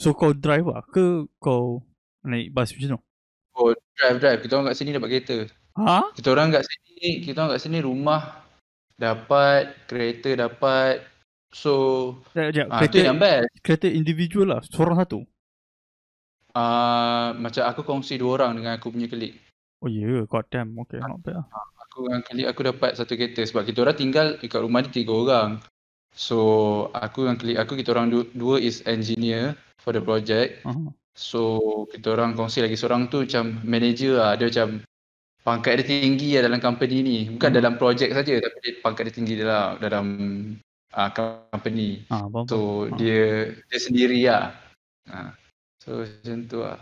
So 0.00 0.16
kau 0.16 0.32
drive 0.32 0.66
lah 0.66 0.82
ke 0.86 1.28
kau 1.38 1.84
naik 2.24 2.54
bus 2.56 2.72
macam 2.74 2.96
tu? 2.96 3.00
Oh, 3.58 3.70
drive 3.98 4.18
drive. 4.18 4.40
Kita 4.42 4.52
orang 4.56 4.72
kat 4.72 4.76
sini 4.78 4.90
dapat 4.96 5.08
kereta. 5.12 5.38
Ha? 5.76 6.14
Kita 6.16 6.28
orang 6.32 6.48
kat 6.54 6.64
sini, 6.64 7.20
kita 7.20 7.36
orang 7.44 7.52
kat 7.54 7.62
sini 7.62 7.78
rumah 7.84 8.22
dapat, 8.96 9.76
kereta 9.88 10.32
dapat, 10.36 11.04
So 11.50 11.72
Sekejap, 12.30 12.66
tu 12.70 12.74
Kereta, 12.78 12.98
yang 13.02 13.18
best. 13.18 13.50
kereta 13.66 13.90
individual 13.90 14.54
lah. 14.54 14.60
Seorang 14.62 15.02
satu. 15.02 15.26
Ah, 16.54 17.34
macam 17.34 17.62
aku 17.66 17.82
kongsi 17.82 18.18
dua 18.18 18.42
orang 18.42 18.58
dengan 18.58 18.78
aku 18.78 18.94
punya 18.94 19.10
klik. 19.10 19.38
Oh 19.82 19.90
ya, 19.90 20.06
yeah. 20.06 20.22
god 20.26 20.46
damn. 20.50 20.74
Okay, 20.86 21.02
not 21.02 21.18
bad 21.22 21.42
lah. 21.42 21.46
Aku 21.90 22.06
dengan 22.06 22.22
klik 22.22 22.46
aku 22.46 22.60
dapat 22.62 22.94
satu 22.94 23.18
kereta 23.18 23.42
sebab 23.42 23.66
kita 23.66 23.82
orang 23.82 23.98
tinggal 23.98 24.26
dekat 24.38 24.62
rumah 24.62 24.80
ni 24.86 24.90
tiga 24.94 25.14
orang. 25.14 25.50
So 26.10 26.38
aku 26.92 27.24
dengan 27.26 27.38
klik 27.38 27.56
aku 27.56 27.72
kita 27.78 27.94
orang 27.94 28.10
du- 28.10 28.30
dua 28.34 28.58
is 28.58 28.82
engineer 28.84 29.54
for 29.78 29.94
the 29.94 30.02
project. 30.02 30.60
Uh-huh. 30.66 30.90
So 31.14 31.40
kita 31.90 32.12
orang 32.14 32.34
kongsi 32.34 32.60
lagi 32.64 32.74
seorang 32.74 33.08
tu 33.08 33.22
macam 33.24 33.62
manager 33.62 34.18
lah. 34.18 34.34
Dia 34.34 34.50
macam 34.50 34.68
pangkat 35.40 35.80
dia 35.80 35.86
tinggi 35.86 36.36
lah 36.36 36.50
dalam 36.50 36.60
company 36.60 36.96
ni. 37.00 37.18
Bukan 37.30 37.50
Hmm. 37.50 37.58
dalam 37.58 37.74
project 37.80 38.12
saja 38.12 38.34
tapi 38.42 38.56
dia 38.60 38.72
pangkat 38.82 39.02
dia 39.08 39.14
tinggi 39.14 39.34
dalam 39.38 39.78
dalam 39.78 40.06
uh, 40.92 41.10
company. 41.14 42.04
Ah, 42.10 42.26
faham, 42.26 42.44
So. 42.50 42.58
Ah. 42.90 42.96
dia 42.98 43.22
dia 43.70 43.78
sendiri 43.80 44.20
lah. 44.26 44.54
Ha. 45.08 45.34
So 45.80 46.04
macam 46.04 46.38
tu 46.46 46.58
lah. 46.60 46.78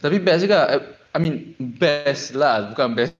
Tapi 0.00 0.16
best 0.16 0.48
juga. 0.48 0.58
eh, 0.72 0.82
I 1.12 1.18
mean 1.20 1.36
best 1.76 2.32
lah. 2.38 2.72
Bukan 2.72 2.94
best 2.96 3.12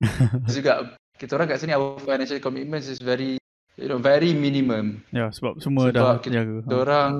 juga. 0.58 0.96
Kita 1.16 1.32
orang 1.38 1.48
kat 1.48 1.62
sini 1.62 1.72
our 1.72 1.96
financial 2.02 2.40
commitments 2.42 2.88
is 2.90 3.00
very 3.00 3.38
you 3.76 3.86
know 3.86 4.00
very 4.00 4.32
minimum. 4.32 5.04
Ya, 5.12 5.28
sebab 5.30 5.60
semua 5.60 5.88
Sebab 5.88 5.96
dah 5.96 6.16
kita- 6.20 6.34
jaga. 6.42 6.56
Kita 6.64 6.76
orang 6.76 7.12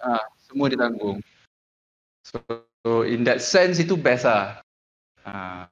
ah 0.00 0.24
semua 0.44 0.66
ditanggung. 0.68 1.18
So, 2.22 2.38
so 2.86 3.02
in 3.02 3.24
that 3.26 3.42
sense 3.42 3.82
itu 3.82 3.98
best 3.98 4.28
lah. 4.28 4.62
Ah, 5.24 5.66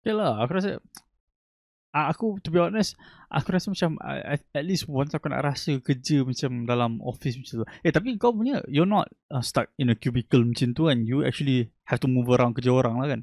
Okay 0.00 0.14
lah, 0.14 0.38
aku 0.38 0.52
rasa 0.54 0.78
Ah, 1.90 2.12
aku 2.12 2.36
to 2.44 2.52
be 2.52 2.60
honest 2.60 2.92
aku 3.32 3.56
rasa 3.56 3.72
macam 3.72 3.96
uh, 4.04 4.36
at, 4.36 4.44
at 4.52 4.68
least 4.68 4.84
once 4.84 5.16
aku 5.16 5.32
nak 5.32 5.40
rasa 5.48 5.80
kerja 5.80 6.20
macam 6.28 6.68
dalam 6.68 7.00
office 7.00 7.40
macam 7.40 7.64
tu 7.64 7.66
eh 7.80 7.88
tapi 7.88 8.20
kau 8.20 8.36
punya 8.36 8.60
you're 8.68 8.84
not 8.84 9.08
uh, 9.32 9.40
stuck 9.40 9.72
in 9.80 9.88
a 9.88 9.96
cubicle 9.96 10.44
macam 10.44 10.76
tu 10.76 10.92
kan 10.92 11.00
you 11.08 11.24
actually 11.24 11.72
have 11.88 11.96
to 11.96 12.04
move 12.04 12.28
around 12.28 12.52
kerja 12.52 12.68
orang 12.68 13.00
lah 13.00 13.08
kan 13.16 13.20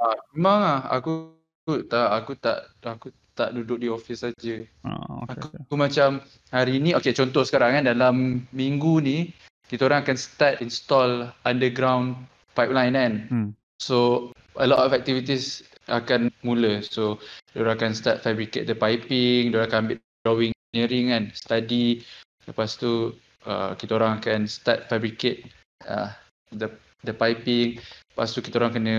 ah, 0.00 0.16
memang 0.32 0.58
lah 0.64 0.78
aku, 0.96 1.36
aku 1.68 1.72
tak 1.84 2.08
aku 2.08 2.32
tak 2.40 2.58
aku 2.80 3.12
tak 3.34 3.54
duduk 3.54 3.82
di 3.82 3.88
office 3.90 4.22
saja. 4.22 4.54
ah, 4.86 5.26
okay, 5.26 5.34
Aku, 5.34 5.46
okay. 5.50 5.60
aku 5.66 5.74
macam 5.74 6.08
hari 6.54 6.78
ni 6.78 6.94
okay 6.94 7.10
contoh 7.10 7.42
sekarang 7.42 7.82
kan 7.82 7.84
dalam 7.90 8.46
minggu 8.54 9.02
ni 9.02 9.34
kita 9.66 9.90
orang 9.90 10.06
akan 10.06 10.16
start 10.18 10.62
install 10.62 11.28
underground 11.42 12.14
pipeline 12.54 12.94
kan. 12.94 13.12
Hmm. 13.28 13.48
So 13.82 14.30
a 14.54 14.66
lot 14.70 14.86
of 14.86 14.94
activities 14.94 15.66
akan 15.90 16.30
mula. 16.46 16.80
So 16.84 17.18
diorang 17.52 17.80
akan 17.80 17.92
start 17.92 18.22
fabricate 18.22 18.70
the 18.70 18.76
piping, 18.76 19.50
diorang 19.50 19.68
akan 19.68 19.80
ambil 19.88 19.98
drawing 20.24 20.52
engineering 20.72 21.06
kan, 21.10 21.24
study. 21.34 22.04
Lepas 22.46 22.76
tu 22.78 23.16
uh, 23.48 23.72
kita 23.76 23.98
orang 23.98 24.20
akan 24.20 24.46
start 24.46 24.86
fabricate 24.88 25.48
uh, 25.88 26.12
the 26.54 26.70
the 27.04 27.12
piping. 27.12 27.80
Lepas 28.14 28.32
tu 28.32 28.40
kita 28.40 28.62
orang 28.62 28.72
kena 28.72 28.94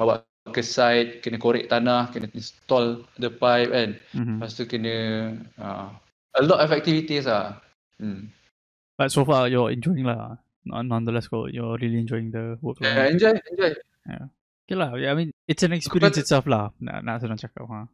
bawa 0.00 0.24
ke 0.48 0.64
site, 0.64 1.20
kena 1.20 1.36
korek 1.36 1.68
tanah, 1.68 2.08
kena 2.08 2.32
install 2.32 3.04
the 3.20 3.28
pipe 3.28 3.68
kan. 3.68 4.00
Mhm. 4.16 4.40
Lepas 4.40 4.56
tu 4.56 4.64
kena 4.64 4.94
uh, 5.60 5.92
a 6.34 6.40
lot 6.40 6.64
of 6.64 6.72
activities 6.72 7.28
lah. 7.28 7.60
Hmm. 8.00 8.32
but 8.96 9.12
so 9.12 9.28
far 9.28 9.44
you're 9.44 9.68
enjoying 9.68 10.08
lah 10.08 10.40
Non- 10.64 10.88
nonetheless 10.88 11.28
you're 11.52 11.76
really 11.80 12.00
enjoying 12.00 12.32
the 12.32 12.56
work 12.64 12.80
Yeah, 12.80 13.12
enjoy, 13.12 13.36
enjoy. 13.52 13.76
okay 14.64 14.76
lah 14.76 14.96
I 14.96 15.12
mean 15.12 15.36
it's 15.44 15.60
an 15.60 15.76
experience 15.76 16.16
kata- 16.16 16.24
itself 16.24 16.48
lah 16.48 16.72
nak, 16.80 17.04
nak 17.04 17.20
senang 17.20 17.36
cakap 17.36 17.68
ha. 17.68 17.88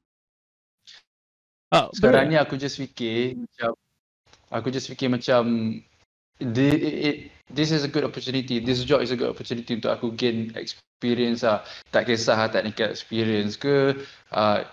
ah, 1.74 1.87
Sekarang 1.90 2.30
betul. 2.30 2.35
ni 2.35 2.37
aku 2.38 2.54
just 2.54 2.78
fikir 2.78 3.35
macam 3.35 3.70
aku 4.50 4.68
just 4.70 4.87
fikir 4.87 5.11
macam 5.11 5.42
the, 6.40 6.66
it, 6.68 6.94
it, 7.07 7.16
this 7.51 7.70
is 7.70 7.85
a 7.85 7.88
good 7.88 8.05
opportunity. 8.05 8.61
This 8.61 8.85
job 8.85 9.03
is 9.03 9.11
a 9.11 9.16
good 9.16 9.31
opportunity 9.31 9.77
untuk 9.77 9.92
aku 9.92 10.12
gain 10.16 10.53
experience 10.57 11.42
lah. 11.44 11.62
Tak 11.92 12.09
kisah 12.09 12.37
lah 12.37 12.49
technical 12.49 12.90
experience 12.90 13.57
ke 13.57 13.96
uh, 14.33 14.64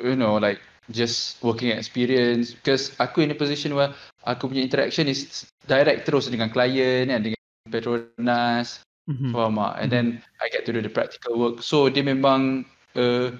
you 0.00 0.16
know 0.16 0.36
like 0.36 0.60
just 0.88 1.36
working 1.44 1.68
experience 1.70 2.56
because 2.56 2.96
aku 2.96 3.20
in 3.20 3.30
a 3.32 3.36
position 3.36 3.76
where 3.76 3.92
aku 4.24 4.48
punya 4.48 4.64
interaction 4.64 5.04
is 5.04 5.44
direct 5.68 6.08
terus 6.08 6.32
dengan 6.32 6.48
klien 6.48 7.12
kan 7.12 7.20
dengan 7.20 7.36
Petronas 7.68 8.88
Mhm. 9.08 9.32
Faham 9.32 9.56
tak? 9.56 9.74
And 9.80 9.88
then 9.88 10.06
I 10.44 10.52
get 10.52 10.68
to 10.68 10.72
do 10.76 10.84
the 10.84 10.92
practical 10.92 11.40
work. 11.40 11.64
So 11.64 11.88
dia 11.88 12.04
memang 12.04 12.68
uh, 12.92 13.32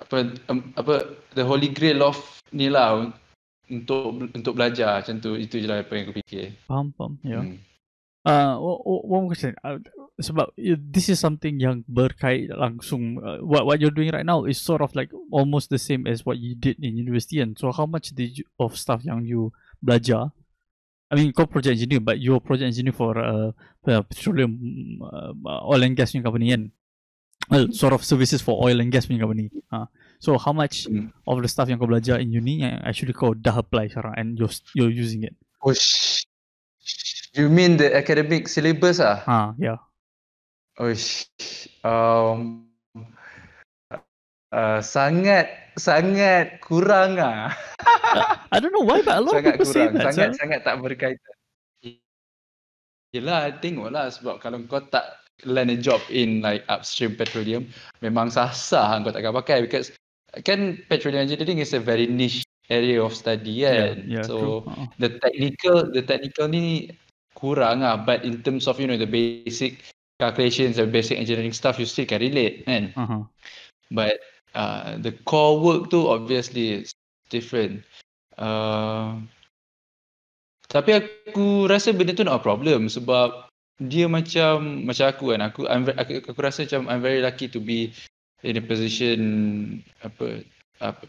apa 0.00 0.32
um, 0.48 0.72
apa 0.80 1.20
the 1.36 1.44
holy 1.44 1.68
grail 1.68 2.00
of 2.00 2.16
ni 2.56 2.72
lah 2.72 3.12
untuk 3.66 4.30
untuk 4.32 4.52
belajar 4.54 5.02
macam 5.02 5.18
tu. 5.18 5.34
Itu 5.34 5.58
je 5.58 5.66
lah 5.66 5.82
apa 5.82 5.92
yang 5.94 6.10
aku 6.10 6.22
fikir. 6.22 6.54
faham 6.66 6.94
faham 6.94 7.18
ya 7.26 7.42
Hmm. 7.42 7.58
Uh, 8.26 8.58
one 8.82 9.22
more 9.22 9.30
question. 9.30 9.54
Uh, 9.62 9.78
sebab 10.18 10.50
uh, 10.50 10.78
this 10.82 11.06
is 11.06 11.22
something 11.22 11.62
yang 11.62 11.86
berkait 11.86 12.50
langsung. 12.50 13.22
Uh, 13.22 13.38
what 13.38 13.62
what 13.62 13.78
you're 13.78 13.94
doing 13.94 14.10
right 14.10 14.26
now 14.26 14.42
is 14.42 14.58
sort 14.58 14.82
of 14.82 14.90
like 14.98 15.14
almost 15.30 15.70
the 15.70 15.78
same 15.78 16.10
as 16.10 16.26
what 16.26 16.34
you 16.34 16.58
did 16.58 16.74
in 16.82 16.98
university. 16.98 17.38
And 17.38 17.54
so, 17.54 17.70
how 17.70 17.86
much 17.86 18.10
did 18.18 18.42
you, 18.42 18.44
of 18.58 18.74
stuff 18.74 19.06
yang 19.06 19.22
you 19.22 19.54
belajar? 19.78 20.34
I 21.06 21.14
mean, 21.14 21.30
kau 21.30 21.46
project 21.46 21.78
engineer, 21.78 22.02
but 22.02 22.18
you're 22.18 22.42
project 22.42 22.74
engineer 22.74 22.90
for 22.90 23.14
uh, 23.14 23.54
uh, 23.86 24.02
petroleum 24.02 24.58
uh, 25.06 25.30
oil 25.62 25.86
and 25.86 25.94
gas 25.94 26.10
punya 26.10 26.26
company 26.26 26.50
kan? 26.50 26.74
Well, 27.46 27.70
sort 27.70 27.94
of 27.94 28.02
services 28.02 28.42
for 28.42 28.58
oil 28.58 28.82
and 28.82 28.90
gas 28.90 29.06
punya 29.06 29.22
company. 29.22 29.54
Uh, 29.70 29.86
so, 30.18 30.34
how 30.34 30.50
much 30.50 30.90
Hmm. 30.90 31.14
of 31.24 31.38
the 31.38 31.46
stuff 31.46 31.70
yang 31.70 31.78
kau 31.78 31.86
belajar 31.86 32.18
in 32.18 32.34
uni 32.34 32.66
yang 32.66 32.82
actually 32.82 33.14
kau 33.14 33.38
dah 33.38 33.54
apply 33.54 33.86
sekarang 33.86 34.14
and 34.18 34.34
you're 34.34 34.50
you're 34.74 34.90
using 34.90 35.22
it? 35.22 35.34
Oh, 35.62 35.70
sh- 35.70 36.26
you 37.38 37.46
mean 37.46 37.78
the 37.78 37.94
academic 37.94 38.50
syllabus 38.50 38.98
ah? 38.98 39.22
Ah, 39.26 39.48
yeah. 39.62 39.78
Oh, 40.76 40.90
sh- 40.90 41.30
um, 41.86 42.66
uh, 44.50 44.82
sangat 44.82 45.46
sangat 45.78 46.58
kurang 46.58 47.22
ah. 47.22 47.54
I 48.54 48.58
don't 48.58 48.74
know 48.74 48.82
why, 48.82 49.06
but 49.06 49.18
a 49.18 49.22
lot 49.22 49.38
sangat 49.38 49.54
of 49.54 49.62
people 49.62 49.70
say 49.70 49.86
kurang, 49.86 49.94
that. 50.02 50.04
sangat 50.10 50.28
so- 50.34 50.38
sangat 50.42 50.60
tak 50.66 50.76
berkaitan. 50.82 51.34
Yelah, 53.14 53.48
tengoklah 53.62 54.10
sebab 54.12 54.42
kalau 54.42 54.60
kau 54.68 54.82
tak 54.82 55.06
land 55.44 55.70
a 55.70 55.76
job 55.76 56.00
in 56.08 56.40
like 56.40 56.64
upstream 56.68 57.12
petroleum, 57.12 57.68
memang 58.00 58.32
sah-sah 58.32 58.96
kau 59.04 59.12
takkan 59.12 59.36
pakai 59.36 59.58
because 59.60 59.92
kan 60.44 60.80
petroleum 60.88 61.28
engineering 61.28 61.60
is 61.60 61.76
a 61.76 61.80
very 61.80 62.08
niche 62.08 62.44
area 62.72 62.98
of 62.98 63.12
study 63.12 63.62
kan. 63.62 64.02
yeah, 64.08 64.24
so 64.24 64.36
true. 64.38 64.58
Uh-uh. 64.66 64.86
the 64.98 65.10
technical 65.20 65.76
the 65.92 66.02
technical 66.02 66.48
ni 66.48 66.90
kurang 67.36 67.84
lah 67.84 68.00
but 68.00 68.24
in 68.24 68.40
terms 68.40 68.64
of 68.64 68.80
you 68.80 68.88
know 68.88 68.96
the 68.96 69.06
basic 69.06 69.84
calculations 70.16 70.80
and 70.80 70.88
basic 70.90 71.20
engineering 71.20 71.52
stuff 71.52 71.78
you 71.78 71.84
still 71.84 72.08
can 72.08 72.20
relate 72.20 72.64
kan. 72.64 72.90
Uh-huh. 72.96 73.22
But 73.92 74.18
uh, 74.56 74.98
the 74.98 75.12
core 75.28 75.60
work 75.60 75.92
tu 75.92 76.08
obviously 76.08 76.82
is 76.82 76.96
different. 77.28 77.84
Uh, 78.34 79.20
tapi 80.66 80.98
aku 80.98 81.70
rasa 81.70 81.94
benda 81.94 82.16
tu 82.16 82.26
not 82.26 82.40
a 82.40 82.42
problem 82.42 82.90
sebab 82.90 83.45
dia 83.76 84.08
macam 84.08 84.84
macam 84.88 85.06
aku 85.12 85.24
kan 85.36 85.40
aku 85.44 85.60
I'm, 85.68 85.84
aku, 85.84 86.24
aku 86.24 86.40
rasa 86.40 86.64
macam 86.64 86.88
I'm 86.88 87.02
very 87.04 87.20
lucky 87.20 87.50
to 87.52 87.60
be 87.60 87.92
in 88.40 88.56
a 88.56 88.64
position 88.64 89.20
apa 90.00 90.44
apa 90.80 91.04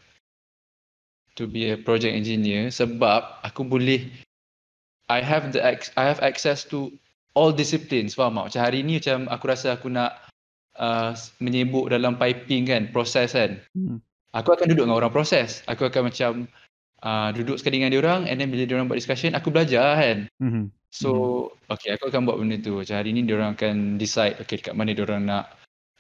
to 1.40 1.48
be 1.48 1.72
a 1.72 1.80
project 1.80 2.12
engineer 2.12 2.68
sebab 2.68 3.40
aku 3.46 3.64
boleh 3.64 4.12
I 5.08 5.24
have 5.24 5.56
the 5.56 5.64
I 5.96 6.04
have 6.04 6.20
access 6.20 6.68
to 6.76 6.92
all 7.38 7.56
disciplines 7.56 8.18
faham 8.18 8.42
tak? 8.42 8.52
Macam 8.52 8.62
hari 8.66 8.80
ni 8.84 9.00
macam 9.00 9.32
aku 9.32 9.46
rasa 9.48 9.78
aku 9.78 9.88
nak 9.88 10.28
uh, 10.76 11.14
menyebuk 11.40 11.88
dalam 11.88 12.20
piping 12.20 12.68
kan, 12.68 12.84
proses 12.90 13.32
kan. 13.32 13.62
Hmm. 13.78 14.02
Aku 14.36 14.54
akan 14.54 14.68
duduk 14.74 14.90
dengan 14.90 15.00
orang 15.00 15.14
proses. 15.14 15.64
Aku 15.70 15.88
akan 15.88 16.12
macam 16.12 16.32
uh, 17.04 17.30
duduk 17.34 17.60
sekali 17.60 17.82
dengan 17.82 17.94
dia 17.94 18.02
orang 18.02 18.22
and 18.26 18.38
then 18.42 18.50
bila 18.50 18.64
dia 18.66 18.76
orang 18.78 18.88
buat 18.90 19.00
discussion 19.00 19.38
aku 19.38 19.54
belajar 19.54 19.98
kan. 19.98 20.18
Mhm. 20.42 20.74
So 20.90 21.10
okay 21.70 21.94
aku 21.94 22.10
akan 22.10 22.26
buat 22.26 22.38
benda 22.40 22.58
tu. 22.58 22.80
Macam 22.80 22.96
hari 22.98 23.14
ni 23.14 23.28
dia 23.28 23.38
orang 23.38 23.54
akan 23.54 24.02
decide 24.02 24.40
okay 24.42 24.58
dekat 24.58 24.74
mana 24.74 24.96
dia 24.96 25.04
orang 25.06 25.24
nak 25.28 25.46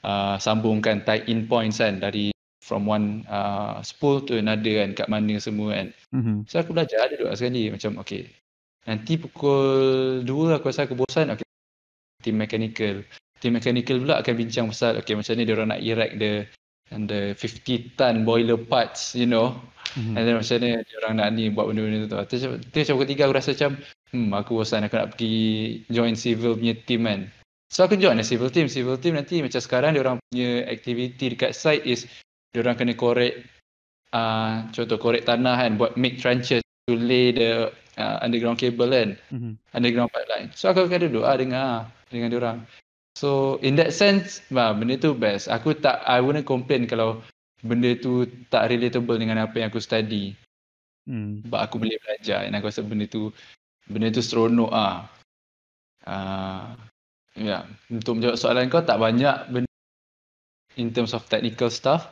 uh, 0.02 0.40
sambungkan 0.42 1.04
tie 1.06 1.28
in 1.30 1.46
points 1.46 1.78
kan 1.84 2.00
dari 2.02 2.34
from 2.64 2.84
one 2.84 3.24
uh, 3.32 3.80
spool 3.80 4.20
to 4.20 4.36
another 4.36 4.84
kan 4.84 4.92
kat 4.98 5.08
mana 5.08 5.38
semua 5.38 5.78
kan. 5.78 5.88
Mhm. 6.16 6.48
So 6.50 6.60
aku 6.64 6.74
belajar 6.74 7.12
duduk 7.14 7.30
sekali 7.36 7.70
macam 7.70 8.02
okay. 8.02 8.32
Nanti 8.88 9.20
pukul 9.20 10.24
2 10.24 10.56
aku 10.56 10.72
rasa 10.72 10.88
aku 10.88 10.96
bosan 10.96 11.36
okay. 11.36 11.44
Team 12.24 12.40
mechanical. 12.40 13.04
Team 13.38 13.54
mechanical 13.60 14.00
pula 14.02 14.24
akan 14.24 14.34
bincang 14.34 14.66
pasal 14.72 14.98
okay 14.98 15.14
macam 15.14 15.36
ni 15.36 15.44
dia 15.44 15.54
orang 15.54 15.70
nak 15.76 15.82
erect 15.84 16.16
the 16.18 16.48
and 16.88 17.12
the 17.12 17.36
50 17.36 18.00
ton 18.00 18.24
boiler 18.24 18.56
parts 18.56 19.14
you 19.14 19.28
know. 19.28 19.60
Mhm. 19.96 20.14
And 20.18 20.24
then 20.28 20.36
macam 20.36 20.56
ni 20.60 20.70
dia 20.84 20.96
orang 21.06 21.14
nak 21.22 21.30
ni 21.38 21.44
buat 21.54 21.66
benda-benda 21.72 22.06
tu. 22.10 22.18
Macam 22.20 22.38
tu 22.60 22.78
macam 22.82 22.96
3 23.08 23.24
aku 23.24 23.34
rasa 23.36 23.50
macam 23.56 23.72
hmm 24.12 24.30
aku 24.36 24.52
bosan 24.60 24.84
aku 24.88 24.96
nak 25.00 25.10
pergi 25.16 25.36
join 25.88 26.16
civil 26.20 26.60
punya 26.60 26.76
team 26.84 27.08
kan. 27.08 27.32
So 27.72 27.84
aku 27.88 28.00
join 28.00 28.20
the 28.20 28.26
civil 28.28 28.52
team. 28.52 28.68
Civil 28.68 29.00
team 29.00 29.16
nanti 29.16 29.40
macam 29.40 29.60
sekarang 29.60 29.96
dia 29.96 30.02
orang 30.04 30.18
punya 30.28 30.68
activity 30.68 31.36
dekat 31.36 31.52
site 31.56 31.84
is 31.88 32.08
dia 32.52 32.64
orang 32.64 32.80
kena 32.80 32.96
korek 32.96 33.44
uh, 34.16 34.66
contoh 34.72 34.98
korek 35.00 35.28
tanah 35.28 35.56
kan 35.60 35.76
buat 35.76 36.00
make 36.00 36.20
trenches 36.20 36.64
to 36.88 36.96
lay 36.96 37.36
the 37.36 37.68
uh, 38.00 38.18
underground 38.24 38.56
cable 38.60 38.88
kan 38.88 39.20
Mhm. 39.34 39.60
underground 39.76 40.12
pipeline 40.16 40.48
so 40.56 40.72
aku 40.72 40.88
akan 40.88 41.12
duduk 41.12 41.28
ah 41.28 41.36
dengar 41.36 41.92
dengan 42.08 42.32
orang 42.40 42.58
so 43.20 43.60
in 43.60 43.76
that 43.76 43.92
sense 43.92 44.40
bah, 44.48 44.72
benda 44.72 44.96
tu 44.96 45.12
best 45.12 45.52
aku 45.52 45.76
tak 45.76 46.00
I 46.08 46.24
wouldn't 46.24 46.48
complain 46.48 46.88
kalau 46.88 47.20
benda 47.66 47.94
tu 47.98 48.30
tak 48.50 48.70
relatable 48.70 49.18
dengan 49.18 49.46
apa 49.46 49.58
yang 49.62 49.70
aku 49.74 49.82
study 49.82 50.38
Hmm. 51.08 51.40
sebab 51.48 51.60
aku 51.64 51.76
boleh 51.80 51.96
belajar 52.04 52.44
dan 52.44 52.52
aku 52.60 52.68
rasa 52.68 52.84
benda 52.84 53.08
tu 53.08 53.32
benda 53.88 54.12
tu 54.12 54.20
seronok 54.20 54.72
ah. 54.76 55.08
Uh, 56.04 56.76
ya, 57.36 57.44
yeah. 57.44 57.62
untuk 57.88 58.20
menjawab 58.20 58.36
soalan 58.36 58.68
kau 58.68 58.84
tak 58.84 59.00
banyak 59.00 59.48
benda 59.48 59.72
in 60.76 60.92
terms 60.92 61.16
of 61.16 61.24
technical 61.32 61.72
stuff 61.72 62.12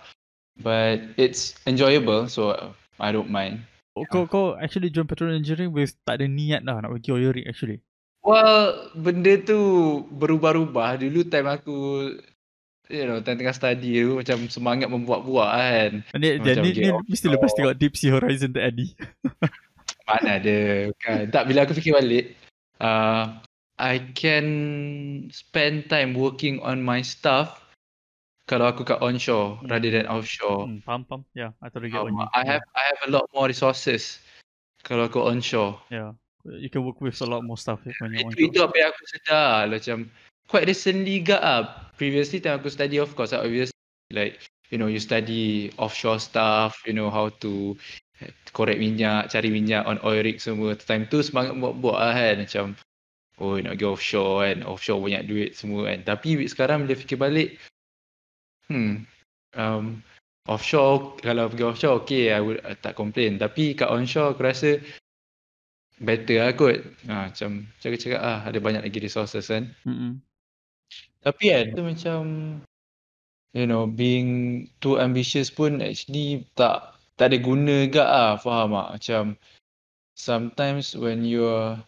but 0.63 1.03
it's 1.19 1.59
enjoyable 1.67 2.31
so 2.31 2.55
uh, 2.55 2.71
I 2.99 3.11
don't 3.11 3.27
mind. 3.27 3.67
Oh, 3.95 4.07
Kau 4.07 4.27
kau 4.27 4.55
actually 4.59 4.91
join 4.91 5.07
petrol 5.07 5.31
engineering 5.31 5.71
with 5.75 5.95
tak 6.07 6.19
ada 6.19 6.27
niat 6.27 6.63
lah 6.63 6.79
nak 6.83 6.95
pergi 6.95 7.15
oil 7.15 7.31
rig 7.31 7.47
actually. 7.47 7.79
Well, 8.23 8.91
benda 8.95 9.39
tu 9.39 9.59
berubah-ubah. 10.11 10.99
Dulu 10.99 11.29
time 11.31 11.47
aku 11.47 11.75
you 12.89 13.05
know, 13.05 13.21
time 13.21 13.37
tengah 13.39 13.55
study 13.55 14.01
tu 14.01 14.19
macam 14.21 14.37
semangat 14.49 14.87
membuat-buat 14.89 15.49
kan. 15.49 15.91
Ni, 16.17 16.37
dia, 16.41 16.55
Macam 16.57 16.63
ni, 16.65 16.71
ni 16.77 16.89
mesti 17.09 17.27
lepas 17.29 17.51
tengok 17.53 17.75
Deep 17.77 17.93
Sea 17.97 18.13
Horizon 18.13 18.51
tadi. 18.53 18.93
Mana 20.07 20.37
ada 20.37 20.57
kan. 21.01 21.25
Tak 21.33 21.43
bila 21.49 21.65
aku 21.65 21.73
fikir 21.73 21.97
balik 21.97 22.37
uh, 22.79 23.41
I 23.75 23.99
can 24.15 24.47
spend 25.33 25.89
time 25.91 26.15
working 26.15 26.61
on 26.63 26.79
my 26.79 27.01
stuff 27.01 27.59
kalau 28.45 28.69
aku 28.69 28.85
kat 28.85 29.01
onshore 29.01 29.57
Hmm. 29.65 29.73
rather 29.73 29.89
than 29.89 30.05
offshore. 30.05 30.69
Hmm, 30.69 30.79
faham 30.85 31.01
faham. 31.09 31.21
Yeah, 31.33 31.57
I 31.65 31.73
totally 31.73 31.89
get 31.89 32.05
what 32.05 32.13
Um, 32.13 32.21
you 32.21 32.29
I 32.37 32.43
have 32.45 32.63
I 32.77 32.83
have 32.93 33.01
a 33.05 33.09
lot 33.09 33.25
more 33.33 33.49
resources 33.49 34.21
kalau 34.85 35.09
aku 35.09 35.17
onshore. 35.25 35.81
Yeah. 35.89 36.13
You 36.45 36.69
can 36.69 36.85
work 36.85 37.01
with 37.01 37.17
a 37.17 37.25
lot 37.25 37.41
more 37.41 37.57
stuff 37.57 37.81
when 37.81 38.13
you're 38.13 38.29
on 38.29 38.37
Itu 38.37 38.53
itu 38.53 38.61
apa 38.61 38.77
yang 38.77 38.93
aku 38.93 39.01
sedar 39.09 39.65
lah, 39.65 39.81
macam 39.81 39.97
quite 40.49 40.65
recently 40.69 41.21
gak 41.21 41.41
ah. 41.41 41.63
Previously 41.95 42.43
time 42.43 42.59
aku 42.59 42.67
study 42.67 42.99
of 42.99 43.15
course 43.15 43.31
obviously 43.31 43.75
like 44.11 44.43
you 44.67 44.75
know 44.75 44.91
you 44.91 44.99
study 44.99 45.71
offshore 45.79 46.19
stuff, 46.19 46.81
you 46.83 46.91
know 46.91 47.07
how 47.07 47.31
to 47.39 47.79
korek 48.55 48.79
minyak, 48.79 49.27
cari 49.27 49.51
minyak 49.51 49.83
on 49.87 49.99
oil 50.03 50.23
rig 50.23 50.39
semua. 50.39 50.75
Time 50.75 51.07
tu 51.07 51.23
semangat 51.23 51.55
buat-buat 51.55 51.99
lah 51.99 52.15
kan 52.15 52.35
macam 52.43 52.65
oh 53.39 53.59
nak 53.59 53.75
pergi 53.75 53.87
offshore 53.87 54.35
kan, 54.47 54.57
offshore 54.63 54.99
banyak 55.03 55.23
duit 55.27 55.51
semua 55.55 55.91
kan. 55.91 56.03
Tapi 56.03 56.43
sekarang 56.47 56.83
bila 56.87 56.95
fikir 56.95 57.17
balik 57.19 57.49
hmm 58.65 59.05
um, 59.53 60.01
offshore 60.49 61.21
kalau 61.21 61.47
pergi 61.47 61.63
offshore 61.63 61.95
okay 62.01 62.33
I 62.33 62.41
would 62.41 62.59
I 62.65 62.73
tak 62.75 62.97
complain 62.97 63.37
tapi 63.37 63.77
kat 63.77 63.87
onshore 63.87 64.33
aku 64.33 64.41
rasa 64.43 64.81
better 66.03 66.43
lah 66.43 66.51
kot. 66.51 66.83
Ha, 67.07 67.31
macam 67.31 67.63
cakap-cakap 67.79 68.19
ah 68.19 68.43
ada 68.43 68.59
banyak 68.59 68.83
lagi 68.83 68.99
resources 68.99 69.47
kan. 69.47 69.71
Mm-mm. 69.87 70.19
Tapi 71.25 71.43
kan 71.49 71.65
tu 71.73 71.81
macam 71.81 72.19
you 73.57 73.65
know 73.65 73.89
being 73.89 74.63
too 74.77 75.01
ambitious 75.01 75.49
pun 75.49 75.81
actually 75.81 76.45
tak 76.53 76.93
tak 77.17 77.33
ada 77.33 77.37
guna 77.41 77.89
gak 77.89 78.05
ah 78.05 78.33
faham 78.37 78.75
tak 78.77 78.89
macam 78.99 79.23
sometimes 80.13 80.93
when 80.93 81.25
you're 81.25 81.79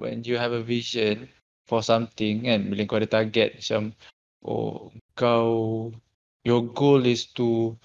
when 0.00 0.24
you 0.24 0.40
have 0.40 0.56
a 0.56 0.64
vision 0.64 1.28
for 1.68 1.84
something 1.84 2.48
kan 2.48 2.72
bila 2.72 2.88
kau 2.88 2.96
ada 2.96 3.10
target 3.10 3.60
macam 3.60 3.92
oh 4.46 4.88
kau 5.18 5.50
your 6.48 6.64
goal 6.72 7.04
is 7.04 7.28
to 7.28 7.76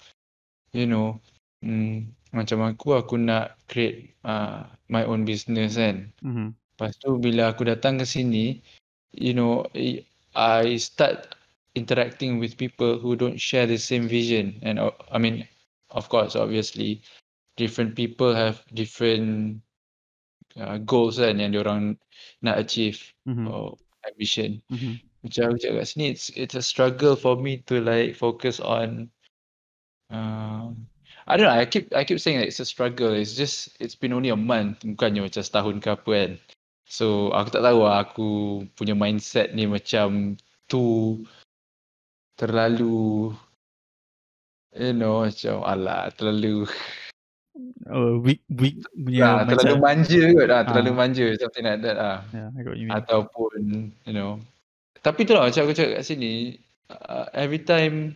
you 0.72 0.88
know 0.88 1.20
mm, 1.60 2.08
macam 2.32 2.64
aku 2.64 2.96
aku 2.96 3.20
nak 3.20 3.60
create 3.68 4.16
uh, 4.24 4.64
my 4.88 5.04
own 5.04 5.28
business 5.28 5.76
kan 5.76 6.16
Mhm. 6.24 6.56
Lepas 6.76 7.00
tu 7.00 7.16
bila 7.16 7.56
aku 7.56 7.64
datang 7.64 7.96
ke 7.96 8.04
sini, 8.04 8.60
you 9.16 9.32
know, 9.32 9.64
I- 10.36 10.78
start 10.78 11.34
interacting 11.76 12.40
with 12.40 12.56
people 12.60 13.00
who 13.00 13.16
don't 13.16 13.40
share 13.40 13.68
the 13.68 13.78
same 13.78 14.08
vision. 14.08 14.60
And 14.64 14.80
I 15.12 15.18
mean, 15.18 15.48
of 15.92 16.08
course, 16.10 16.36
obviously, 16.36 17.02
different 17.58 17.96
people 17.96 18.36
have 18.36 18.64
different 18.72 19.62
uh, 20.56 20.78
goals 20.84 21.20
kan 21.20 21.40
yang 21.40 21.52
diorang 21.52 22.00
nak 22.44 22.60
achieve 22.60 23.00
Mhm. 23.28 23.48
or 23.48 23.76
ambition. 24.08 24.64
Mhm. 24.72 25.00
Macam 25.26 25.42
aku 25.52 25.58
cakap 25.58 25.76
kat 25.82 25.88
sini, 25.90 26.06
it's, 26.14 26.28
it's 26.38 26.56
a 26.56 26.64
struggle 26.64 27.16
for 27.18 27.36
me 27.36 27.60
to 27.66 27.82
like 27.82 28.16
focus 28.16 28.62
on 28.62 29.10
uh, 30.12 30.70
I 31.28 31.38
don't 31.38 31.50
know, 31.50 31.58
I 31.58 31.66
keep 31.66 31.90
I 31.96 32.06
keep 32.06 32.22
saying 32.22 32.38
that 32.40 32.48
it's 32.48 32.62
a 32.62 32.70
struggle. 32.70 33.14
It's 33.14 33.34
just 33.34 33.74
it's 33.82 33.98
been 33.98 34.14
only 34.14 34.30
a 34.30 34.38
month, 34.38 34.86
bukannya 34.86 35.26
macam 35.26 35.42
setahun 35.42 35.76
ke 35.82 35.90
apa 35.90 36.12
kan. 36.14 36.32
So 36.86 37.34
aku 37.34 37.50
tak 37.50 37.66
tahu 37.66 37.82
lah 37.82 38.06
aku 38.06 38.30
punya 38.78 38.94
mindset 38.94 39.58
ni 39.58 39.66
macam 39.66 40.38
too 40.70 41.26
terlalu 42.38 43.34
you 44.76 44.94
know 44.94 45.26
macam 45.26 45.66
alah 45.66 46.14
terlalu 46.14 46.70
Uh, 47.88 48.20
weak 48.20 48.44
weak 48.52 48.84
punya 48.92 49.40
ah, 49.40 49.48
terlalu 49.48 49.80
manja 49.80 50.20
kot 50.36 50.52
ah, 50.52 50.68
terlalu 50.68 50.92
Ah. 50.92 50.98
manja 51.00 51.26
something 51.40 51.64
like 51.64 51.80
that 51.80 51.96
ah. 51.96 52.20
Yeah, 52.36 52.52
you 52.76 52.92
ataupun 52.92 53.96
you 54.04 54.12
know 54.12 54.44
tapi 55.00 55.24
tu 55.24 55.32
lah 55.32 55.48
macam 55.48 55.64
aku 55.64 55.72
cakap 55.72 56.02
kat 56.02 56.04
sini 56.04 56.60
uh, 56.92 57.32
every 57.32 57.64
time 57.64 58.12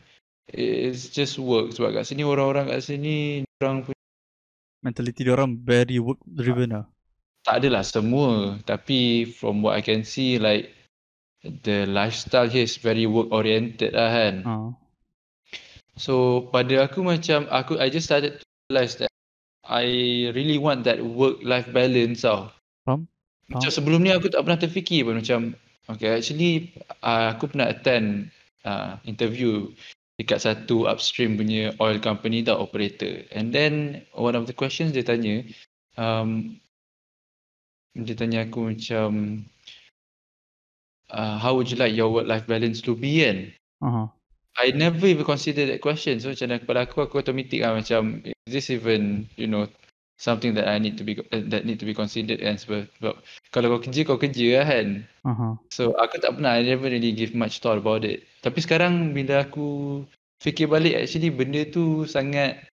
it's 0.51 1.07
just 1.07 1.39
work 1.39 1.71
sebab 1.71 1.95
kat 1.95 2.03
sini 2.03 2.27
orang-orang 2.27 2.67
kat 2.67 2.83
sini 2.83 3.47
orang 3.63 3.87
pun 3.87 3.95
Mentality 4.83 5.23
dia 5.23 5.35
orang 5.35 5.55
very 5.59 5.99
work 6.03 6.19
driven 6.23 6.75
lah. 6.75 6.85
Tak 7.49 7.65
adalah 7.65 7.81
semua. 7.81 8.61
Tapi 8.61 9.25
from 9.25 9.65
what 9.65 9.73
I 9.73 9.81
can 9.81 10.05
see 10.05 10.37
like 10.37 10.69
the 11.41 11.89
lifestyle 11.89 12.45
here 12.45 12.61
is 12.61 12.77
very 12.77 13.09
work 13.09 13.33
oriented 13.33 13.97
lah 13.97 14.13
kan? 14.13 14.35
Ah. 14.45 14.69
so 15.97 16.45
pada 16.53 16.85
aku 16.85 17.01
macam 17.01 17.49
aku 17.49 17.81
I 17.81 17.89
just 17.89 18.05
started 18.05 18.37
to 18.37 18.45
realize 18.69 19.01
that 19.01 19.09
I 19.65 19.89
really 20.37 20.61
want 20.61 20.85
that 20.85 21.01
work 21.01 21.41
life 21.41 21.65
balance 21.73 22.21
tau. 22.21 22.53
Faham? 22.85 23.09
Macam 23.49 23.73
sebelum 23.73 24.05
ni 24.05 24.13
aku 24.13 24.29
tak 24.29 24.45
pernah 24.45 24.61
terfikir 24.61 25.09
pun 25.09 25.17
macam 25.17 25.57
okay 25.89 26.21
actually 26.21 26.69
uh, 27.01 27.33
aku 27.33 27.49
pernah 27.49 27.73
attend 27.73 28.29
uh, 28.61 29.01
interview 29.09 29.73
dekat 30.21 30.45
satu 30.45 30.85
upstream 30.85 31.33
punya 31.33 31.73
oil 31.81 31.97
company 31.97 32.45
tau 32.45 32.61
operator. 32.61 33.25
And 33.33 33.49
then 33.49 34.05
one 34.13 34.37
of 34.37 34.45
the 34.45 34.53
questions 34.53 34.93
dia 34.93 35.01
tanya 35.01 35.49
um, 35.97 36.61
dia 37.97 38.13
tanya 38.13 38.45
aku 38.45 38.69
macam 38.73 39.41
uh, 41.09 41.35
how 41.37 41.55
would 41.55 41.69
you 41.69 41.77
like 41.77 41.93
your 41.93 42.09
work 42.13 42.27
life 42.27 42.45
balance 42.45 42.81
to 42.81 42.93
be 42.93 43.23
kan 43.25 43.39
Uh-huh. 43.79 44.11
I 44.59 44.75
never 44.75 45.07
even 45.07 45.23
consider 45.23 45.63
that 45.71 45.79
question. 45.79 46.19
So 46.19 46.35
macam 46.35 46.51
kepala 46.59 46.83
aku 46.83 46.99
aku 46.99 47.23
automatic 47.23 47.63
lah 47.63 47.79
macam 47.79 48.19
is 48.27 48.35
this 48.43 48.67
even 48.67 49.23
you 49.39 49.47
know 49.47 49.71
something 50.19 50.51
that 50.59 50.67
I 50.67 50.83
need 50.83 50.99
to 50.99 51.07
be 51.07 51.15
uh, 51.15 51.47
that 51.47 51.63
need 51.63 51.79
to 51.79 51.87
be 51.87 51.95
considered 51.95 52.43
kan 52.43 52.59
sebab, 52.59 52.91
sebab 52.99 53.15
kalau 53.55 53.79
kau 53.79 53.87
kerja 53.87 54.03
kau 54.03 54.19
kerja 54.19 54.59
lah 54.59 54.67
kan. 54.67 54.87
Uh-huh. 55.23 55.53
So 55.71 55.95
aku 55.95 56.19
tak 56.19 56.35
pernah 56.35 56.59
I 56.59 56.67
never 56.67 56.91
really 56.91 57.15
give 57.15 57.31
much 57.31 57.63
thought 57.63 57.79
about 57.79 58.03
it. 58.03 58.27
Tapi 58.43 58.59
sekarang 58.59 59.15
bila 59.15 59.47
aku 59.47 60.03
fikir 60.43 60.67
balik 60.67 61.07
actually 61.07 61.31
benda 61.31 61.63
tu 61.63 62.03
sangat 62.03 62.67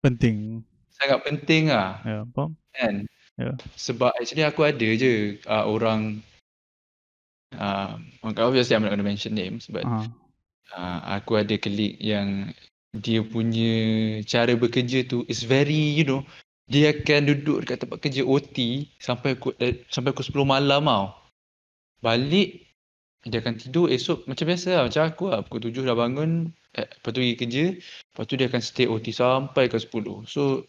Penting. 0.00 0.64
sangat 0.96 1.20
penting 1.28 1.68
lah 1.68 2.00
Ya, 2.08 2.08
yeah, 2.08 2.22
faham? 2.32 2.56
kan. 2.72 3.04
Ya. 3.36 3.52
Sebab 3.76 4.16
actually 4.16 4.48
aku 4.48 4.64
ada 4.64 4.88
je 4.96 5.36
uh, 5.44 5.68
orang 5.68 6.24
uh, 7.52 8.00
obviously 8.24 8.72
I'm 8.72 8.84
not 8.84 8.92
gonna 8.92 9.04
mention 9.04 9.36
names 9.36 9.68
but 9.68 9.84
Uh-huh. 9.84 10.08
uh, 10.72 10.98
aku 11.20 11.36
ada 11.44 11.54
klik 11.60 12.00
yang 12.00 12.50
dia 12.96 13.20
punya 13.20 13.76
cara 14.24 14.56
bekerja 14.56 15.04
tu 15.04 15.28
is 15.28 15.44
very 15.44 16.00
you 16.00 16.08
know 16.08 16.24
dia 16.66 16.96
akan 16.96 17.28
duduk 17.30 17.62
dekat 17.62 17.84
tempat 17.84 17.98
kerja 18.02 18.22
OT 18.26 18.88
sampai 18.98 19.36
aku 19.36 19.52
eh, 19.62 19.84
sampai 19.92 20.10
pukul 20.16 20.48
10 20.48 20.56
malam 20.56 20.82
tau. 20.88 21.06
Balik 22.02 22.66
dia 23.26 23.38
akan 23.42 23.54
tidur 23.58 23.90
esok 23.90 24.24
macam 24.30 24.46
biasa 24.46 24.68
lah 24.80 24.82
macam 24.86 25.02
aku 25.02 25.24
lah 25.28 25.40
pukul 25.44 25.70
7 25.70 25.82
dah 25.82 25.98
bangun 25.98 26.30
eh, 26.78 26.86
lepas 26.86 27.10
tu 27.10 27.18
pergi 27.20 27.34
kerja 27.36 27.64
lepas 28.14 28.24
tu 28.24 28.34
dia 28.38 28.46
akan 28.46 28.62
stay 28.62 28.86
OT 28.86 29.10
sampai 29.10 29.66
ke 29.66 29.76
10 29.76 30.24
so 30.30 30.62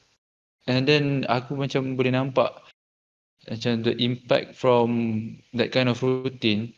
and 0.68 0.84
then 0.88 1.24
aku 1.32 1.56
macam 1.56 1.96
boleh 1.96 2.12
nampak 2.14 2.52
macam 3.48 3.80
the 3.82 3.96
impact 4.04 4.54
from 4.60 4.88
that 5.56 5.72
kind 5.72 5.88
of 5.88 6.04
routine 6.04 6.76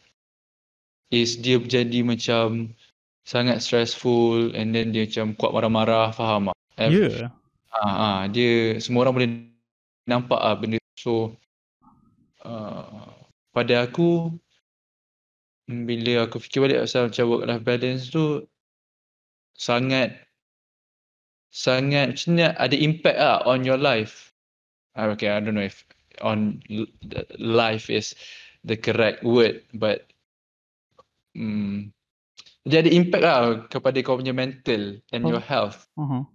is 1.09 1.41
dia 1.41 1.57
jadi 1.57 2.05
macam 2.05 2.73
sangat 3.25 3.65
stressful 3.65 4.53
and 4.53 4.73
then 4.73 4.93
dia 4.93 5.09
macam 5.09 5.33
kuat 5.37 5.51
marah-marah 5.53 6.13
faham 6.13 6.53
tak? 6.53 6.57
Ya. 6.77 6.85
Eh, 6.85 6.89
Yeah. 6.89 7.33
Ah, 7.69 7.85
ah, 7.85 8.19
dia 8.25 8.81
semua 8.81 9.05
orang 9.05 9.13
boleh 9.13 9.29
nampak 10.09 10.41
ah 10.41 10.57
benda 10.57 10.81
so 10.97 11.37
uh, 12.41 13.13
pada 13.53 13.85
aku 13.85 14.33
bila 15.69 16.25
aku 16.25 16.41
fikir 16.41 16.65
balik 16.65 16.81
pasal 16.81 17.13
macam 17.13 17.25
work 17.29 17.45
life 17.45 17.61
balance 17.61 18.09
tu 18.09 18.41
sangat 19.53 20.17
sangat 21.49 22.13
macam 22.15 22.31
ada 22.57 22.75
impact 22.77 23.17
lah 23.17 23.37
on 23.45 23.65
your 23.65 23.77
life. 23.77 24.33
Ah, 24.97 25.09
Okay, 25.13 25.29
I 25.29 25.39
don't 25.41 25.57
know 25.57 25.65
if 25.65 25.85
on 26.21 26.59
life 27.39 27.89
is 27.89 28.13
the 28.67 28.75
correct 28.75 29.23
word, 29.23 29.63
but 29.73 30.09
hmm, 31.33 31.89
dia 32.67 32.83
ada 32.83 32.91
impact 32.91 33.23
lah 33.23 33.37
kepada 33.71 33.97
kau 34.03 34.19
punya 34.19 34.35
mental 34.35 34.99
and 35.15 35.23
Oh. 35.25 35.31
your 35.33 35.43
health. 35.43 35.87
Uh-huh. 35.95 36.27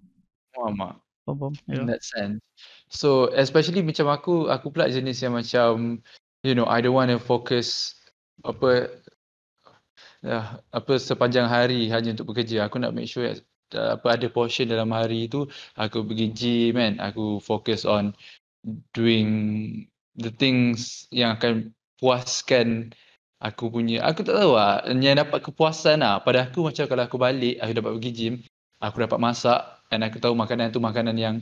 Faham 0.56 0.74
tak? 0.80 0.94
Faham, 1.28 1.36
faham. 1.38 1.52
In 1.68 1.84
Yeah. 1.84 1.86
that 1.94 2.02
sense. 2.02 2.40
So 2.88 3.28
especially 3.34 3.84
macam 3.84 4.08
aku, 4.08 4.48
aku 4.48 4.70
pula 4.72 4.88
jenis 4.88 5.20
yang 5.20 5.36
macam, 5.36 6.00
you 6.46 6.54
know, 6.56 6.64
I 6.66 6.80
don't 6.80 6.96
want 6.96 7.12
to 7.12 7.20
focus 7.20 7.98
apa 8.44 8.88
uh, 10.24 10.46
apa 10.72 10.92
sepanjang 10.96 11.46
hari 11.46 11.86
hanya 11.92 12.16
untuk 12.16 12.32
bekerja. 12.34 12.66
Aku 12.66 12.80
nak 12.80 12.96
make 12.96 13.08
sure 13.10 13.28
uh, 13.28 13.36
apa 13.74 14.14
ada 14.14 14.26
portion 14.30 14.70
dalam 14.70 14.88
hari 14.94 15.26
tu 15.26 15.44
aku 15.74 16.06
pergi 16.06 16.26
gym 16.32 16.74
kan. 16.78 16.94
Aku 17.02 17.42
focus 17.42 17.84
on 17.84 18.14
doing 18.96 19.28
the 20.16 20.30
things 20.32 21.04
yang 21.12 21.36
akan 21.36 21.74
puaskan 22.00 22.94
aku 23.44 23.68
punya 23.68 24.00
aku 24.00 24.24
tak 24.24 24.40
tahu 24.40 24.56
lah 24.56 24.80
yang 24.88 25.20
dapat 25.20 25.44
kepuasan 25.44 26.00
lah 26.00 26.24
pada 26.24 26.48
aku 26.48 26.64
macam 26.72 26.88
kalau 26.88 27.02
aku 27.04 27.16
balik 27.20 27.60
aku 27.60 27.72
dapat 27.76 27.92
pergi 28.00 28.10
gym 28.16 28.34
aku 28.80 29.04
dapat 29.04 29.18
masak 29.20 29.60
dan 29.92 30.00
aku 30.00 30.16
tahu 30.16 30.32
makanan 30.32 30.72
tu 30.72 30.80
makanan 30.80 31.16
yang 31.18 31.36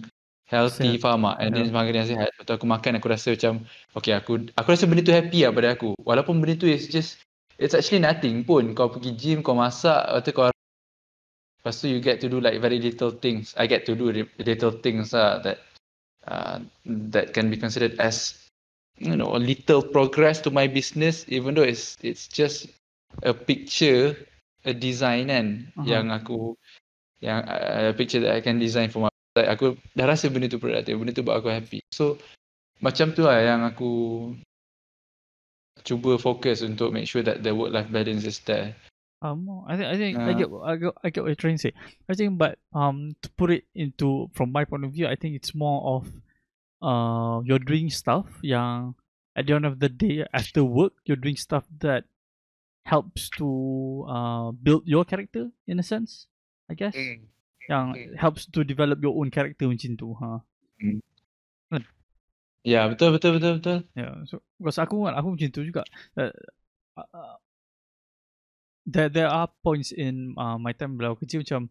healthy 0.50 0.98
Sihat. 0.98 1.02
faham 1.04 1.30
tak 1.30 1.36
and 1.46 1.50
then 1.54 1.66
Ya. 1.70 1.72
makanan 1.72 1.98
yang 2.02 2.08
sihat 2.10 2.28
lepas 2.34 2.44
tu 2.44 2.54
aku 2.58 2.66
makan 2.66 2.92
aku 2.98 3.06
rasa 3.06 3.28
macam 3.38 3.54
okay 3.94 4.12
aku 4.18 4.32
aku 4.58 4.68
rasa 4.74 4.84
benda 4.90 5.02
tu 5.06 5.14
happy 5.14 5.46
lah 5.46 5.52
pada 5.54 5.68
aku 5.78 5.94
walaupun 6.02 6.34
benda 6.42 6.54
tu 6.58 6.66
is 6.66 6.90
just 6.90 7.22
it's 7.56 7.72
actually 7.72 8.02
nothing 8.02 8.42
pun 8.42 8.74
kau 8.74 8.90
pergi 8.90 9.14
gym 9.14 9.38
kau 9.40 9.54
masak 9.54 10.02
tu 10.26 10.34
kau 10.34 10.50
lepas 11.62 11.78
tu 11.78 11.86
you 11.86 12.02
get 12.02 12.18
to 12.18 12.26
do 12.26 12.42
like 12.42 12.58
very 12.58 12.82
little 12.82 13.14
things. 13.14 13.54
I 13.54 13.70
get 13.70 13.86
to 13.86 13.94
do 13.94 14.10
little 14.42 14.74
things 14.82 15.14
lah 15.14 15.38
that 15.46 15.62
uh, 16.26 16.58
that 17.14 17.30
can 17.30 17.54
be 17.54 17.56
considered 17.56 17.94
as 18.02 18.34
you 18.98 19.14
know 19.14 19.30
a 19.30 19.38
little 19.38 19.78
progress 19.78 20.42
to 20.42 20.50
my 20.50 20.66
business 20.66 21.22
even 21.30 21.54
though 21.54 21.62
it's 21.62 21.94
it's 22.02 22.26
just 22.26 22.66
a 23.22 23.30
picture 23.30 24.18
a 24.66 24.74
design 24.74 25.30
kan? 25.30 25.70
Aha. 25.78 25.86
yang 25.86 26.10
aku 26.10 26.58
yang 27.22 27.46
uh, 27.46 27.90
a 27.90 27.94
picture 27.94 28.18
that 28.18 28.34
I 28.34 28.42
can 28.42 28.58
design 28.58 28.90
for 28.90 29.06
my 29.06 29.10
like 29.38 29.46
aku 29.46 29.78
dah 29.94 30.10
rasa 30.10 30.34
benda 30.34 30.50
tu 30.50 30.58
produktif 30.58 30.98
benda 30.98 31.14
tu 31.14 31.22
buat 31.22 31.38
aku 31.38 31.46
happy. 31.46 31.78
So 31.94 32.18
macam 32.82 33.14
tu 33.14 33.22
lah 33.22 33.38
yang 33.38 33.62
aku 33.62 34.34
cuba 35.86 36.18
fokus 36.18 36.66
untuk 36.66 36.90
make 36.90 37.06
sure 37.06 37.22
that 37.22 37.46
the 37.46 37.54
work 37.54 37.70
life 37.70 37.90
balance 37.90 38.26
is 38.26 38.42
there 38.42 38.74
Um, 39.22 39.46
I 39.70 39.78
think 39.78 39.86
I 39.86 39.96
think 39.96 40.12
I 40.18 40.34
Uh, 40.34 40.34
get 40.34 40.48
I 40.50 40.74
get 40.76 40.92
I 40.98 41.06
get 41.14 41.20
what 41.22 41.30
you're 41.30 41.38
trying 41.38 41.54
to 41.54 41.62
say. 41.70 41.72
I 42.10 42.14
think, 42.18 42.34
but 42.42 42.58
um, 42.74 43.14
to 43.22 43.30
put 43.38 43.54
it 43.54 43.70
into 43.70 44.26
from 44.34 44.50
my 44.50 44.66
point 44.66 44.82
of 44.82 44.90
view, 44.90 45.06
I 45.06 45.14
think 45.14 45.38
it's 45.38 45.54
more 45.54 45.78
of 45.94 46.10
uh, 46.82 47.38
you're 47.46 47.62
doing 47.62 47.86
stuff 47.86 48.26
yang 48.42 48.98
at 49.38 49.46
the 49.46 49.54
end 49.54 49.64
of 49.64 49.78
the 49.78 49.86
day 49.88 50.26
after 50.34 50.66
work, 50.66 50.98
you're 51.06 51.16
doing 51.22 51.38
stuff 51.38 51.62
that 51.78 52.04
helps 52.82 53.30
to 53.38 53.46
uh 54.10 54.50
build 54.50 54.82
your 54.90 55.06
character 55.06 55.54
in 55.70 55.78
a 55.78 55.86
sense. 55.86 56.26
I 56.66 56.74
guess 56.74 56.98
yang 57.70 57.94
Mm. 57.94 58.18
helps 58.18 58.42
to 58.50 58.66
develop 58.66 58.98
your 58.98 59.14
own 59.14 59.30
character 59.30 59.70
macam 59.70 59.94
tu. 59.94 60.18
Ha. 60.18 60.42
ya 62.62 62.86
betul 62.90 63.14
betul 63.18 63.38
betul 63.38 63.52
betul 63.58 63.78
Yeah, 63.94 64.22
so 64.26 64.42
because 64.58 64.78
aku 64.82 65.02
kan 65.06 65.14
aku 65.14 65.34
macam 65.34 65.48
tu 65.50 65.62
juga. 65.62 65.82
Uh, 66.18 66.30
uh, 66.98 67.38
there 68.86 69.08
there 69.08 69.30
are 69.30 69.46
points 69.62 69.90
in 69.90 70.34
uh, 70.34 70.58
my 70.58 70.74
time 70.74 70.98
bila 70.98 71.14
aku 71.14 71.24
kecil 71.26 71.42
macam 71.46 71.70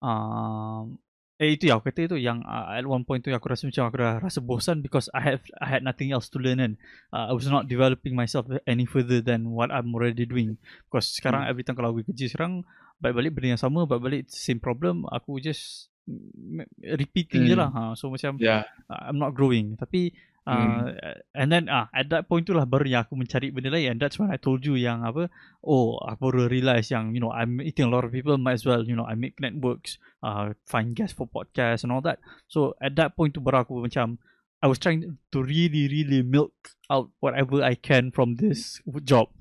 um, 0.00 0.96
eh 1.36 1.52
itu 1.52 1.68
ya 1.68 1.76
aku 1.76 1.92
kata 1.92 2.08
itu 2.08 2.16
yang 2.16 2.40
uh, 2.48 2.72
at 2.72 2.88
one 2.88 3.04
point 3.04 3.20
tu 3.20 3.28
aku 3.28 3.52
rasa 3.52 3.68
macam 3.68 3.84
aku 3.92 3.96
dah 4.00 4.16
rasa 4.24 4.40
bosan 4.40 4.80
because 4.80 5.12
I 5.12 5.36
have 5.36 5.44
I 5.60 5.68
had 5.68 5.84
nothing 5.84 6.08
else 6.08 6.32
to 6.32 6.40
learn 6.40 6.64
and 6.64 6.74
uh, 7.12 7.28
I 7.28 7.36
was 7.36 7.44
not 7.44 7.68
developing 7.68 8.16
myself 8.16 8.48
any 8.64 8.88
further 8.88 9.20
than 9.20 9.52
what 9.52 9.68
I'm 9.68 9.92
already 9.92 10.24
doing 10.24 10.56
because 10.88 11.12
sekarang 11.12 11.44
Hmm. 11.44 11.52
every 11.52 11.60
time 11.60 11.76
kalau 11.76 11.92
aku 11.92 12.08
kerja 12.08 12.32
sekarang 12.32 12.64
balik-balik 13.04 13.36
benda 13.36 13.48
yang 13.52 13.60
sama 13.60 13.84
balik-balik 13.84 14.32
same 14.32 14.56
problem 14.56 15.04
aku 15.12 15.36
just 15.36 15.92
mm, 16.08 16.64
repeating 16.96 17.44
je 17.44 17.52
Hmm. 17.52 17.68
lah 17.68 17.68
ha. 17.68 17.82
so 18.00 18.08
macam 18.08 18.40
ya 18.40 18.64
uh, 18.88 19.00
I'm 19.12 19.20
not 19.20 19.36
growing 19.36 19.76
tapi 19.76 20.16
uh, 20.46 20.94
and 21.34 21.50
then 21.50 21.66
ah 21.66 21.90
at 21.90 22.06
that 22.14 22.30
point 22.30 22.46
tu 22.46 22.54
lah 22.54 22.62
baru 22.62 22.86
yang 22.86 23.02
aku 23.02 23.18
mencari 23.18 23.50
benda 23.50 23.74
lain. 23.74 23.96
And 23.96 23.98
that's 23.98 24.18
when 24.18 24.30
I 24.30 24.38
told 24.38 24.62
you 24.62 24.78
yang 24.78 25.02
apa 25.02 25.26
oh 25.66 25.98
aku 25.98 26.30
baru 26.30 26.46
realise 26.46 26.94
yang 26.94 27.12
you 27.12 27.20
know 27.20 27.34
I'm 27.34 27.58
eating 27.58 27.90
a 27.90 27.92
lot 27.92 28.06
of 28.06 28.14
people 28.14 28.38
might 28.38 28.62
as 28.62 28.64
well 28.64 28.86
you 28.86 28.94
know 28.94 29.04
I 29.04 29.18
make 29.18 29.42
networks 29.42 29.98
uh, 30.22 30.54
find 30.64 30.94
guests 30.94 31.18
for 31.18 31.26
podcast 31.26 31.82
and 31.82 31.90
all 31.90 32.02
that. 32.06 32.22
So 32.46 32.78
at 32.78 32.94
that 32.96 33.18
point 33.18 33.34
tu 33.34 33.42
baru 33.42 33.66
aku 33.66 33.82
macam 33.82 34.22
I 34.62 34.70
was 34.70 34.78
trying 34.78 35.02
to 35.04 35.38
really 35.42 35.90
really 35.90 36.22
milk 36.22 36.54
out 36.88 37.10
whatever 37.18 37.60
I 37.60 37.74
can 37.74 38.14
from 38.14 38.38
this 38.38 38.78
job 39.02 39.34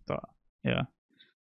yeah. 0.66 0.90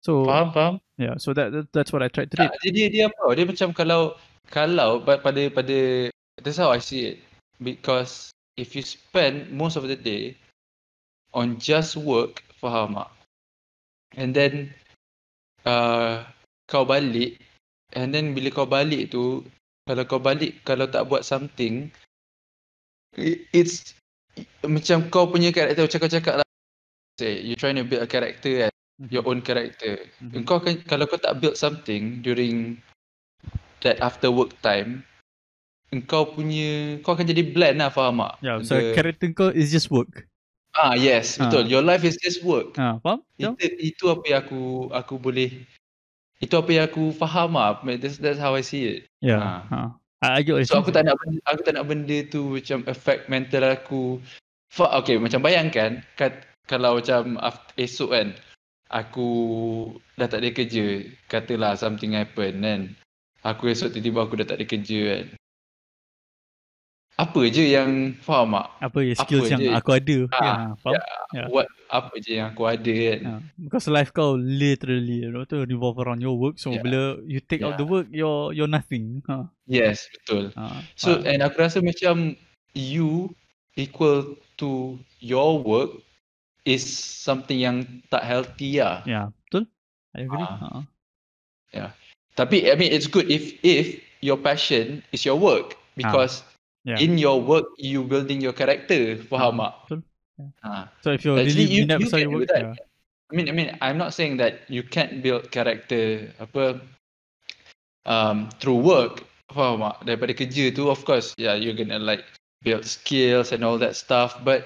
So 0.01 0.25
faham 0.25 0.55
faham. 0.55 0.75
yeah 0.97 1.19
so 1.19 1.35
that, 1.35 1.53
that 1.53 1.67
that's 1.75 1.93
what 1.93 2.01
I 2.01 2.09
tried 2.09 2.31
to 2.33 2.37
do. 2.39 2.47
Tak, 2.47 2.57
dia, 2.63 2.87
dia 2.89 3.05
apa? 3.11 3.35
Dia 3.35 3.45
macam 3.45 3.75
kalau 3.75 4.15
kalau 4.49 5.03
pa- 5.03 5.21
pada 5.21 5.43
pada 5.51 6.09
that's 6.41 6.57
how 6.57 6.71
I 6.71 6.79
see 6.79 7.13
it. 7.13 7.19
Because 7.61 8.33
if 8.57 8.75
you 8.75 8.83
spend 8.83 9.51
most 9.51 9.77
of 9.77 9.87
the 9.87 9.97
day 9.97 10.35
on 11.35 11.59
just 11.59 11.95
work, 11.95 12.43
faham 12.59 12.99
tak? 12.99 13.11
And 14.19 14.35
then 14.35 14.75
uh, 15.63 16.27
kau 16.67 16.83
balik 16.83 17.39
and 17.95 18.11
then 18.15 18.35
bila 18.35 18.51
kau 18.51 18.67
balik 18.67 19.15
tu 19.15 19.47
kalau 19.87 20.03
kau 20.07 20.23
balik 20.23 20.63
kalau 20.67 20.87
tak 20.87 21.07
buat 21.07 21.23
something 21.23 21.91
it's 23.55 23.95
macam 24.63 25.11
kau 25.11 25.27
punya 25.27 25.51
karakter 25.51 25.87
macam 25.87 25.99
kau 25.99 26.11
cakap 26.11 26.35
lah 26.43 26.49
say 27.19 27.43
you 27.43 27.59
trying 27.59 27.79
to 27.79 27.87
build 27.87 28.03
a 28.03 28.07
character 28.07 28.67
kan 28.67 28.73
your 29.11 29.27
own 29.27 29.43
character 29.43 29.99
Mhm. 30.21 30.43
Engkau 30.43 30.61
akan 30.61 30.85
kalau 30.85 31.09
kau 31.09 31.19
tak 31.19 31.39
build 31.41 31.57
something 31.57 32.21
during 32.21 32.79
that 33.81 33.97
after 34.05 34.29
work 34.29 34.53
time, 34.61 35.09
engkau 35.91 36.23
punya 36.31 36.99
kau 37.03 37.13
akan 37.13 37.27
jadi 37.27 37.43
bland 37.43 37.83
lah 37.83 37.91
faham 37.91 38.23
tak? 38.23 38.35
yeah 38.41 38.57
so 38.63 38.79
The- 38.79 38.95
character 38.95 39.27
kau 39.31 39.51
is 39.51 39.71
just 39.71 39.91
work 39.91 40.27
ah 40.71 40.95
yes, 40.95 41.35
Ah. 41.35 41.51
betul. 41.51 41.67
Your 41.67 41.83
life 41.83 42.07
is 42.07 42.15
just 42.15 42.47
work. 42.47 42.79
ah 42.79 43.03
faham 43.03 43.27
yeah. 43.35 43.51
Itu, 43.59 43.75
itu 43.83 44.05
apa 44.07 44.23
yang 44.25 44.41
aku 44.47 44.63
aku 44.95 45.15
boleh 45.19 45.51
itu 46.39 46.55
apa 46.57 46.71
yang 46.71 46.85
aku 46.87 47.11
faham 47.13 47.59
lah. 47.59 47.83
That's, 47.99 48.17
that's 48.17 48.39
how 48.41 48.55
I 48.55 48.63
see 48.63 48.87
it. 48.87 49.01
yeah 49.19 49.67
Ah. 49.67 49.67
ah. 49.69 49.89
I, 50.23 50.45
get 50.47 50.69
So 50.71 50.79
aku 50.79 50.93
tak 50.93 51.09
nak 51.09 51.17
benda, 51.19 51.41
aku 51.49 51.61
tak 51.65 51.75
nak 51.75 51.89
benda 51.89 52.17
tu 52.29 52.55
macam 52.55 52.85
affect 52.87 53.27
mental 53.27 53.67
aku. 53.67 54.21
Fa- 54.71 54.95
okay, 54.95 55.17
macam 55.19 55.41
bayangkan 55.43 56.05
kat, 56.15 56.45
kalau 56.69 57.01
macam 57.01 57.41
after, 57.41 57.73
esok 57.75 58.15
kan 58.15 58.29
aku 58.93 59.29
dah 60.21 60.29
tak 60.29 60.45
ada 60.45 60.53
kerja, 60.53 61.03
katalah 61.27 61.75
something 61.75 62.13
happen 62.15 62.61
kan. 62.61 62.81
Aku 63.43 63.73
esok 63.73 63.91
tiba-tiba 63.91 64.23
aku 64.23 64.35
dah 64.39 64.47
tak 64.47 64.61
ada 64.61 64.67
kerja 64.69 65.01
kan. 65.09 65.25
Apa 67.21 67.41
je 67.53 67.65
yang 67.77 68.17
faham 68.25 68.57
tak? 68.57 68.67
apa 68.81 68.99
ya 69.05 69.13
Apa 69.13 69.23
skills 69.29 69.49
yang 69.53 69.61
je? 69.61 69.69
aku 69.77 69.91
ada 69.93 70.17
Ah, 70.33 70.41
ya 70.41 70.55
faham 70.81 70.95
Yeah. 71.31 71.47
What 71.53 71.69
apa 71.93 72.15
je 72.19 72.33
yang 72.41 72.49
aku 72.57 72.65
ada 72.65 72.91
kan. 72.97 73.19
yeah. 73.21 73.39
because 73.61 73.87
life 73.87 74.11
kau 74.11 74.35
literally 74.41 75.23
you 75.23 75.31
know 75.31 75.45
to 75.45 75.69
revolve 75.69 76.01
around 76.01 76.25
your 76.25 76.35
work 76.35 76.57
so 76.57 76.73
Yeah. 76.73 76.81
bila 76.83 77.01
you 77.29 77.39
take 77.45 77.61
out 77.61 77.77
Yeah. 77.77 77.81
the 77.85 77.87
work 77.87 78.07
you're 78.09 78.57
you're 78.57 78.71
nothing 78.71 79.21
ha 79.29 79.53
Yes, 79.69 80.09
betul. 80.11 80.51
ha 80.57 80.81
So 80.97 81.21
ah. 81.21 81.29
and 81.29 81.45
aku 81.45 81.61
rasa 81.61 81.85
macam 81.85 82.41
you 82.73 83.37
equal 83.77 84.35
to 84.57 84.97
your 85.21 85.61
work 85.61 86.01
is 86.65 86.83
something 86.99 87.61
yang 87.61 87.85
tak 88.09 88.25
healthy 88.25 88.81
lah. 88.81 89.05
yeah 89.05 89.29
betul 89.47 89.69
I 90.17 90.25
agree 90.25 90.41
Ah. 90.41 90.57
ha 91.77 91.91
Tapi 92.39 92.73
I 92.73 92.75
mean 92.79 92.89
it's 92.95 93.11
good 93.11 93.29
if 93.29 93.53
if 93.61 94.01
your 94.25 94.39
passion 94.41 95.05
is 95.13 95.29
your 95.29 95.37
work 95.37 95.77
because 95.93 96.41
yeah 96.89 96.99
in 96.99 97.17
your 97.21 97.41
work 97.43 97.69
you 97.77 98.05
building 98.05 98.41
your 98.41 98.57
character. 98.57 99.17
Faham 99.29 99.61
Ah, 99.61 99.71
tak? 99.71 99.75
betul 99.87 100.01
Ha. 100.65 100.89
so 101.05 101.13
if 101.13 101.21
you're 101.21 101.37
Actually, 101.37 101.69
really 101.69 101.85
you- 101.85 101.89
you 101.89 102.09
can 102.09 102.25
your 102.25 102.33
do 102.33 102.39
work 102.41 102.49
that. 102.49 102.63
yeah 102.65 102.75
I 103.29 103.33
mean 103.37 103.47
I 103.47 103.53
mean 103.55 103.69
I'm 103.85 104.01
not 104.01 104.17
saying 104.17 104.41
that 104.41 104.65
you 104.73 104.81
can't 104.83 105.21
build 105.21 105.53
character 105.53 106.33
apa 106.41 106.81
um 108.09 108.49
through 108.59 108.81
work. 108.81 109.25
Faham 109.53 109.83
tak? 109.83 109.97
Daripada 110.07 110.33
kerja 110.33 110.71
tu 110.73 110.89
of 110.89 111.03
course 111.05 111.35
yeah 111.37 111.59
you're 111.59 111.77
gonna 111.77 111.99
like 112.01 112.23
build 112.63 112.87
skills 112.87 113.51
and 113.53 113.67
all 113.67 113.77
that 113.77 113.99
stuff 113.99 114.39
but 114.47 114.65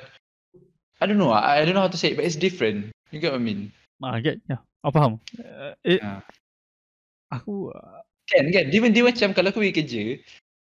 I 1.01 1.09
don't 1.09 1.19
know 1.19 1.33
I, 1.35 1.61
I 1.61 1.65
don't 1.67 1.75
know 1.75 1.85
how 1.85 1.93
to 1.93 1.99
say 2.01 2.12
it 2.12 2.17
but 2.21 2.25
it's 2.29 2.39
different. 2.39 2.93
You 3.11 3.19
get 3.19 3.33
what 3.35 3.41
I 3.41 3.45
mean? 3.45 3.73
ah 4.05 4.21
get 4.21 4.39
yeah 4.47 4.61
aku 4.85 4.93
faham 4.95 5.12
uh, 5.41 5.73
it, 5.83 6.01
Ah. 6.05 6.21
aku 7.33 7.73
uh, 7.73 8.01
Kan 8.25 8.49
kan 8.53 8.73
dia, 8.73 8.81
dia 8.89 9.03
macam 9.05 9.37
kalau 9.37 9.49
aku 9.53 9.61
pergi 9.61 9.77
kerja 9.85 10.03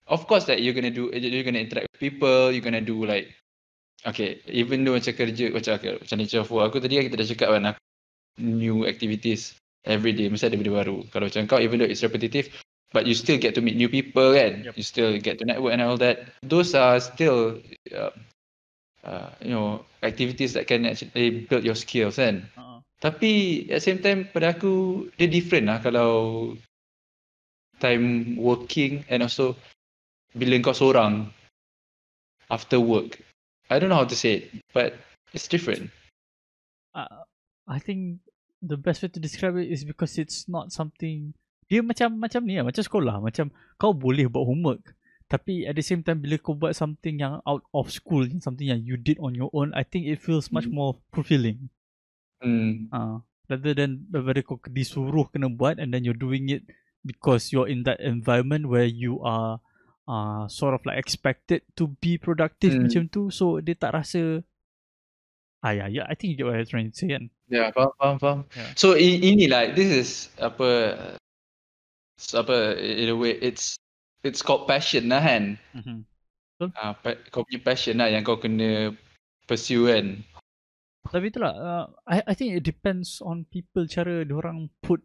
of 0.09 0.26
course 0.26 0.44
that 0.46 0.62
you're 0.62 0.74
gonna 0.74 0.90
do 0.92 1.11
you're 1.14 1.46
gonna 1.46 1.62
interact 1.62 1.86
with 1.92 2.00
people 2.03 2.50
you're 2.50 2.64
gonna 2.64 2.82
do 2.82 3.05
like 3.07 3.30
okay 4.07 4.42
even 4.50 4.82
though 4.82 4.98
macam 4.98 5.14
kerja 5.14 5.55
macam 5.55 5.72
okay, 5.78 5.92
macam 5.98 6.16
nature 6.18 6.42
of 6.42 6.50
work 6.50 6.70
aku 6.74 6.82
tadi 6.82 6.98
kita 7.07 7.14
dah 7.14 7.28
cakap 7.28 7.48
kan 7.55 7.64
aku 7.74 7.80
new 8.42 8.88
activities 8.88 9.55
every 9.86 10.11
day 10.14 10.26
mesti 10.26 10.50
ada 10.50 10.59
benda 10.59 10.72
baru 10.74 11.05
kalau 11.14 11.28
macam 11.30 11.46
kau 11.46 11.59
even 11.62 11.78
though 11.78 11.86
it's 11.88 12.03
repetitive 12.03 12.50
but 12.92 13.07
you 13.09 13.14
still 13.16 13.38
get 13.40 13.55
to 13.57 13.62
meet 13.64 13.78
new 13.78 13.88
people 13.88 14.34
kan 14.34 14.66
Yep. 14.66 14.74
you 14.74 14.84
still 14.84 15.12
get 15.18 15.38
to 15.38 15.44
network 15.46 15.72
and 15.74 15.82
all 15.82 15.98
that 15.98 16.28
those 16.44 16.74
are 16.74 16.98
still 17.00 17.57
uh, 17.94 18.12
uh, 19.07 19.30
you 19.42 19.55
know 19.55 19.82
activities 20.03 20.53
that 20.55 20.66
can 20.66 20.84
actually 20.86 21.46
build 21.46 21.62
your 21.62 21.78
skills 21.78 22.18
kan 22.18 22.46
Uh-uh. 22.59 22.78
tapi 22.98 23.64
at 23.70 23.82
same 23.82 24.03
time 24.03 24.26
pada 24.30 24.55
aku 24.55 25.07
dia 25.16 25.30
different 25.30 25.70
lah 25.70 25.78
kalau 25.78 26.53
time 27.82 28.38
working 28.38 29.03
and 29.11 29.26
also 29.26 29.59
bila 30.33 30.57
kau 30.64 30.72
seorang 30.76 31.28
after 32.49 32.80
work 32.80 33.20
I 33.68 33.80
don't 33.80 33.89
know 33.89 34.01
how 34.01 34.09
to 34.09 34.16
say 34.18 34.41
it 34.41 34.45
but 34.72 34.97
it's 35.33 35.49
different 35.49 35.93
uh, 36.97 37.24
I 37.68 37.78
think 37.80 38.20
the 38.61 38.76
best 38.76 39.03
way 39.03 39.11
to 39.12 39.20
describe 39.20 39.57
it 39.57 39.68
is 39.68 39.85
because 39.85 40.16
it's 40.16 40.49
not 40.49 40.72
something 40.72 41.37
dia 41.72 41.80
macam 41.80 42.20
macam 42.20 42.45
ni 42.45 42.61
lah, 42.61 42.68
macam 42.68 42.85
sekolah 42.85 43.16
macam 43.24 43.49
kau 43.80 43.97
boleh 43.97 44.28
buat 44.28 44.45
homework 44.45 44.93
tapi 45.33 45.64
at 45.64 45.72
the 45.72 45.85
same 45.85 46.05
time 46.05 46.20
bila 46.20 46.37
kau 46.37 46.53
buat 46.53 46.76
something 46.76 47.16
yang 47.16 47.41
out 47.49 47.64
of 47.72 47.89
school 47.89 48.28
something 48.45 48.68
yang 48.68 48.85
you 48.85 49.01
did 49.01 49.16
on 49.16 49.33
your 49.33 49.49
own 49.57 49.72
I 49.72 49.85
think 49.85 50.05
it 50.05 50.20
feels 50.20 50.53
much 50.53 50.68
Hmm. 50.68 50.76
more 50.76 50.93
fulfilling 51.16 51.72
hmm. 52.45 52.93
uh, 52.93 53.24
rather 53.49 53.72
than 53.72 54.05
daripada 54.12 54.45
kau 54.45 54.61
disuruh 54.68 55.33
kena 55.33 55.49
buat 55.49 55.80
and 55.80 55.97
then 55.97 56.05
you're 56.05 56.18
doing 56.18 56.53
it 56.53 56.68
because 57.01 57.49
you're 57.49 57.68
in 57.68 57.89
that 57.89 57.99
environment 58.05 58.68
where 58.68 58.87
you 58.87 59.24
are 59.24 59.64
uh, 60.07 60.44
sort 60.48 60.74
of 60.74 60.82
like 60.84 60.98
expected 60.98 61.62
to 61.74 61.90
be 62.03 62.16
productive 62.16 62.74
Hmm. 62.74 62.86
macam 62.86 63.03
tu 63.09 63.28
so 63.30 63.59
dia 63.62 63.74
tak 63.74 63.94
rasa 63.94 64.42
ah 65.62 65.70
yeah, 65.70 65.86
yeah 65.86 66.07
I 66.11 66.18
think 66.18 66.34
you 66.34 66.36
get 66.42 66.46
what 66.50 66.59
I'm 66.59 66.66
trying 66.66 66.90
to 66.90 66.96
say 66.96 67.11
kan 67.14 67.30
Ya, 67.53 67.68
faham, 67.70 67.92
faham, 68.00 68.16
faham. 68.16 68.40
Yeah. 68.57 68.72
So 68.74 68.96
i- 68.96 69.20
ini 69.20 69.44
like 69.44 69.76
this 69.76 69.92
is 69.92 70.11
apa 70.40 70.96
apa 72.32 72.57
in 72.80 73.12
a 73.12 73.16
way 73.16 73.36
it's 73.38 73.76
it's 74.24 74.40
called 74.40 74.64
passion 74.64 75.12
lah 75.12 75.20
kan. 75.20 75.44
mm-hmm. 75.76 75.98
Ah, 76.78 76.94
pa- 76.94 77.18
kau 77.28 77.42
punya 77.42 77.61
passion 77.61 77.98
lah 78.00 78.07
yang 78.09 78.22
kau 78.22 78.38
kena 78.38 78.94
pursue 79.44 79.90
kan. 79.90 80.22
Tapi 81.11 81.28
itulah 81.28 81.53
uh, 81.53 81.84
I 82.07 82.22
I 82.24 82.34
think 82.38 82.55
it 82.57 82.64
depends 82.64 83.18
on 83.20 83.44
people 83.50 83.84
cara 83.84 84.22
orang 84.24 84.70
put 84.80 85.03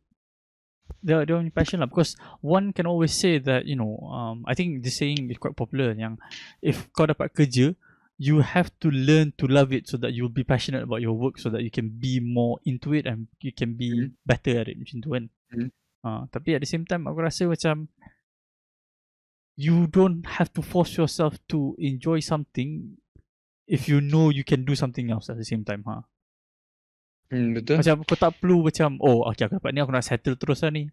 their 1.04 1.26
their 1.26 1.38
own 1.38 1.52
passion 1.52 1.80
lah 1.80 1.88
because 1.88 2.16
one 2.42 2.74
can 2.74 2.86
always 2.88 3.14
say 3.14 3.38
that 3.40 3.66
you 3.66 3.76
know 3.76 3.98
um 4.12 4.44
I 4.48 4.54
think 4.54 4.84
the 4.84 4.92
saying 4.92 5.30
is 5.30 5.38
quite 5.38 5.56
popular 5.56 5.94
yang 5.96 6.18
if 6.62 6.90
kau 6.92 7.08
dapat 7.08 7.32
kerja 7.34 7.74
you 8.18 8.42
have 8.42 8.74
to 8.82 8.90
learn 8.90 9.30
to 9.38 9.46
love 9.46 9.70
it 9.70 9.86
so 9.86 9.94
that 10.02 10.10
you'll 10.10 10.34
be 10.34 10.42
passionate 10.42 10.82
about 10.82 11.06
your 11.06 11.14
work 11.14 11.38
so 11.38 11.54
that 11.54 11.62
you 11.62 11.70
can 11.70 11.94
be 12.02 12.18
more 12.18 12.58
into 12.66 12.90
it 12.98 13.06
and 13.06 13.30
you 13.46 13.54
can 13.54 13.78
be 13.78 13.94
Mhm. 13.94 14.18
better 14.26 14.58
at 14.58 14.68
it 14.68 14.78
macam 14.82 14.98
tu 15.06 15.10
kan. 15.14 15.26
Mhm. 15.54 15.70
Uh, 16.02 16.22
tapi 16.34 16.58
at 16.58 16.62
the 16.66 16.70
same 16.70 16.82
time 16.82 17.06
aku 17.06 17.22
rasa 17.22 17.46
macam 17.46 17.94
you 19.58 19.86
don't 19.86 20.26
have 20.38 20.50
to 20.54 20.62
force 20.62 20.98
yourself 20.98 21.38
to 21.50 21.78
enjoy 21.78 22.18
something 22.22 22.98
if 23.70 23.86
you 23.90 24.02
know 24.02 24.30
you 24.30 24.46
can 24.46 24.66
do 24.66 24.74
something 24.74 25.10
else 25.14 25.30
at 25.30 25.38
the 25.38 25.46
same 25.46 25.62
time 25.66 25.86
ha. 25.86 26.06
Hmm, 27.28 27.52
betul. 27.56 27.76
Macam 27.84 27.96
kau 28.08 28.16
tak 28.16 28.32
perlu 28.40 28.64
macam 28.64 28.96
oh 29.04 29.28
okay 29.28 29.46
aku 29.48 29.60
dapat 29.60 29.72
ni 29.76 29.80
aku 29.84 29.92
nak 29.92 30.06
settle 30.08 30.40
terus 30.40 30.64
lah 30.64 30.72
ni. 30.72 30.88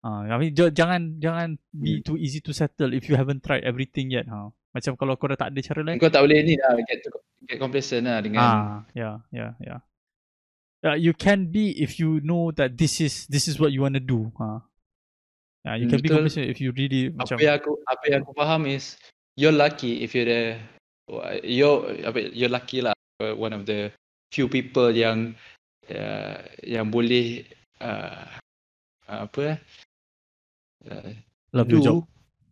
Ah, 0.00 0.24
uh, 0.24 0.40
j- 0.48 0.72
jangan 0.72 1.20
jangan 1.20 1.60
be 1.76 2.00
Hmm. 2.00 2.04
too 2.06 2.16
easy 2.16 2.40
to 2.40 2.56
settle 2.56 2.94
if 2.96 3.04
you 3.10 3.18
haven't 3.18 3.44
tried 3.44 3.66
everything 3.66 4.08
yet 4.08 4.24
ha. 4.30 4.48
Macam 4.70 4.94
kalau 4.94 5.18
kau 5.18 5.26
dah 5.28 5.36
tak 5.36 5.50
ada 5.52 5.60
cara 5.60 5.80
lain. 5.82 5.98
Kau 5.98 6.08
tak 6.08 6.22
boleh 6.22 6.40
ni 6.46 6.54
lah 6.56 6.78
get 6.86 7.02
to, 7.02 7.10
get 7.44 7.58
complacent 7.58 8.06
lah 8.06 8.22
dengan 8.22 8.40
Ah, 8.40 8.74
yeah, 8.94 9.20
yeah, 9.34 9.52
yeah. 9.60 9.80
Yeah, 10.80 10.96
you 10.96 11.12
can 11.12 11.52
be 11.52 11.76
if 11.76 12.00
you 12.00 12.24
know 12.24 12.48
that 12.56 12.80
this 12.80 13.04
is 13.04 13.28
this 13.28 13.44
is 13.44 13.60
what 13.60 13.68
you 13.74 13.84
want 13.84 13.98
to 13.98 14.00
do. 14.00 14.32
Ha. 14.40 14.64
Yeah, 15.68 15.74
you 15.76 15.84
Hmm, 15.84 15.92
can 15.92 16.00
be 16.00 16.08
betul. 16.08 16.24
complacent 16.24 16.46
if 16.48 16.56
you 16.56 16.72
really 16.72 17.12
apa 17.12 17.20
macam 17.20 17.36
yang 17.36 17.54
aku 17.60 17.72
apa 17.84 18.04
yang 18.08 18.20
aku 18.24 18.32
faham 18.32 18.62
is 18.64 18.96
you're 19.36 19.52
lucky 19.52 20.00
if 20.00 20.16
you're 20.16 20.24
the 20.24 20.56
you're 21.44 21.84
apa 22.00 22.32
you're 22.32 22.48
lucky 22.48 22.80
lah 22.80 22.96
uh, 23.20 23.36
one 23.36 23.52
of 23.52 23.68
the 23.68 23.92
few 24.30 24.46
people 24.46 24.90
yang 24.94 25.34
uh, 25.90 26.38
yang 26.62 26.88
boleh 26.90 27.44
uh, 27.82 28.26
apa 29.10 29.58
uh, 30.86 31.10
love 31.52 31.70
your 31.70 31.82
job. 31.82 31.96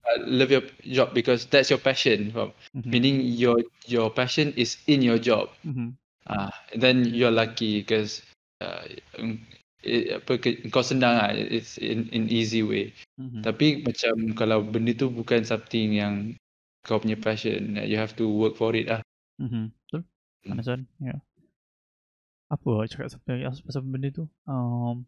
uh, 0.06 0.18
love 0.26 0.50
your 0.50 0.64
job 0.82 1.14
because 1.14 1.46
that's 1.46 1.70
your 1.70 1.78
passion? 1.78 2.34
Mhm, 2.34 2.90
meaning 2.90 3.16
your 3.22 3.62
your 3.86 4.10
passion 4.10 4.52
is 4.58 4.76
in 4.90 5.02
your 5.02 5.18
job 5.18 5.48
mhm, 5.62 5.94
ah 6.26 6.50
then 6.76 7.06
you're 7.06 7.32
lucky 7.32 7.80
because 7.80 8.20
uh, 8.60 8.84
mm, 9.16 9.38
apa 9.88 10.32
ke, 10.42 10.68
kau 10.68 10.82
senang 10.82 11.14
lah 11.16 11.30
it's 11.32 11.78
in 11.78 12.10
in 12.10 12.26
easy 12.28 12.60
way 12.60 12.90
mhm. 13.16 13.40
tapi 13.46 13.80
macam 13.86 14.34
kalau 14.34 14.60
benda 14.60 14.92
tu 14.92 15.08
bukan 15.08 15.46
something 15.46 15.94
yang 15.94 16.34
kau 16.82 16.98
punya 16.98 17.16
passion 17.16 17.78
you 17.86 17.96
have 17.96 18.12
to 18.18 18.26
work 18.26 18.58
for 18.58 18.74
it 18.74 18.90
lah 18.90 19.00
Mhm. 19.38 19.70
Betul? 19.86 20.02
Hmm. 20.42 20.50
Understand? 20.50 20.82
Yeah. 20.98 21.22
Apa 22.48 22.66
awak 22.72 22.88
cakap 22.88 23.12
sampai 23.12 23.44
pasal 23.44 23.84
benda 23.84 24.08
tu? 24.08 24.24
Um, 24.48 25.04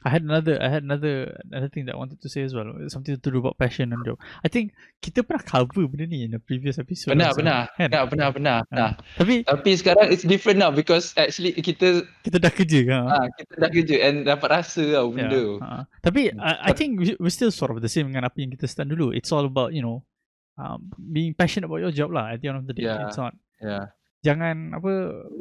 I 0.00 0.08
had 0.08 0.22
another, 0.22 0.56
I 0.56 0.68
had 0.72 0.82
another, 0.82 1.36
another 1.44 1.68
thing 1.68 1.84
that 1.84 1.94
I 1.94 1.98
wanted 1.98 2.22
to 2.22 2.28
say 2.32 2.40
as 2.40 2.54
well. 2.54 2.72
Something 2.88 3.20
to 3.20 3.30
do 3.30 3.36
about 3.36 3.58
passion 3.58 3.92
and 3.92 4.00
job. 4.00 4.16
I 4.40 4.48
think 4.48 4.72
kita 5.04 5.20
pernah 5.20 5.44
cover 5.44 5.84
benda 5.92 6.08
ni 6.08 6.24
in 6.24 6.32
the 6.32 6.40
previous 6.40 6.80
episode. 6.80 7.12
pernah 7.12 7.36
also, 7.36 7.44
pernah 7.44 7.68
Kan? 7.76 7.92
pernah 7.92 8.04
pernah 8.08 8.28
pernah, 8.32 8.56
pernah. 8.64 8.90
Tapi 9.20 9.44
tapi 9.44 9.70
sekarang 9.76 10.08
it's 10.08 10.24
different 10.24 10.56
now 10.56 10.72
because 10.72 11.12
actually 11.20 11.52
kita 11.52 12.08
kita 12.24 12.40
dah 12.40 12.48
kerja 12.48 12.80
kan? 12.88 13.02
ah 13.12 13.26
kita 13.28 13.52
dah 13.60 13.68
kerja 13.68 13.96
and 14.08 14.16
dapat 14.24 14.48
rasa 14.48 14.82
tau 14.88 15.12
benda 15.12 15.36
tu. 15.36 15.60
Uh, 15.60 15.84
tapi 16.00 16.32
Hmm. 16.32 16.40
I, 16.40 16.70
I 16.70 16.72
think 16.72 16.96
we, 16.96 17.12
we're 17.20 17.32
still 17.32 17.52
sort 17.52 17.68
of 17.68 17.84
the 17.84 17.90
same 17.92 18.08
dengan 18.08 18.24
apa 18.24 18.40
yang 18.40 18.56
kita 18.56 18.64
stand 18.70 18.88
dulu. 18.88 19.12
It's 19.12 19.28
all 19.28 19.44
about, 19.44 19.76
you 19.76 19.84
know, 19.84 20.08
um, 20.56 20.88
being 20.96 21.36
passionate 21.36 21.68
about 21.68 21.84
your 21.84 21.92
job 21.92 22.08
lah 22.08 22.32
at 22.32 22.40
the 22.40 22.48
end 22.48 22.56
of 22.56 22.64
the 22.64 22.72
day. 22.72 22.88
Yeah. 22.88 23.04
It's 23.08 23.20
not, 23.20 23.36
yeah 23.60 23.92
jangan 24.20 24.76
apa, 24.76 24.92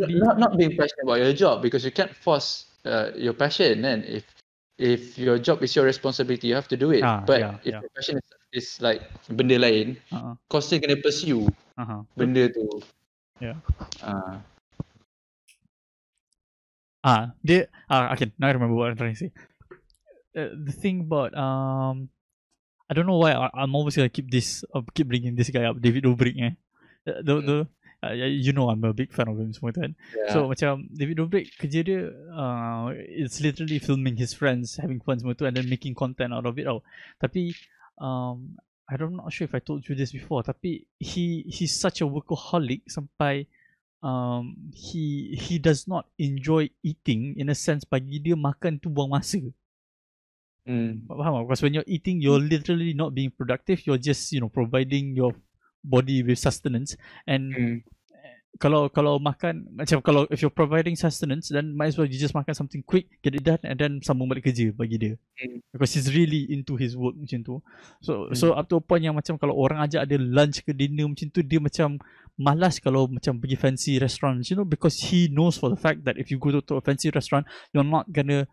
be, 0.08 0.14
not 0.16 0.40
not 0.40 0.52
being 0.58 0.76
passionate 0.76 1.04
about 1.04 1.20
your 1.20 1.34
job 1.34 1.62
because 1.62 1.84
you 1.84 1.92
can't 1.92 2.14
force 2.16 2.66
uh, 2.86 3.12
your 3.16 3.34
passion 3.34 3.84
and 3.84 4.06
if 4.06 4.24
if 4.80 5.20
your 5.20 5.36
job 5.38 5.60
is 5.64 5.76
your 5.76 5.84
responsibility 5.84 6.48
you 6.48 6.56
have 6.56 6.68
to 6.72 6.78
do 6.80 6.92
it 6.92 7.04
Ah, 7.04 7.24
but 7.28 7.40
yeah, 7.44 7.56
if 7.68 7.76
yeah. 7.76 7.82
your 7.84 7.92
passion 7.96 8.16
is, 8.16 8.28
is 8.56 8.68
like 8.82 9.04
benda 9.28 9.60
lain 9.60 10.00
uh, 10.16 10.36
kau 10.48 10.64
still 10.64 10.80
kena 10.80 10.96
pursue 11.04 11.44
uh, 11.76 12.02
benda 12.16 12.48
tu 12.48 12.64
Yeah. 13.40 13.56
ah 14.04 14.44
Ah, 17.00 17.32
dia 17.40 17.72
ah 17.88 18.12
okay, 18.12 18.36
now 18.36 18.52
I 18.52 18.56
remember 18.56 18.76
what 18.76 18.92
I'm 18.92 19.00
trying 19.00 19.16
to 19.16 19.22
say. 19.28 19.32
Uh, 20.36 20.52
the 20.52 20.76
thing 20.76 21.08
about 21.08 21.32
um 21.34 22.12
I 22.90 22.94
don't 22.94 23.08
know 23.08 23.18
why 23.18 23.32
I, 23.32 23.48
I'm 23.56 23.72
always 23.72 23.96
gonna 23.96 24.12
keep 24.12 24.28
this 24.28 24.68
uh, 24.76 24.84
keep 24.92 25.08
bringing 25.08 25.36
this 25.40 25.48
guy 25.50 25.64
up, 25.64 25.80
David 25.80 26.04
Dobrik 26.04 26.36
eh. 26.36 26.54
The, 27.08 27.24
the, 27.24 27.34
the 27.42 27.58
uh, 28.04 28.14
you 28.14 28.54
know 28.54 28.70
I'm 28.70 28.84
a 28.84 28.94
big 28.94 29.12
fan 29.12 29.28
of 29.28 29.40
him 29.40 29.52
semua 29.52 29.76
tu 29.76 29.84
kan. 29.84 29.94
yeah. 30.16 30.32
So 30.32 30.48
macam 30.48 30.88
David 30.92 31.20
Dobrik 31.20 31.52
kerja 31.60 31.84
dia 31.84 32.02
uh, 32.32 32.96
it's 32.96 33.44
literally 33.44 33.80
filming 33.80 34.16
his 34.16 34.32
friends 34.32 34.80
having 34.80 35.04
fun 35.04 35.20
semua 35.20 35.36
tu 35.36 35.44
and 35.44 35.56
then 35.56 35.68
making 35.68 35.96
content 35.96 36.32
out 36.32 36.48
of 36.48 36.56
it 36.56 36.66
tau. 36.68 36.80
Tapi 37.20 37.52
um 38.00 38.56
I 38.90 38.98
don't 38.98 39.14
not 39.14 39.30
sure 39.30 39.46
if 39.46 39.54
I 39.54 39.62
told 39.62 39.86
you 39.86 39.94
this 39.94 40.16
before 40.16 40.42
tapi 40.42 40.88
he 40.98 41.46
he's 41.46 41.76
such 41.76 42.02
a 42.02 42.08
workaholic 42.10 42.88
sampai 42.90 43.46
um 44.02 44.56
he 44.72 45.36
he 45.36 45.60
does 45.60 45.86
not 45.86 46.08
enjoy 46.18 46.72
eating 46.82 47.36
in 47.36 47.52
a 47.52 47.58
sense 47.58 47.84
bagi 47.84 48.18
dia 48.18 48.40
makan 48.40 48.80
tu 48.80 48.88
buang 48.88 49.12
masa. 49.12 49.44
hmm. 50.64 51.04
Faham 51.06 51.36
tak? 51.36 51.44
Because 51.46 51.62
when 51.62 51.76
you're 51.76 51.90
eating 51.90 52.24
you're 52.24 52.40
literally 52.42 52.96
not 52.96 53.12
being 53.12 53.30
productive 53.30 53.84
you're 53.84 54.00
just 54.00 54.32
you 54.32 54.40
know 54.40 54.50
providing 54.50 55.14
your 55.14 55.36
body 55.84 56.22
with 56.22 56.38
sustenance 56.38 56.96
and 57.26 57.52
Hmm. 57.56 57.78
kalau 58.60 58.92
kalau 58.92 59.16
makan 59.22 59.64
macam 59.72 60.04
kalau 60.04 60.28
if 60.28 60.44
you're 60.44 60.52
providing 60.52 60.92
sustenance 60.98 61.48
then 61.48 61.72
might 61.72 61.94
as 61.94 61.96
well 61.96 62.04
you 62.04 62.20
just 62.20 62.36
makan 62.36 62.52
something 62.52 62.84
quick 62.84 63.08
get 63.24 63.32
it 63.32 63.40
done 63.40 63.62
and 63.64 63.80
then 63.80 64.04
sambung 64.04 64.28
balik 64.28 64.44
kerja 64.44 64.76
bagi 64.76 65.00
dia 65.00 65.16
Hmm. 65.40 65.64
because 65.72 65.96
he's 65.96 66.12
really 66.12 66.44
into 66.52 66.76
his 66.76 66.98
work 67.00 67.16
macam 67.16 67.40
tu 67.40 67.56
so 68.04 68.28
Hmm. 68.28 68.36
so 68.36 68.46
up 68.52 68.68
to 68.68 68.76
a 68.76 68.84
point 68.84 69.06
yang 69.08 69.16
macam 69.16 69.40
kalau 69.40 69.56
orang 69.56 69.80
ajak 69.88 70.04
dia 70.04 70.20
lunch 70.20 70.66
ke 70.68 70.76
dinner 70.76 71.08
macam 71.08 71.32
tu 71.32 71.40
dia 71.40 71.62
macam 71.64 71.96
malas 72.36 72.84
kalau 72.84 73.08
macam 73.08 73.40
pergi 73.40 73.56
fancy 73.56 73.94
restaurant 73.96 74.44
you 74.44 74.60
know 74.60 74.68
because 74.68 75.00
he 75.08 75.32
knows 75.32 75.56
for 75.56 75.72
the 75.72 75.80
fact 75.80 76.04
that 76.04 76.20
if 76.20 76.28
you 76.28 76.36
go 76.36 76.52
to, 76.52 76.60
to 76.60 76.76
a 76.76 76.84
fancy 76.84 77.08
restaurant 77.16 77.48
you're 77.72 77.88
not 77.88 78.04
gonna 78.12 78.44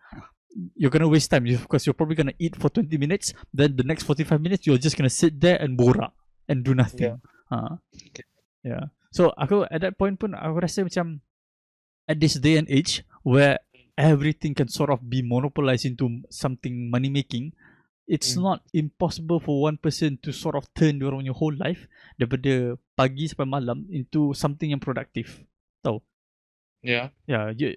you're 0.79 0.93
gonna 0.93 1.09
waste 1.11 1.29
time 1.35 1.45
you- 1.51 1.59
because 1.59 1.83
you're 1.83 1.97
probably 1.97 2.15
gonna 2.15 2.37
eat 2.39 2.55
for 2.55 2.71
20 2.71 2.95
minutes 2.97 3.35
then 3.51 3.75
the 3.75 3.83
next 3.83 4.07
45 4.07 4.39
minutes 4.39 4.65
you're 4.71 4.79
just 4.79 4.95
gonna 4.95 5.11
sit 5.11 5.35
there 5.43 5.59
and 5.59 5.75
borak 5.75 6.15
and 6.49 6.65
do 6.67 6.75
nothing. 6.75 7.19
Ha. 7.51 7.79
Okay. 7.95 8.27
yeah. 8.67 8.91
So 9.15 9.31
aku 9.39 9.65
at 9.71 9.81
that 9.83 9.97
point 9.97 10.19
pun 10.19 10.35
aku 10.35 10.63
rasa 10.63 10.83
macam 10.83 11.23
at 12.11 12.19
this 12.19 12.39
day 12.39 12.59
and 12.59 12.67
age 12.67 13.07
where 13.23 13.63
everything 13.99 14.53
can 14.53 14.69
sort 14.69 14.91
of 14.93 15.03
be 15.07 15.23
monopolized 15.25 15.89
into 15.89 16.23
something 16.29 16.91
money 16.93 17.09
making 17.09 17.55
it's 18.07 18.39
Hmm. 18.39 18.55
not 18.55 18.61
impossible 18.71 19.43
for 19.43 19.67
one 19.67 19.83
person 19.83 20.15
to 20.23 20.31
sort 20.31 20.55
of 20.55 20.71
turn 20.79 21.03
your 21.03 21.19
your 21.27 21.35
whole 21.35 21.55
life 21.59 21.91
daripada 22.15 22.79
pagi 22.95 23.27
sampai 23.27 23.51
malam 23.51 23.83
into 23.91 24.31
something 24.31 24.71
yang 24.71 24.79
productive. 24.79 25.43
Yeah. 26.87 27.11
Yeah, 27.27 27.51
you, 27.51 27.75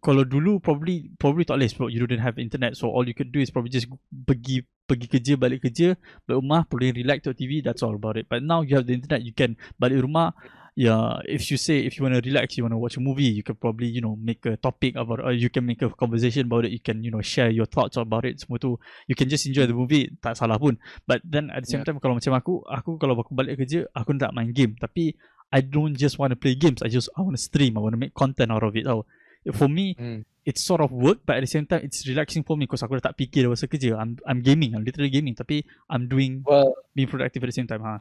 kalau 0.00 0.24
dulu 0.24 0.64
probably 0.64 1.12
probably 1.20 1.44
tak 1.44 1.60
boleh 1.60 1.68
sebab 1.68 1.88
you 1.92 2.00
didn't 2.08 2.24
have 2.24 2.40
internet 2.40 2.72
so 2.74 2.88
all 2.88 3.04
you 3.04 3.12
could 3.12 3.30
do 3.30 3.38
is 3.38 3.52
probably 3.52 3.70
just 3.70 3.86
pergi 4.10 4.64
pergi 4.90 5.06
kerja 5.06 5.38
balik 5.38 5.62
kerja 5.62 5.94
balik 6.26 6.42
rumah 6.42 6.66
boleh 6.66 6.90
relax 6.90 7.22
tengok 7.22 7.38
TV 7.38 7.62
that's 7.62 7.86
all 7.86 7.94
about 7.94 8.18
it. 8.18 8.26
But 8.26 8.42
now 8.42 8.66
you 8.66 8.74
have 8.74 8.90
the 8.90 8.98
internet 8.98 9.22
you 9.22 9.30
can 9.30 9.54
balik 9.78 10.02
rumah. 10.02 10.34
Yeah 10.78 11.18
if 11.26 11.50
you 11.50 11.58
say 11.58 11.82
if 11.82 11.98
you 11.98 12.06
want 12.06 12.14
to 12.14 12.22
relax 12.22 12.54
you 12.56 12.62
want 12.62 12.72
to 12.72 12.80
watch 12.80 12.94
a 12.94 13.02
movie 13.02 13.26
you 13.26 13.42
can 13.42 13.58
probably 13.58 13.90
you 13.90 13.98
know 13.98 14.14
make 14.14 14.38
a 14.46 14.54
topic 14.56 14.94
about 14.94 15.18
or 15.18 15.34
you 15.34 15.50
can 15.50 15.66
make 15.66 15.82
a 15.82 15.90
conversation 15.90 16.46
about 16.46 16.62
it. 16.64 16.70
You 16.72 16.78
can 16.82 17.02
you 17.02 17.10
know 17.10 17.20
share 17.20 17.50
your 17.50 17.66
thoughts 17.66 17.98
about 17.98 18.22
it 18.26 18.38
semua 18.42 18.62
tu. 18.62 18.78
You 19.10 19.18
can 19.18 19.26
just 19.26 19.44
enjoy 19.50 19.66
the 19.66 19.74
movie 19.76 20.14
tak 20.22 20.38
salah 20.38 20.62
pun. 20.62 20.78
But 21.06 21.26
then 21.26 21.50
at 21.50 21.66
the 21.66 21.68
same 21.68 21.82
Yeah. 21.82 21.90
time 21.90 21.98
kalau 21.98 22.16
macam 22.16 22.32
aku 22.38 22.62
aku 22.66 22.96
kalau 23.02 23.18
aku 23.18 23.34
balik 23.34 23.58
kerja 23.60 23.90
aku 23.92 24.14
tak 24.14 24.30
main 24.30 24.54
game. 24.54 24.78
Tapi 24.78 25.18
I 25.50 25.60
don't 25.66 25.98
just 25.98 26.22
want 26.22 26.30
to 26.30 26.38
play 26.38 26.54
games 26.54 26.78
I 26.80 26.88
just 26.88 27.10
I 27.18 27.26
want 27.26 27.34
to 27.34 27.42
stream 27.42 27.74
I 27.74 27.82
want 27.82 27.98
to 27.98 28.00
make 28.00 28.14
content 28.14 28.54
out 28.54 28.62
of 28.62 28.72
it 28.78 28.86
tau. 28.86 29.04
For 29.50 29.66
me 29.66 29.98
Hmm. 29.98 30.22
It's 30.48 30.64
sort 30.64 30.80
of 30.80 30.88
work 30.90 31.20
but 31.28 31.36
at 31.36 31.44
the 31.44 31.50
same 31.50 31.66
time 31.68 31.84
it's 31.84 32.08
relaxing 32.08 32.40
for 32.40 32.56
me 32.56 32.64
because 32.64 32.80
aku 32.80 32.96
dah 32.96 33.12
tak 33.12 33.16
fikir 33.20 33.44
dah 33.44 33.52
pasal 33.52 33.68
kerja 33.68 33.96
I'm 33.96 34.16
I'm 34.24 34.40
gaming 34.40 34.72
I'm 34.72 34.84
literally 34.84 35.12
gaming 35.12 35.36
tapi 35.36 35.62
I'm 35.92 36.08
doing 36.08 36.42
Well, 36.48 36.72
being 36.96 37.12
productive 37.12 37.44
at 37.44 37.52
the 37.52 37.56
same 37.56 37.68
time 37.68 37.84
ha 37.84 38.00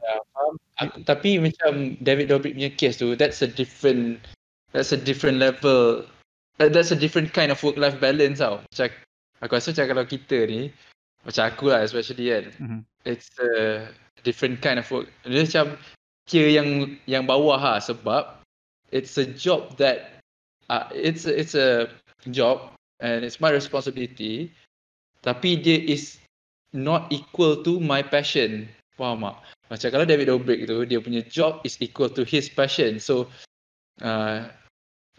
Aku, 0.79 1.03
tapi 1.03 1.37
macam 1.37 1.99
David 1.99 2.31
Dobrik 2.31 2.55
punya 2.55 2.71
case 2.71 2.97
tu, 2.97 3.13
that's 3.13 3.43
a 3.43 3.49
different, 3.51 4.23
that's 4.71 4.95
a 4.95 4.99
different 4.99 5.37
level, 5.37 6.07
that, 6.57 6.71
that's 6.71 6.95
a 6.95 6.97
different 6.97 7.35
kind 7.35 7.51
of 7.51 7.59
work-life 7.59 7.99
balance 7.99 8.39
tau. 8.39 8.63
Macam, 8.63 8.87
aku 9.43 9.51
rasa 9.59 9.75
macam 9.75 9.85
kalau 9.91 10.05
kita 10.07 10.37
ni, 10.47 10.71
macam 11.27 11.43
aku 11.51 11.69
lah 11.69 11.83
especially 11.83 12.31
kan, 12.31 12.45
Mhm. 12.63 12.79
it's 13.03 13.27
a 13.43 13.85
different 14.23 14.63
kind 14.63 14.79
of 14.79 14.87
work. 14.87 15.11
Dia 15.27 15.43
macam 15.43 15.75
kira 16.25 16.47
yang 16.47 16.95
yang 17.05 17.27
bawah 17.27 17.59
ha 17.59 17.73
sebab 17.83 18.39
it's 18.95 19.19
a 19.19 19.27
job 19.27 19.75
that 19.75 20.21
uh, 20.71 20.87
it's 20.95 21.27
a, 21.27 21.33
it's 21.35 21.53
a 21.59 21.91
job 22.27 22.75
and 22.99 23.23
it's 23.23 23.39
my 23.39 23.49
responsibility 23.49 24.51
tapi 25.23 25.59
dia 25.59 25.79
is 25.79 26.19
not 26.71 27.11
equal 27.11 27.59
to 27.65 27.79
my 27.79 27.99
passion. 27.99 28.67
Faham 28.95 29.23
tak? 29.23 29.35
Macam 29.69 29.87
kalau 29.93 30.05
David 30.05 30.27
Dobrik 30.33 30.65
tu 30.65 30.83
dia 30.83 30.99
punya 30.99 31.21
job 31.27 31.61
is 31.63 31.77
equal 31.79 32.09
to 32.09 32.25
his 32.25 32.49
passion. 32.49 32.97
So 32.97 33.29
uh, 34.01 34.49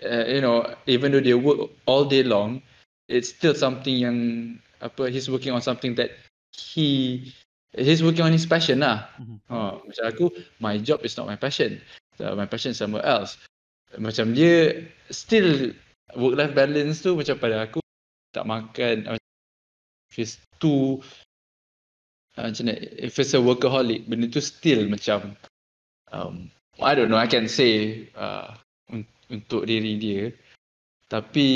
uh, 0.03 0.24
you 0.28 0.42
know 0.42 0.66
even 0.90 1.12
though 1.12 1.22
they 1.22 1.36
work 1.36 1.70
all 1.86 2.05
day 2.05 2.24
long 2.24 2.61
it's 3.09 3.30
still 3.30 3.55
something 3.55 3.94
yang 3.94 4.16
apa 4.80 5.12
he's 5.12 5.28
working 5.28 5.53
on 5.53 5.61
something 5.61 5.94
that 5.96 6.16
he 6.57 7.20
he's 7.76 8.03
working 8.03 8.24
on 8.24 8.32
his 8.32 8.46
passion 8.46 8.82
lah. 8.82 9.07
Mhm. 9.20 9.38
Ha, 9.51 9.57
macam 9.78 10.05
aku, 10.09 10.26
my 10.59 10.78
job 10.80 11.03
is 11.07 11.14
not 11.14 11.28
my 11.30 11.38
passion. 11.38 11.78
Uh, 12.18 12.34
my 12.34 12.46
passion 12.48 12.74
is 12.74 12.80
somewhere 12.80 13.05
else. 13.07 13.38
Macam 13.98 14.34
dia 14.34 14.86
still 15.11 15.74
work 16.16 16.34
life 16.38 16.54
balance 16.54 17.02
tu 17.04 17.14
macam 17.14 17.36
pada 17.38 17.66
aku 17.66 17.80
tak 18.30 18.46
makan 18.46 19.18
if 20.11 20.16
it's 20.18 20.36
too 20.62 21.02
uh, 22.38 22.48
macam 22.50 22.64
mana 22.70 22.78
if 22.98 23.18
it's 23.18 23.34
a 23.34 23.40
workaholic 23.40 24.06
benda 24.06 24.26
tu 24.30 24.42
still 24.42 24.86
macam 24.86 25.34
um, 26.14 26.50
I 26.80 26.94
don't 26.94 27.11
know 27.11 27.20
I 27.20 27.28
can 27.28 27.46
say 27.50 28.06
uh, 28.14 28.54
un- 28.90 29.08
untuk 29.30 29.66
diri 29.66 29.98
dia 29.98 30.22
tapi 31.11 31.46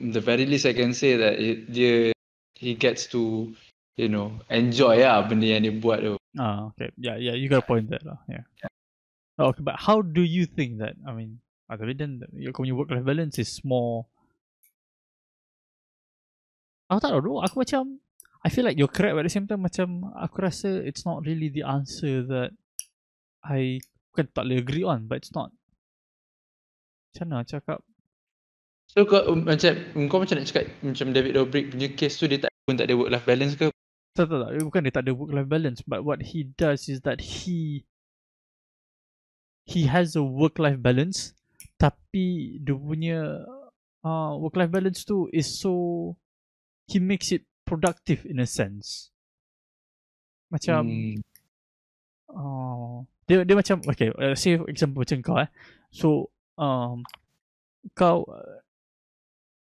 the 0.00 0.20
very 0.20 0.48
least 0.48 0.64
I 0.64 0.72
can 0.72 0.96
say 0.96 1.16
that 1.20 1.36
it, 1.36 1.68
dia 1.68 2.16
he 2.56 2.72
gets 2.76 3.08
to 3.12 3.52
you 4.00 4.08
know 4.08 4.32
enjoy 4.48 5.04
lah 5.04 5.24
benda 5.28 5.46
yang 5.56 5.64
dia 5.68 5.74
buat 5.76 6.00
tu 6.00 6.16
Ah, 6.38 6.70
okay. 6.70 6.94
Yeah, 6.94 7.18
yeah, 7.18 7.34
you 7.34 7.50
got 7.50 7.66
a 7.66 7.66
point 7.66 7.90
there 7.90 8.06
lah. 8.06 8.14
Yeah. 8.30 8.46
Oh, 9.34 9.50
Okay, 9.50 9.66
but 9.66 9.74
how 9.82 9.98
do 9.98 10.22
you 10.22 10.46
think 10.46 10.78
that? 10.78 10.94
I 11.02 11.10
mean, 11.10 11.42
ah, 11.70 11.78
tapi 11.78 11.94
then 11.94 12.18
kau 12.50 12.66
punya 12.66 12.74
work-life 12.74 13.06
balance 13.06 13.38
is 13.38 13.62
more. 13.62 14.10
Aku 16.90 16.98
tak 16.98 17.14
tahu. 17.14 17.38
Aku 17.38 17.62
macam, 17.62 18.02
I 18.42 18.50
feel 18.50 18.66
like 18.66 18.74
you're 18.74 18.90
correct 18.90 19.14
but 19.14 19.22
at 19.22 19.30
the 19.30 19.36
same 19.38 19.46
time 19.46 19.62
macam 19.62 20.10
aku 20.18 20.42
rasa 20.42 20.82
it's 20.82 21.06
not 21.06 21.22
really 21.22 21.46
the 21.46 21.62
answer 21.62 22.26
that 22.26 22.50
I 23.46 23.78
bukan 24.10 24.26
tak 24.34 24.50
boleh 24.50 24.58
agree 24.58 24.82
on, 24.82 25.06
but 25.06 25.22
it's 25.22 25.30
not. 25.30 25.54
Macam 27.14 27.26
mana 27.30 27.46
cakap? 27.46 27.86
So 28.90 29.06
kau 29.06 29.22
um, 29.30 29.46
macam 29.46 29.78
kau 30.10 30.18
macam 30.18 30.42
nak 30.42 30.50
cakap 30.50 30.66
macam 30.82 31.14
David 31.14 31.38
Dobrik 31.38 31.70
punya 31.70 31.88
case 31.94 32.18
tu 32.18 32.26
dia 32.26 32.42
tak 32.42 32.50
pun 32.66 32.74
tak 32.74 32.90
ada 32.90 32.98
work 32.98 33.14
life 33.14 33.26
balance 33.26 33.54
ke? 33.54 33.70
Tak, 34.18 34.26
tak, 34.26 34.38
tak. 34.42 34.50
Bukan 34.66 34.82
dia 34.82 34.92
tak 34.92 35.04
ada 35.06 35.14
work-life 35.14 35.46
balance. 35.46 35.80
But 35.86 36.02
what 36.02 36.34
he 36.34 36.50
does 36.58 36.90
is 36.90 37.06
that 37.06 37.22
he 37.22 37.86
he 39.62 39.86
has 39.86 40.18
a 40.18 40.24
work-life 40.26 40.82
balance 40.82 41.38
tapi 41.80 42.60
dia 42.60 42.76
punya 42.76 43.48
uh, 44.04 44.36
work-life 44.36 44.68
balance 44.68 45.00
tu 45.08 45.32
is 45.32 45.48
so 45.48 46.12
he 46.92 47.00
makes 47.00 47.32
it 47.32 47.48
productive 47.64 48.28
in 48.28 48.36
a 48.36 48.44
sense. 48.44 49.08
Macam 50.52 50.84
Hmm. 50.84 51.24
Oh, 52.30 53.10
dia 53.26 53.42
dia 53.42 53.58
macam 53.58 53.82
okay, 53.90 54.14
uh, 54.14 54.38
say 54.38 54.54
for 54.54 54.70
example 54.70 55.02
macam 55.02 55.18
kau 55.18 55.34
eh. 55.42 55.50
So 55.90 56.30
um 56.54 57.02
kau 57.98 58.22
uh, 58.22 58.62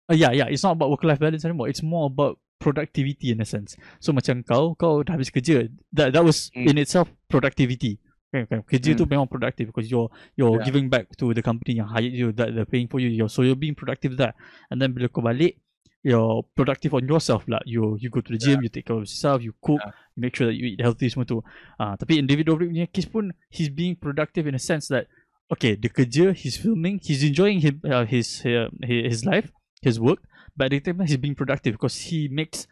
uh, 0.09 0.17
yeah 0.17 0.33
yeah, 0.33 0.49
it's 0.49 0.65
not 0.65 0.73
about 0.73 0.89
work 0.89 1.05
life 1.05 1.21
balance 1.21 1.45
anymore. 1.45 1.69
It's 1.69 1.85
more 1.85 2.09
about 2.09 2.41
productivity 2.57 3.29
in 3.29 3.41
a 3.41 3.47
sense. 3.47 3.77
So 4.01 4.09
macam 4.09 4.41
kau 4.41 4.73
kau 4.73 5.05
dah 5.05 5.13
habis 5.13 5.29
kerja. 5.29 5.69
That 5.93 6.17
that 6.17 6.25
was 6.25 6.49
Hmm. 6.57 6.65
in 6.65 6.81
itself 6.81 7.13
productivity. 7.29 8.01
Okay, 8.27 8.43
okay. 8.43 8.59
Kerja 8.67 8.91
tu 8.99 9.07
Hmm. 9.07 9.11
memang 9.15 9.27
productive 9.31 9.71
because 9.71 9.87
you're 9.87 10.11
you're 10.35 10.59
Yeah. 10.59 10.67
giving 10.67 10.91
back 10.91 11.07
to 11.15 11.31
the 11.31 11.39
company 11.39 11.79
yang 11.79 11.87
hired 11.87 12.11
you 12.11 12.35
that 12.35 12.51
they're 12.51 12.67
paying 12.67 12.91
for 12.91 12.99
you. 12.99 13.07
You're, 13.07 13.31
so 13.31 13.39
you're 13.41 13.55
being 13.55 13.75
productive 13.75 14.19
there. 14.19 14.35
And 14.67 14.83
then 14.83 14.91
bila 14.91 15.07
kau 15.07 15.23
balik 15.23 15.55
you're 16.03 16.43
productive 16.55 16.91
on 16.91 17.07
yourself 17.07 17.47
lah. 17.47 17.63
You 17.63 17.95
you 17.95 18.11
go 18.11 18.19
to 18.19 18.31
the 18.31 18.39
gym, 18.39 18.59
you 18.63 18.67
take 18.67 18.87
care 18.87 18.99
of 18.99 19.07
yourself, 19.07 19.39
you 19.39 19.55
cook, 19.63 19.79
Yeah. 19.79 19.95
you 20.15 20.19
make 20.27 20.35
sure 20.35 20.47
that 20.51 20.55
you 20.59 20.67
eat 20.75 20.83
healthy 20.83 21.07
semua 21.07 21.23
tu. 21.23 21.39
Ah, 21.79 21.95
tapi 21.95 22.19
in 22.19 22.27
David 22.27 22.51
Dobrik 22.51 22.67
punya 22.67 22.87
case 22.91 23.07
pun 23.07 23.31
he's 23.47 23.71
being 23.71 23.95
productive 23.95 24.43
in 24.43 24.55
a 24.55 24.61
sense 24.61 24.91
that 24.91 25.07
okay, 25.47 25.79
dia 25.79 25.87
kerja, 25.87 26.35
he's 26.35 26.59
filming, 26.59 26.99
he's 26.99 27.23
enjoying 27.23 27.63
his 27.63 27.79
uh, 27.87 28.03
his, 28.03 28.43
uh, 28.43 28.67
his 28.83 28.99
his 29.07 29.19
life, 29.23 29.55
his 29.79 29.95
work, 30.03 30.19
but 30.59 30.67
at 30.67 30.83
the 30.83 30.91
same 30.91 30.99
time 30.99 31.07
he's 31.07 31.15
being 31.19 31.35
productive 31.35 31.79
because 31.79 32.11
he 32.11 32.27
makes 32.27 32.67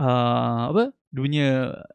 uh, 0.00 0.72
apa? 0.72 0.96
Dia 1.14 1.20
punya 1.22 1.46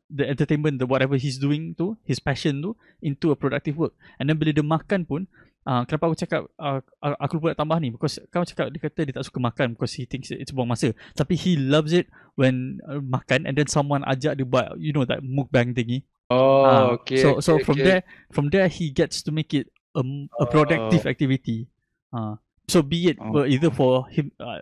the 0.07 0.23
entertainment, 0.23 0.79
the 0.79 0.87
whatever 0.87 1.19
he's 1.19 1.35
doing 1.35 1.75
tu, 1.75 1.99
his 2.07 2.23
passion 2.23 2.63
tu 2.63 2.79
into 3.03 3.29
a 3.29 3.37
productive 3.37 3.75
work. 3.75 3.91
And 4.15 4.31
then 4.31 4.39
bila 4.39 4.55
dia 4.55 4.63
makan 4.63 5.03
pun 5.03 5.27
Uh, 5.69 5.83
kenapa 5.85 6.07
aku 6.09 6.17
cakap 6.17 6.41
uh, 6.55 6.79
aku 7.19 7.37
lupa 7.37 7.51
nak 7.51 7.59
tambah 7.61 7.77
ni 7.83 7.91
because 7.93 8.15
kau 8.31 8.41
cakap 8.41 8.71
dia 8.73 8.79
kata 8.79 9.05
dia 9.05 9.13
tak 9.13 9.27
suka 9.27 9.43
makan 9.43 9.75
because 9.75 9.91
he 9.91 10.07
thinks 10.07 10.31
it's 10.31 10.55
buang 10.55 10.65
masa 10.71 10.95
tapi 11.13 11.35
he 11.35 11.59
loves 11.59 11.91
it 11.93 12.07
when 12.39 12.79
uh, 12.87 12.97
makan 13.03 13.43
and 13.43 13.53
then 13.59 13.67
someone 13.69 14.01
ajak 14.07 14.39
dia 14.39 14.47
buat 14.47 14.73
you 14.79 14.95
know 14.95 15.03
that 15.03 15.19
mukbang 15.21 15.75
thingy 15.75 16.07
Oh, 16.31 16.63
Ah, 16.63 16.95
okay. 16.95 17.21
so 17.21 17.43
so 17.43 17.59
okay, 17.59 17.65
from 17.67 17.75
okay. 17.75 17.85
there 17.85 18.01
from 18.29 18.45
there 18.49 18.65
he 18.71 18.89
gets 18.89 19.19
to 19.21 19.35
make 19.35 19.51
it 19.53 19.67
a, 19.93 20.01
a 20.39 20.45
productive 20.47 21.05
activity. 21.05 21.65
Uh, 22.13 22.39
so 22.69 22.85
be 22.85 23.09
it 23.09 23.17
Oh. 23.17 23.43
either 23.49 23.73
for 23.73 24.05
him 24.13 24.29
uh, 24.37 24.61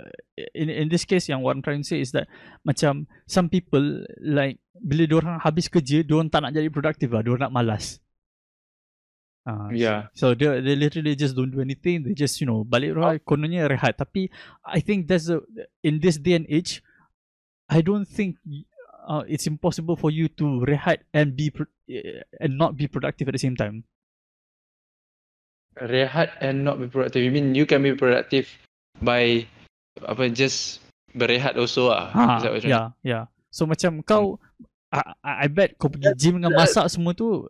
in 0.55 0.71
in 0.71 0.87
this 0.87 1.03
case 1.03 1.27
yang 1.27 1.43
what 1.43 1.53
I'm 1.53 1.61
trying 1.61 1.83
to 1.83 1.87
say 1.87 1.99
is 1.99 2.15
that 2.15 2.31
macam 2.63 3.05
some 3.27 3.51
people 3.51 4.07
like 4.17 4.63
bila 4.79 5.03
diorang 5.05 5.37
habis 5.43 5.67
kerja 5.67 6.07
diorang 6.07 6.31
tak 6.31 6.47
nak 6.47 6.55
jadi 6.55 6.71
productive 6.71 7.11
lah 7.11 7.21
diorang 7.21 7.51
nak 7.51 7.55
malas. 7.55 7.99
Uh, 9.47 9.71
Yeah. 9.71 10.11
So 10.11 10.35
they 10.35 10.59
they 10.59 10.75
literally 10.75 11.15
just 11.15 11.31
don't 11.35 11.51
do 11.51 11.63
anything. 11.63 12.03
They 12.03 12.11
just 12.11 12.39
you 12.43 12.47
know 12.47 12.67
balik 12.67 12.95
rumah 12.95 13.15
kononnya 13.23 13.67
rehat. 13.71 13.95
Tapi 13.95 14.27
I 14.63 14.79
think 14.83 15.07
that's 15.07 15.31
a 15.31 15.39
in 15.83 16.03
this 16.03 16.19
day 16.19 16.35
and 16.35 16.43
age, 16.51 16.83
I 17.71 17.79
don't 17.79 18.03
think 18.03 18.35
uh, 19.07 19.23
it's 19.23 19.47
impossible 19.47 19.95
for 19.95 20.11
you 20.11 20.27
to 20.35 20.67
rehat 20.67 21.07
and 21.15 21.31
be 21.39 21.47
pro- 21.47 21.71
eh, 21.87 22.27
and 22.43 22.59
not 22.59 22.75
be 22.75 22.91
productive 22.91 23.31
at 23.31 23.35
the 23.35 23.43
same 23.43 23.55
time. 23.55 23.87
Rehat 25.77 26.33
and 26.41 26.65
not 26.65 26.81
be 26.81 26.89
productive. 26.89 27.21
You 27.21 27.29
mean 27.29 27.53
you 27.53 27.69
can 27.69 27.85
be 27.85 27.93
productive 27.93 28.49
by 29.01 29.45
apa 30.01 30.29
just 30.33 30.81
berehat 31.13 31.57
also 31.57 31.93
ah. 31.93 32.09
Ha, 32.13 32.41
that 32.41 32.51
what 32.53 32.61
you're 32.61 32.73
yeah, 32.73 32.89
yeah. 33.05 33.23
So 33.49 33.65
macam 33.65 34.01
kau, 34.05 34.37
I, 34.93 35.01
I 35.23 35.47
bet 35.49 35.77
kau 35.77 35.89
pergi 35.89 36.13
gym 36.17 36.41
dengan 36.41 36.53
masak 36.53 36.89
semua 36.89 37.13
tu, 37.17 37.45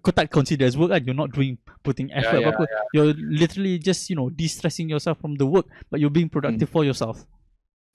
kau 0.00 0.12
tak 0.12 0.32
consider 0.32 0.64
as 0.64 0.76
work 0.76 0.92
kan? 0.92 1.04
You're 1.04 1.16
not 1.16 1.32
doing 1.32 1.60
putting 1.84 2.08
effort 2.12 2.40
yeah, 2.40 2.48
apa-apa. 2.48 2.64
You're 2.96 3.12
literally 3.16 3.76
just 3.76 4.08
you 4.08 4.16
know 4.16 4.32
de-stressing 4.32 4.88
yourself 4.88 5.20
from 5.20 5.36
the 5.36 5.44
work, 5.44 5.68
but 5.92 6.00
you're 6.00 6.12
being 6.12 6.32
productive 6.32 6.68
for 6.72 6.84
yourself. 6.84 7.24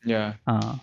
Yeah. 0.06 0.38
Ah. 0.46 0.78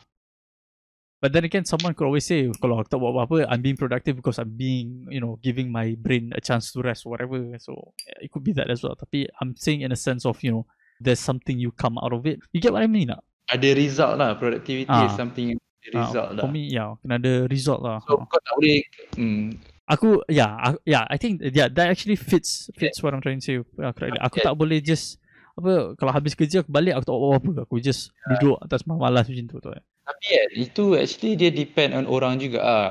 But 1.24 1.32
then 1.32 1.48
again, 1.48 1.64
someone 1.64 1.96
could 1.96 2.04
always 2.04 2.28
say, 2.28 2.44
kalau 2.60 2.84
aku 2.84 2.92
tak 2.92 3.00
buat 3.00 3.16
apa-apa, 3.16 3.48
I'm 3.48 3.64
being 3.64 3.80
productive 3.80 4.20
because 4.20 4.36
I'm 4.36 4.52
being, 4.52 5.08
you 5.08 5.24
know, 5.24 5.40
giving 5.40 5.72
my 5.72 5.96
brain 5.96 6.36
a 6.36 6.40
chance 6.44 6.68
to 6.76 6.84
rest 6.84 7.08
or 7.08 7.16
whatever. 7.16 7.40
So 7.56 7.96
it 8.20 8.28
could 8.28 8.44
be 8.44 8.52
that 8.60 8.68
as 8.68 8.84
well. 8.84 8.92
Tapi 8.92 9.24
I'm 9.40 9.56
saying 9.56 9.80
in 9.80 9.88
a 9.88 9.96
sense 9.96 10.28
of, 10.28 10.36
you 10.44 10.52
know, 10.52 10.68
there's 11.00 11.24
something 11.24 11.56
you 11.56 11.72
come 11.72 11.96
out 11.96 12.12
of 12.12 12.28
it. 12.28 12.44
You 12.52 12.60
get 12.60 12.76
what 12.76 12.84
I 12.84 12.92
mean 12.92 13.08
tak? 13.08 13.24
Ada 13.48 13.72
result 13.72 14.20
lah. 14.20 14.36
Productivity 14.36 14.92
Ah. 14.92 15.08
is 15.08 15.16
something 15.16 15.56
Ah, 15.96 16.04
result 16.04 16.28
lah. 16.36 16.44
for 16.44 16.52
me, 16.52 16.68
yeah, 16.68 16.92
kena 17.00 17.16
ada 17.16 17.48
result 17.48 17.80
lah. 17.80 18.04
So 18.04 18.20
Ah. 18.20 18.28
kau 18.28 18.40
tak 18.44 18.52
boleh 18.60 18.78
hmm, 19.16 19.44
Aku, 19.84 20.20
yeah, 20.28 20.52
I, 20.60 20.68
yeah, 20.84 21.04
I 21.08 21.16
think, 21.16 21.40
yeah, 21.40 21.72
that 21.72 21.88
actually 21.88 22.20
fits 22.20 22.68
fits 22.76 23.00
what 23.00 23.16
I'm 23.16 23.24
trying 23.24 23.40
to 23.40 23.44
say. 23.44 23.56
Uh, 23.60 23.92
correctly. 23.96 24.20
Aku 24.20 24.44
Yeah. 24.44 24.52
tak 24.52 24.56
boleh 24.60 24.80
just, 24.80 25.20
apa, 25.56 25.92
kalau 25.96 26.12
habis 26.12 26.36
kerja 26.36 26.60
aku 26.60 26.72
balik, 26.72 26.96
aku 26.96 27.04
tak 27.08 27.12
buat 27.16 27.32
apa-apa. 27.36 27.52
Aku 27.64 27.80
just 27.80 28.12
duduk 28.28 28.60
atas 28.60 28.84
malas 28.84 29.24
macam 29.24 29.44
tu. 29.48 29.56
tu 29.60 29.72
eh. 29.72 29.84
Tapi 30.04 30.24
kan 30.28 30.48
itu 30.52 30.84
actually 31.00 31.32
dia 31.40 31.50
depend 31.50 31.96
on 31.96 32.04
orang 32.04 32.36
juga 32.36 32.60
ah. 32.60 32.88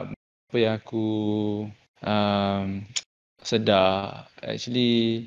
Apa 0.49 0.57
yang 0.57 0.78
aku 0.78 1.07
um, 2.05 2.86
sedar 3.41 4.26
actually 4.39 5.26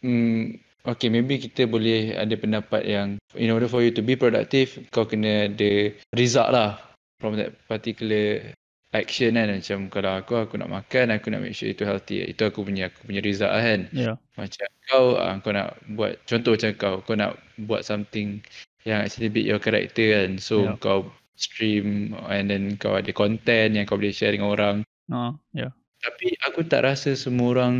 hmm, 0.00 0.56
okay 0.86 1.12
maybe 1.12 1.36
kita 1.36 1.68
boleh 1.68 2.16
ada 2.16 2.32
pendapat 2.38 2.82
yang 2.86 3.08
in 3.36 3.52
order 3.52 3.68
for 3.68 3.84
you 3.84 3.92
to 3.92 4.00
be 4.00 4.16
productive 4.16 4.80
kau 4.90 5.04
kena 5.04 5.50
ada 5.52 5.92
result 6.16 6.50
lah 6.50 6.80
from 7.20 7.36
that 7.36 7.52
particular 7.68 8.54
action 8.90 9.38
kan 9.38 9.46
macam 9.46 9.78
kalau 9.92 10.18
aku 10.18 10.34
aku 10.40 10.54
nak 10.58 10.72
makan 10.72 11.14
aku 11.14 11.30
nak 11.30 11.46
make 11.46 11.54
sure 11.54 11.70
itu 11.70 11.86
healthy 11.86 12.26
itu 12.26 12.42
aku 12.42 12.66
punya 12.66 12.90
aku 12.90 13.06
punya 13.06 13.22
result 13.22 13.52
lah 13.52 13.62
kan 13.62 13.80
Yeah. 13.94 14.16
macam 14.34 14.66
kau 14.88 15.14
uh, 15.14 15.34
kau 15.44 15.52
nak 15.54 15.78
buat 15.94 16.18
contoh 16.26 16.56
macam 16.58 16.70
kau 16.74 16.94
kau 17.06 17.14
nak 17.14 17.38
buat 17.60 17.86
something 17.86 18.42
yang 18.82 19.04
actually 19.04 19.30
beat 19.30 19.46
your 19.46 19.62
character 19.62 20.02
kan 20.10 20.40
so 20.40 20.64
Yeah. 20.64 20.76
kau 20.80 21.12
stream 21.40 22.12
and 22.28 22.52
then 22.52 22.76
kau 22.76 22.94
ada 23.00 23.10
content 23.10 23.72
yang 23.72 23.88
kau 23.88 23.96
boleh 23.96 24.12
share 24.12 24.36
dengan 24.36 24.52
orang 24.52 24.76
Uh, 25.10 25.34
yeah. 25.50 25.74
tapi 26.06 26.38
aku 26.46 26.62
tak 26.62 26.86
rasa 26.86 27.18
semua 27.18 27.58
orang 27.58 27.74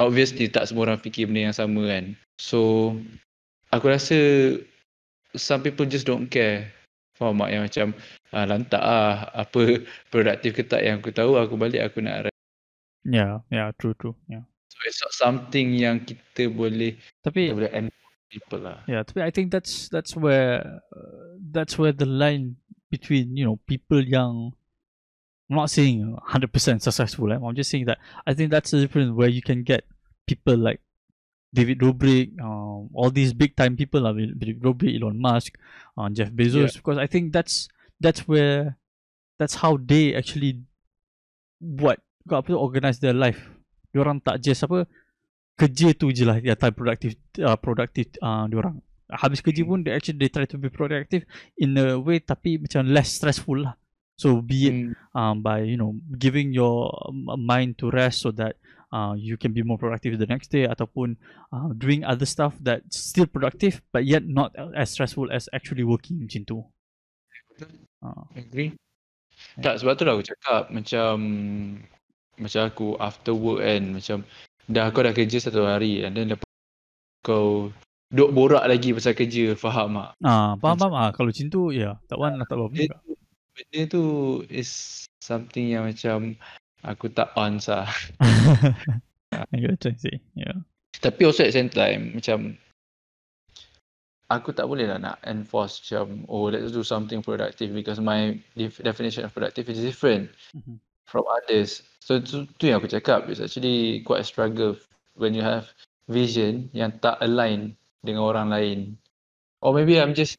obviously 0.00 0.48
tak 0.48 0.64
semua 0.64 0.88
orang 0.88 0.96
fikir 0.96 1.28
benda 1.28 1.52
yang 1.52 1.52
sama 1.52 1.84
kan 1.84 2.16
so 2.40 2.96
aku 3.68 3.92
rasa 3.92 4.16
some 5.36 5.60
people 5.60 5.84
just 5.84 6.08
don't 6.08 6.32
care 6.32 6.72
faham 7.20 7.36
tak 7.36 7.50
yang 7.52 7.62
macam 7.68 7.86
ah, 8.32 8.48
lantak 8.48 8.80
ah 8.80 9.28
apa 9.36 9.84
produktif 10.12 10.56
ke 10.56 10.64
tak 10.64 10.88
yang 10.88 11.04
aku 11.04 11.12
tahu 11.12 11.36
aku 11.36 11.60
balik 11.60 11.84
aku 11.84 12.00
nak 12.00 12.32
rest. 12.32 12.40
Yeah. 13.04 13.44
Yeah. 13.52 13.76
True. 13.76 13.92
True. 14.00 14.16
Yeah. 14.26 14.48
so 14.74 14.78
it's 14.90 15.00
not 15.02 15.14
something 15.14 15.78
yang 15.78 16.02
kita 16.02 16.50
boleh 16.50 16.98
Tapi 17.22 17.50
kita 17.50 17.54
boleh 17.54 17.70
end 17.70 17.88
people 18.26 18.60
lah 18.66 18.82
Yeah, 18.90 19.06
tapi 19.06 19.22
I 19.22 19.30
think 19.30 19.54
that's 19.54 19.86
that's 19.86 20.18
where 20.18 20.82
uh, 20.90 21.38
that's 21.54 21.78
where 21.78 21.94
the 21.94 22.08
line 22.08 22.58
between 22.90 23.36
you 23.36 23.44
know 23.44 23.56
people 23.66 24.00
yang 24.00 24.52
I'm 25.50 25.56
not 25.56 25.70
saying 25.70 26.16
100% 26.16 26.80
successful. 26.80 27.32
Eh? 27.32 27.36
I'm 27.36 27.54
just 27.54 27.70
saying 27.70 27.84
that 27.86 27.98
I 28.26 28.32
think 28.32 28.50
that's 28.50 28.70
the 28.70 28.80
difference 28.80 29.12
where 29.12 29.28
you 29.28 29.42
can 29.42 29.62
get 29.62 29.84
people 30.26 30.56
like 30.56 30.80
David 31.52 31.78
Dobrik, 31.78 32.40
um, 32.40 32.90
all 32.94 33.10
these 33.10 33.32
big 33.32 33.54
time 33.54 33.76
people 33.76 34.00
like 34.00 34.16
David 34.16 34.60
Dobrik, 34.60 34.96
Elon 34.96 35.20
Musk, 35.20 35.54
uh, 35.96 36.08
Jeff 36.08 36.30
Bezos. 36.30 36.74
Because 36.74 36.98
I 36.98 37.06
think 37.06 37.32
that's 37.32 37.68
that's 38.00 38.26
where 38.26 38.76
that's 39.38 39.54
how 39.54 39.78
they 39.78 40.14
actually 40.14 40.64
buat 41.62 42.02
kau 42.26 42.40
apa 42.40 42.50
tu 42.50 42.58
organize 42.58 42.98
their 42.98 43.14
life. 43.14 43.38
Diorang 43.94 44.18
tak 44.18 44.42
just 44.42 44.66
apa 44.66 44.88
kerja 45.54 45.94
tu 45.94 46.10
je 46.10 46.26
lah 46.26 46.42
yang 46.42 46.58
time 46.58 46.74
productive 46.74 47.14
uh, 47.38 47.54
productive 47.54 48.10
uh, 48.18 48.50
diorang. 48.50 48.82
Habis 49.14 49.40
kerja 49.40 49.62
pun 49.62 49.86
they 49.86 49.94
actually 49.94 50.18
they 50.18 50.30
try 50.30 50.44
to 50.44 50.58
be 50.58 50.66
productive 50.66 51.22
in 51.54 51.78
a 51.78 51.94
way 51.94 52.18
tapi 52.18 52.58
macam 52.58 52.90
less 52.90 53.14
stressful 53.14 53.62
lah. 53.62 53.78
So 54.14 54.38
be 54.38 54.70
it 54.70 54.74
Hmm, 54.74 54.94
um, 55.14 55.34
by 55.42 55.66
you 55.66 55.78
know 55.78 55.98
giving 56.18 56.54
your 56.54 56.90
um, 57.06 57.26
mind 57.38 57.78
to 57.82 57.90
rest 57.90 58.22
so 58.22 58.30
that 58.38 58.58
uh, 58.94 59.14
you 59.18 59.34
can 59.34 59.50
be 59.50 59.66
more 59.66 59.78
productive 59.78 60.18
the 60.22 60.30
next 60.30 60.54
day 60.54 60.70
ataupun 60.70 61.18
uh, 61.50 61.74
doing 61.74 62.06
other 62.06 62.26
stuff 62.26 62.54
that's 62.62 62.94
still 62.94 63.26
productive 63.26 63.82
but 63.90 64.06
yet 64.06 64.22
not 64.22 64.54
as 64.78 64.94
stressful 64.94 65.26
as 65.34 65.50
actually 65.50 65.82
working 65.82 66.22
macam 66.22 66.46
tu. 66.46 66.58
Uh, 67.98 68.22
agree. 68.38 68.78
Tak 69.58 69.82
sebab 69.82 69.98
tu 69.98 70.06
lah 70.06 70.14
aku 70.14 70.26
cakap 70.30 70.70
macam 70.70 71.14
macam 72.38 72.60
aku 72.66 72.86
after 73.02 73.34
work 73.34 73.62
kan 73.62 73.82
macam 73.98 74.18
dah 74.70 74.90
kau 74.94 75.02
dah 75.02 75.14
kerja 75.14 75.38
satu 75.42 75.66
hari 75.66 76.06
and 76.06 76.14
then 76.14 76.30
lepas 76.30 76.46
kau 77.26 77.74
duk 78.14 78.30
borak 78.30 78.62
lagi 78.62 78.94
pasal 78.94 79.18
kerja 79.18 79.58
faham 79.58 79.98
tak 79.98 80.14
ah, 80.22 80.54
faham 80.62 80.76
faham 80.78 80.94
ah 80.94 81.10
kalau 81.10 81.34
macam 81.34 81.50
tu 81.50 81.74
ya 81.74 81.98
tak 82.06 82.18
one 82.22 82.38
tak 82.38 82.54
apa 82.54 82.70
tu, 82.70 82.86
benda 83.54 83.80
tu 83.90 84.04
is 84.46 85.02
something 85.18 85.66
yang 85.74 85.86
macam 85.86 86.38
aku 86.84 87.08
tak 87.10 87.32
on 87.34 87.58
sah. 87.58 87.88
I 89.34 89.56
get 89.58 89.82
you 89.82 89.94
say. 89.98 90.16
Yeah. 90.36 90.62
Tapi 91.00 91.26
also 91.26 91.42
at 91.42 91.50
the 91.50 91.58
same 91.58 91.72
time 91.72 92.20
macam 92.20 92.54
aku 94.30 94.54
tak 94.54 94.66
boleh 94.68 94.86
lah 94.86 94.98
nak 95.00 95.18
enforce 95.26 95.82
macam 95.82 96.28
oh 96.30 96.50
let's 96.52 96.70
do 96.70 96.86
something 96.86 97.24
productive 97.24 97.72
because 97.74 97.98
my 97.98 98.36
def- 98.54 98.82
definition 98.84 99.26
of 99.26 99.34
productive 99.34 99.66
is 99.72 99.80
different 99.82 100.30
Mhm. 100.54 100.78
from 101.08 101.24
others. 101.26 101.82
So 102.04 102.20
tu, 102.20 102.46
tu 102.60 102.68
yang 102.68 102.78
aku 102.78 102.90
cakap 102.92 103.26
it's 103.26 103.40
actually 103.42 104.04
quite 104.06 104.22
a 104.22 104.28
struggle 104.28 104.78
when 105.18 105.34
you 105.34 105.42
have 105.42 105.72
vision 106.06 106.68
yang 106.76 106.92
tak 107.00 107.16
align 107.24 107.74
dengan 108.04 108.28
orang 108.28 108.52
lain. 108.52 108.78
Or 109.64 109.72
maybe 109.72 109.96
I'm 109.96 110.12
just 110.12 110.36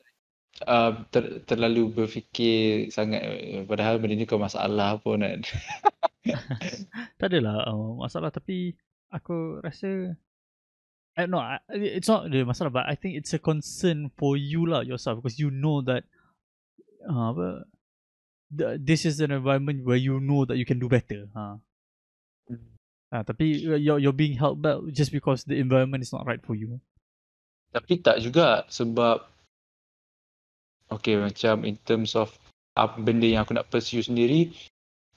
uh, 0.64 1.04
ter, 1.10 1.42
terlalu 1.44 1.92
berfikir 1.92 2.94
sangat 2.94 3.22
eh, 3.26 3.66
padahal 3.66 3.98
benda 3.98 4.16
ni 4.16 4.30
kau 4.30 4.40
masalah 4.40 5.02
pun 5.02 5.26
kan. 5.26 5.42
Tak 7.22 7.30
adalah 7.30 7.70
uh, 7.70 8.02
masalah 8.02 8.34
tapi 8.34 8.74
aku 9.14 9.62
rasa 9.62 10.18
I 11.14 11.30
no 11.30 11.38
I, 11.38 11.62
it's 11.70 12.10
not 12.10 12.34
the 12.34 12.42
masalah 12.42 12.74
but 12.74 12.90
I 12.90 12.98
think 12.98 13.14
it's 13.14 13.32
a 13.38 13.42
concern 13.42 14.10
for 14.18 14.34
you 14.34 14.66
lah 14.66 14.82
yourself 14.82 15.22
because 15.22 15.38
you 15.38 15.54
know 15.54 15.86
that 15.86 16.04
uh, 17.06 17.30
apa 17.30 17.70
the, 18.50 18.82
this 18.82 19.06
is 19.06 19.22
an 19.22 19.30
environment 19.30 19.86
where 19.86 20.02
you 20.02 20.18
know 20.18 20.50
that 20.50 20.58
you 20.58 20.66
can 20.66 20.82
do 20.82 20.90
better 20.90 21.30
ha. 21.38 21.62
Ah, 23.14 23.24
tapi 23.24 23.64
you're 23.64 24.02
you're 24.02 24.18
being 24.18 24.36
held 24.36 24.60
back 24.60 24.82
just 24.92 25.14
because 25.14 25.46
the 25.48 25.56
environment 25.56 26.04
is 26.04 26.12
not 26.12 26.26
right 26.26 26.42
for 26.44 26.58
you. 26.58 26.82
Tapi 27.76 28.00
tak 28.00 28.24
juga 28.24 28.64
sebab 28.72 29.28
okay 30.88 31.20
macam 31.20 31.68
in 31.68 31.76
terms 31.84 32.16
of 32.16 32.32
apa 32.76 33.00
benda 33.00 33.28
yang 33.28 33.44
aku 33.44 33.56
nak 33.56 33.68
pursue 33.72 34.04
sendiri 34.04 34.52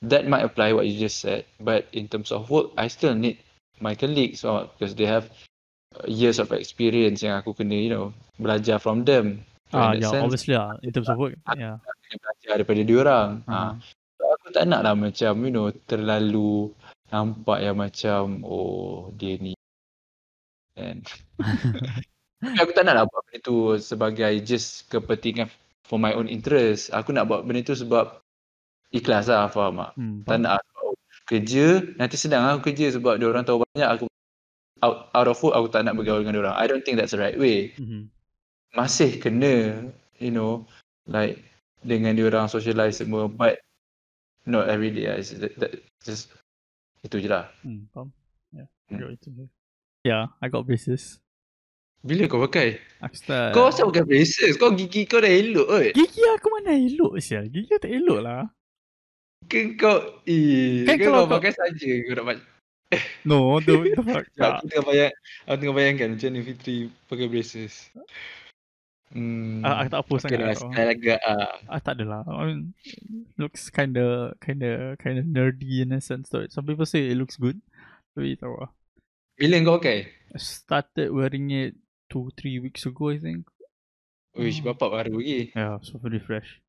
that 0.03 0.27
might 0.31 0.47
apply 0.47 0.71
what 0.71 0.87
you 0.87 0.95
just 0.95 1.19
said 1.19 1.43
but 1.59 1.91
in 1.91 2.07
terms 2.07 2.31
of 2.31 2.47
work 2.51 2.71
I 2.79 2.87
still 2.87 3.19
need 3.19 3.43
my 3.83 3.99
colleagues 3.99 4.47
or 4.47 4.71
because 4.75 4.95
they 4.95 5.07
have 5.11 5.27
uh, 5.99 6.07
years 6.07 6.39
of 6.39 6.55
experience 6.55 7.23
yang 7.23 7.39
aku 7.39 7.55
kena 7.55 7.75
you 7.75 7.91
know 7.91 8.07
belajar 8.39 8.79
from 8.79 9.03
them 9.07 9.43
So 9.69 9.77
Ah, 9.77 9.93
yeah, 9.93 10.09
sense, 10.09 10.25
obviously 10.25 10.57
ah, 10.57 10.81
in 10.81 10.89
terms 10.97 11.13
of 11.13 11.21
work, 11.21 11.37
yeah. 11.53 11.77
aku 11.77 12.01
kena 12.09 12.17
belajar 12.25 12.53
daripada 12.57 12.81
diorang 12.89 13.29
Ah. 13.45 13.77
ha. 13.77 13.85
So, 14.17 14.25
aku 14.33 14.47
tak 14.57 14.65
nak 14.65 14.81
lah 14.81 14.97
macam 14.97 15.33
you 15.45 15.53
know 15.53 15.69
terlalu 15.85 16.73
nampak 17.13 17.59
yang 17.61 17.77
macam 17.77 18.41
oh 18.49 19.13
dia 19.13 19.37
ni 19.37 19.53
kan 20.73 21.05
Tapi 22.39 22.55
aku 22.63 22.71
tak 22.71 22.87
nak 22.87 22.95
lah 22.95 23.05
buat 23.11 23.23
benda 23.27 23.39
tu 23.43 23.57
sebagai 23.83 24.33
just 24.47 24.87
kepentingan 24.87 25.51
for 25.83 25.99
my 25.99 26.15
own 26.15 26.31
interest. 26.31 26.95
Aku 26.95 27.11
nak 27.11 27.27
buat 27.27 27.43
benda 27.43 27.67
tu 27.67 27.75
sebab 27.75 28.23
ikhlas 28.95 29.27
lah, 29.27 29.51
faham 29.51 29.83
tak? 29.83 29.91
Hmm, 29.99 30.19
Tak 30.23 30.39
nak 30.47 30.63
aku 30.63 30.95
kerja, 31.27 31.83
nanti 31.99 32.15
sedang 32.15 32.47
aku 32.47 32.71
kerja 32.71 32.95
sebab 32.95 33.19
dia 33.19 33.27
orang 33.27 33.43
tahu 33.43 33.67
banyak 33.67 33.89
aku 33.91 34.07
out, 34.81 35.11
out 35.13 35.29
of 35.29 35.39
work 35.43 35.55
aku 35.59 35.69
tak 35.69 35.83
nak 35.83 35.99
bergaul 35.99 36.23
dengan 36.23 36.39
dia 36.39 36.43
orang. 36.47 36.57
I 36.57 36.65
don't 36.71 36.87
think 36.87 36.97
that's 36.97 37.11
the 37.13 37.21
right 37.21 37.35
way. 37.37 37.75
Mhm. 37.75 38.07
Masih 38.73 39.19
kena, 39.19 39.83
you 40.23 40.31
know, 40.31 40.63
like 41.11 41.43
dengan 41.83 42.15
dia 42.15 42.31
orang 42.31 42.47
socialize 42.47 43.03
semua 43.03 43.27
but 43.27 43.59
not 44.47 44.71
every 44.71 44.95
day. 44.95 45.11
It's, 45.11 45.35
that, 45.35 45.59
that, 45.59 45.73
just 46.07 46.31
itu 47.03 47.19
je 47.19 47.29
lah. 47.29 47.51
Hmm, 47.67 47.91
faham. 47.91 48.15
Yeah, 48.55 48.71
I 48.89 48.95
Hmm. 48.95 49.01
got. 49.11 49.51
Yeah, 50.07 50.25
I 50.39 50.47
got 50.47 50.65
braces. 50.65 51.19
Bila 52.03 52.31
kau 52.31 52.39
pakai? 52.47 52.79
Aku 53.03 53.15
start. 53.19 53.51
Kau 53.55 53.71
asal 53.71 53.91
pakai 53.91 54.07
braces? 54.07 54.55
Kau 54.55 54.71
gigi 54.71 55.03
kau 55.07 55.19
dah 55.19 55.31
elok 55.31 55.67
kot. 55.67 55.93
Gigi 55.99 56.23
aku 56.31 56.47
mana 56.55 56.79
elok 56.79 57.19
sial. 57.19 57.51
Gigi 57.51 57.75
aku 57.75 57.83
tak 57.83 57.95
elok 57.95 58.21
lah. 58.23 58.43
Kan 59.51 59.75
kau 59.75 60.23
eh 60.29 60.87
Kan 60.87 60.95
kan, 60.99 61.07
kalau 61.11 61.27
kau 61.27 61.39
pakai 61.43 61.53
saja 61.55 61.91
kau 62.07 62.15
nak 62.15 62.27
baca. 62.31 62.45
No, 63.29 63.61
the, 63.61 63.75
the 63.93 64.01
fuck. 64.01 64.25
Aku 64.41 64.65
tengah 64.71 64.85
bayang 64.89 65.13
aku 65.45 65.57
tengah 65.61 65.77
bayangkan 65.77 66.09
macam 66.17 66.29
ni 66.33 66.41
Fitri 66.41 66.77
pakai 67.11 67.27
braces. 67.29 67.93
Hmm. 69.09 69.65
Ah, 69.65 69.85
aku 69.85 69.89
tak 69.93 70.05
post 70.05 70.25
okay 70.29 70.37
sangat. 70.37 70.49
lah, 70.49 70.57
style 70.57 70.91
agak 70.93 71.21
ah. 71.25 71.53
Ah, 71.69 71.81
tak 71.81 71.97
adalah. 72.01 72.25
I 72.29 72.43
mean, 72.53 72.61
looks 73.41 73.73
kinda, 73.73 74.37
kinda, 74.41 75.01
kinda 75.01 75.25
nerdy 75.25 75.81
in 75.81 75.97
a 75.97 76.01
sense. 76.01 76.29
Though. 76.29 76.45
Some 76.53 76.69
people 76.69 76.85
say 76.85 77.09
it 77.09 77.17
looks 77.17 77.41
good. 77.41 77.57
Tapi 78.13 78.37
tahu 78.37 78.57
lah. 78.57 78.71
Bila 79.41 79.61
kau 79.65 79.81
pakai? 79.81 79.99
I 80.33 80.41
started 80.41 81.09
wearing 81.13 81.49
it 81.53 81.73
two, 82.09 82.33
three 82.35 82.59
weeks 82.59 82.85
ago, 82.85 83.09
I 83.09 83.21
think. 83.21 83.47
Uish, 84.35 84.61
Oh. 84.61 84.73
bapak 84.73 84.89
baru 84.89 85.19
lagi. 85.19 85.51
Yeah, 85.53 85.81
so 85.81 85.97
very 85.97 86.19
fresh. 86.19 86.61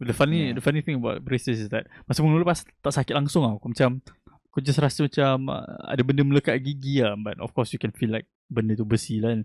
But 0.00 0.08
the 0.08 0.16
funny, 0.16 0.50
Yeah. 0.50 0.56
the 0.56 0.64
funny 0.64 0.80
thing 0.80 0.98
about 0.98 1.20
braces 1.20 1.60
is 1.60 1.68
that 1.70 1.84
masa 2.04 2.24
mula 2.24 2.40
lepas 2.40 2.64
tak 2.64 2.92
sakit 2.92 3.12
langsung 3.12 3.44
tau. 3.44 3.56
Aku 3.56 3.68
macam, 3.70 4.00
aku 4.48 4.58
just 4.60 4.80
rasa 4.80 5.04
macam 5.04 5.52
uh, 5.52 5.64
ada 5.86 6.00
benda 6.00 6.24
melekat 6.24 6.58
gigi 6.60 7.00
lah. 7.00 7.14
But 7.14 7.38
of 7.38 7.52
course 7.52 7.72
you 7.72 7.80
can 7.80 7.92
feel 7.92 8.10
like 8.10 8.24
benda 8.48 8.72
tu 8.72 8.84
besi 8.84 9.20
lah 9.20 9.36
kan. 9.36 9.42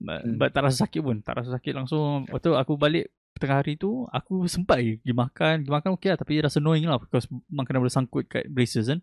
But, 0.00 0.20
Hmm. 0.24 0.36
but 0.36 0.48
tak 0.52 0.64
rasa 0.64 0.84
sakit 0.84 1.00
pun. 1.00 1.20
Tak 1.20 1.44
rasa 1.44 1.56
sakit 1.56 1.72
langsung. 1.72 2.24
Lepas 2.24 2.40
tu 2.40 2.52
aku 2.56 2.72
balik 2.76 3.08
tengah 3.36 3.64
hari 3.64 3.76
tu, 3.76 4.04
aku 4.08 4.44
sempat 4.46 4.80
lagi 4.80 5.00
pergi 5.00 5.14
makan. 5.16 5.54
Pergi 5.64 5.72
makan 5.72 5.90
okay 5.96 6.08
lah. 6.12 6.18
Tapi 6.20 6.32
rasa 6.40 6.56
annoying 6.60 6.84
lah. 6.84 7.00
Because 7.00 7.28
makanan 7.48 7.80
boleh 7.80 7.92
sangkut 7.92 8.24
kat 8.28 8.48
braces 8.48 8.88
kan. 8.88 9.00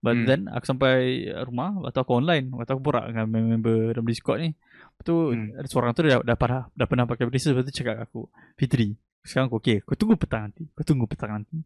But 0.00 0.14
Hmm. 0.14 0.24
then 0.24 0.40
aku 0.48 0.64
sampai 0.64 0.94
rumah, 1.42 1.72
tu 1.90 2.00
aku 2.00 2.12
online. 2.16 2.48
Tu 2.48 2.70
aku 2.70 2.80
borak 2.80 3.08
dengan 3.08 3.24
member 3.28 3.92
dalam 3.92 4.04
Discord 4.04 4.40
ni. 4.40 4.52
Lepas 4.98 5.06
tu 5.06 5.16
Hmm. 5.30 5.54
ada 5.54 5.66
seorang 5.70 5.90
tu 5.94 6.02
dah, 6.02 6.18
dah, 6.26 6.34
pernah, 6.36 6.62
dah 6.74 6.86
pernah 6.90 7.04
pakai 7.06 7.30
braces. 7.30 7.54
Lepas 7.54 7.70
tu 7.70 7.74
cakap 7.78 8.02
aku, 8.02 8.26
Fitri, 8.58 8.98
sekarang 9.22 9.46
kau 9.46 9.62
okay, 9.62 9.78
kau 9.86 9.94
tunggu 9.94 10.18
petang 10.18 10.50
nanti. 10.50 10.66
Kau 10.74 10.82
tunggu 10.82 11.06
petang 11.06 11.38
nanti. 11.38 11.62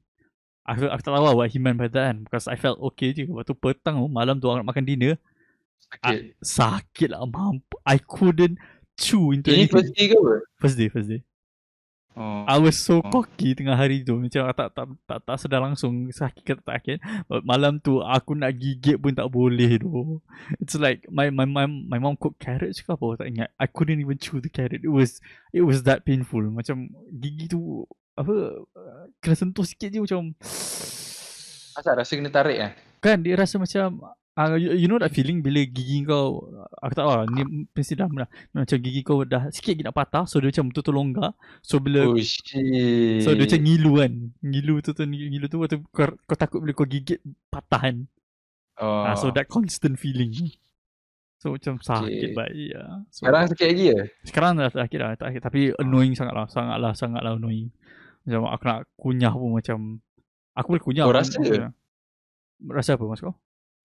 Aku, 0.62 0.86
aku 0.86 1.00
tak 1.00 1.10
tahu 1.10 1.24
lah 1.24 1.34
what 1.34 1.48
he 1.48 1.56
meant 1.58 1.80
by 1.80 1.88
that 1.88 2.12
kan. 2.12 2.18
Because 2.22 2.44
I 2.46 2.54
felt 2.54 2.76
okay 2.92 3.10
je. 3.10 3.24
Lepas 3.24 3.48
tu 3.48 3.56
petang 3.56 3.98
tu, 3.98 4.06
malam 4.06 4.36
tu 4.36 4.46
orang 4.46 4.62
nak 4.62 4.76
makan 4.76 4.84
dinner. 4.84 5.16
Sakit. 5.88 6.20
Sakit 6.38 7.08
lah, 7.10 7.24
mampu. 7.24 7.72
I 7.82 7.96
couldn't 7.98 8.60
chew 8.94 9.32
into 9.32 9.48
Ini 9.50 9.64
anything. 9.66 9.72
first 9.72 9.90
day 9.96 10.06
ke 10.06 10.14
apa? 10.14 10.34
First 10.60 10.76
day, 10.76 10.88
first 10.92 11.08
day. 11.08 11.20
Oh. 12.12 12.44
I 12.44 12.60
was 12.60 12.76
so 12.76 13.00
Oh. 13.00 13.08
cocky 13.08 13.56
tengah 13.56 13.72
hari 13.72 14.04
tu. 14.04 14.20
Macam 14.20 14.44
tak 14.52 14.68
tak 14.76 14.86
tak, 15.08 15.18
tak 15.24 15.36
sedar 15.40 15.64
langsung 15.64 16.12
Sakit 16.12 16.44
ke 16.44 16.52
tak 16.60 16.84
sakit. 16.84 16.98
But 17.24 17.42
Malam 17.48 17.80
tu 17.80 18.04
aku 18.04 18.36
nak 18.36 18.52
gigit 18.60 19.00
pun 19.00 19.16
tak 19.16 19.32
boleh 19.32 19.80
tu. 19.80 20.20
It's 20.60 20.76
like 20.76 21.08
My 21.08 21.32
my 21.32 21.48
my, 21.48 21.64
my 21.64 21.96
mom 21.96 22.20
cook 22.20 22.36
carrots 22.36 22.84
ke 22.84 22.88
apa? 22.92 23.24
Tak 23.24 23.26
ingat. 23.32 23.48
I 23.56 23.64
couldn't 23.64 23.96
even 23.98 24.20
chew 24.20 24.44
the 24.44 24.52
carrot. 24.52 24.84
It 24.84 24.92
was 24.92 25.24
It 25.56 25.64
was 25.64 25.88
that 25.88 26.04
painful. 26.04 26.44
Macam 26.52 26.92
gigi 27.08 27.48
tu 27.48 27.88
Apa 28.12 28.60
Kena 29.24 29.32
sentuh 29.32 29.64
sikit 29.64 29.88
je 29.88 30.04
macam 30.04 30.36
Asal 31.72 31.96
rasa 31.96 32.12
kena 32.12 32.28
tarik 32.28 32.58
eh? 32.60 32.72
Kan 33.00 33.24
dia 33.24 33.34
rasa 33.34 33.56
macam 33.56 34.04
uh, 34.34 34.54
you, 34.54 34.72
you 34.74 34.86
know 34.86 34.96
that 34.96 35.10
feeling 35.10 35.40
bila 35.40 35.62
gigi 35.62 36.02
kau 36.02 36.40
Aku 36.78 36.92
tak 36.92 37.02
tahu 37.02 37.12
lah 37.12 37.26
Ni 37.26 37.42
mesti 37.66 37.92
dah 37.92 38.08
lah 38.08 38.26
Macam 38.52 38.76
gigi 38.78 39.00
kau 39.00 39.22
dah 39.22 39.48
Sikit 39.48 39.74
lagi 39.74 39.84
nak 39.84 39.94
patah 39.94 40.24
So 40.24 40.38
dia 40.38 40.48
macam 40.48 40.68
betul-betul 40.68 40.94
longgar 40.94 41.30
So 41.60 41.78
bila 41.78 42.06
Oh 42.06 42.16
shit. 42.16 43.20
So 43.20 43.32
dia 43.32 43.44
macam 43.44 43.60
ngilu 43.60 43.92
kan 43.96 44.12
Ngilu 44.40 44.74
tu 44.80 44.90
tu 44.90 45.02
Ngilu 45.02 45.46
tu 45.46 45.56
Waktu 45.56 45.84
kau, 45.86 46.08
kau 46.18 46.36
takut 46.36 46.58
bila 46.58 46.72
kau 46.72 46.84
gigit 46.84 47.20
Patah 47.46 47.82
kan 47.82 47.96
Oh. 48.74 49.04
ah, 49.04 49.14
So 49.14 49.28
that 49.30 49.46
constant 49.46 49.96
feeling 49.96 50.32
So 51.36 51.52
macam 51.52 51.76
sakit 51.76 52.08
Okay. 52.08 52.32
baik 52.32 52.66
ya. 52.72 53.04
so, 53.08 53.22
Sekarang 53.22 53.44
sakit 53.46 53.66
lagi 53.68 53.84
ya? 53.84 54.00
Sekarang 54.22 54.50
dah 54.56 54.70
sakit 54.70 54.98
lah 54.98 55.10
tak 55.12 55.26
sakit. 55.28 55.42
Tapi 55.42 55.60
annoying 55.76 56.14
sangat 56.14 56.32
lah 56.32 56.46
Sangat 56.46 56.78
lah 56.78 56.92
Sangat 56.92 57.20
lah 57.20 57.34
annoying 57.34 57.68
Macam 58.22 58.48
aku 58.48 58.64
nak 58.64 58.78
kunyah 58.94 59.30
pun 59.30 59.50
macam 59.52 59.78
Aku 60.54 60.66
boleh 60.70 60.82
kunyah 60.82 61.04
Oh, 61.04 61.10
pun, 61.10 61.18
rasa? 61.18 61.36
macam- 61.36 61.74
Rasa 62.64 62.90
apa 62.94 63.04
maksud 63.04 63.24
kau? 63.26 63.36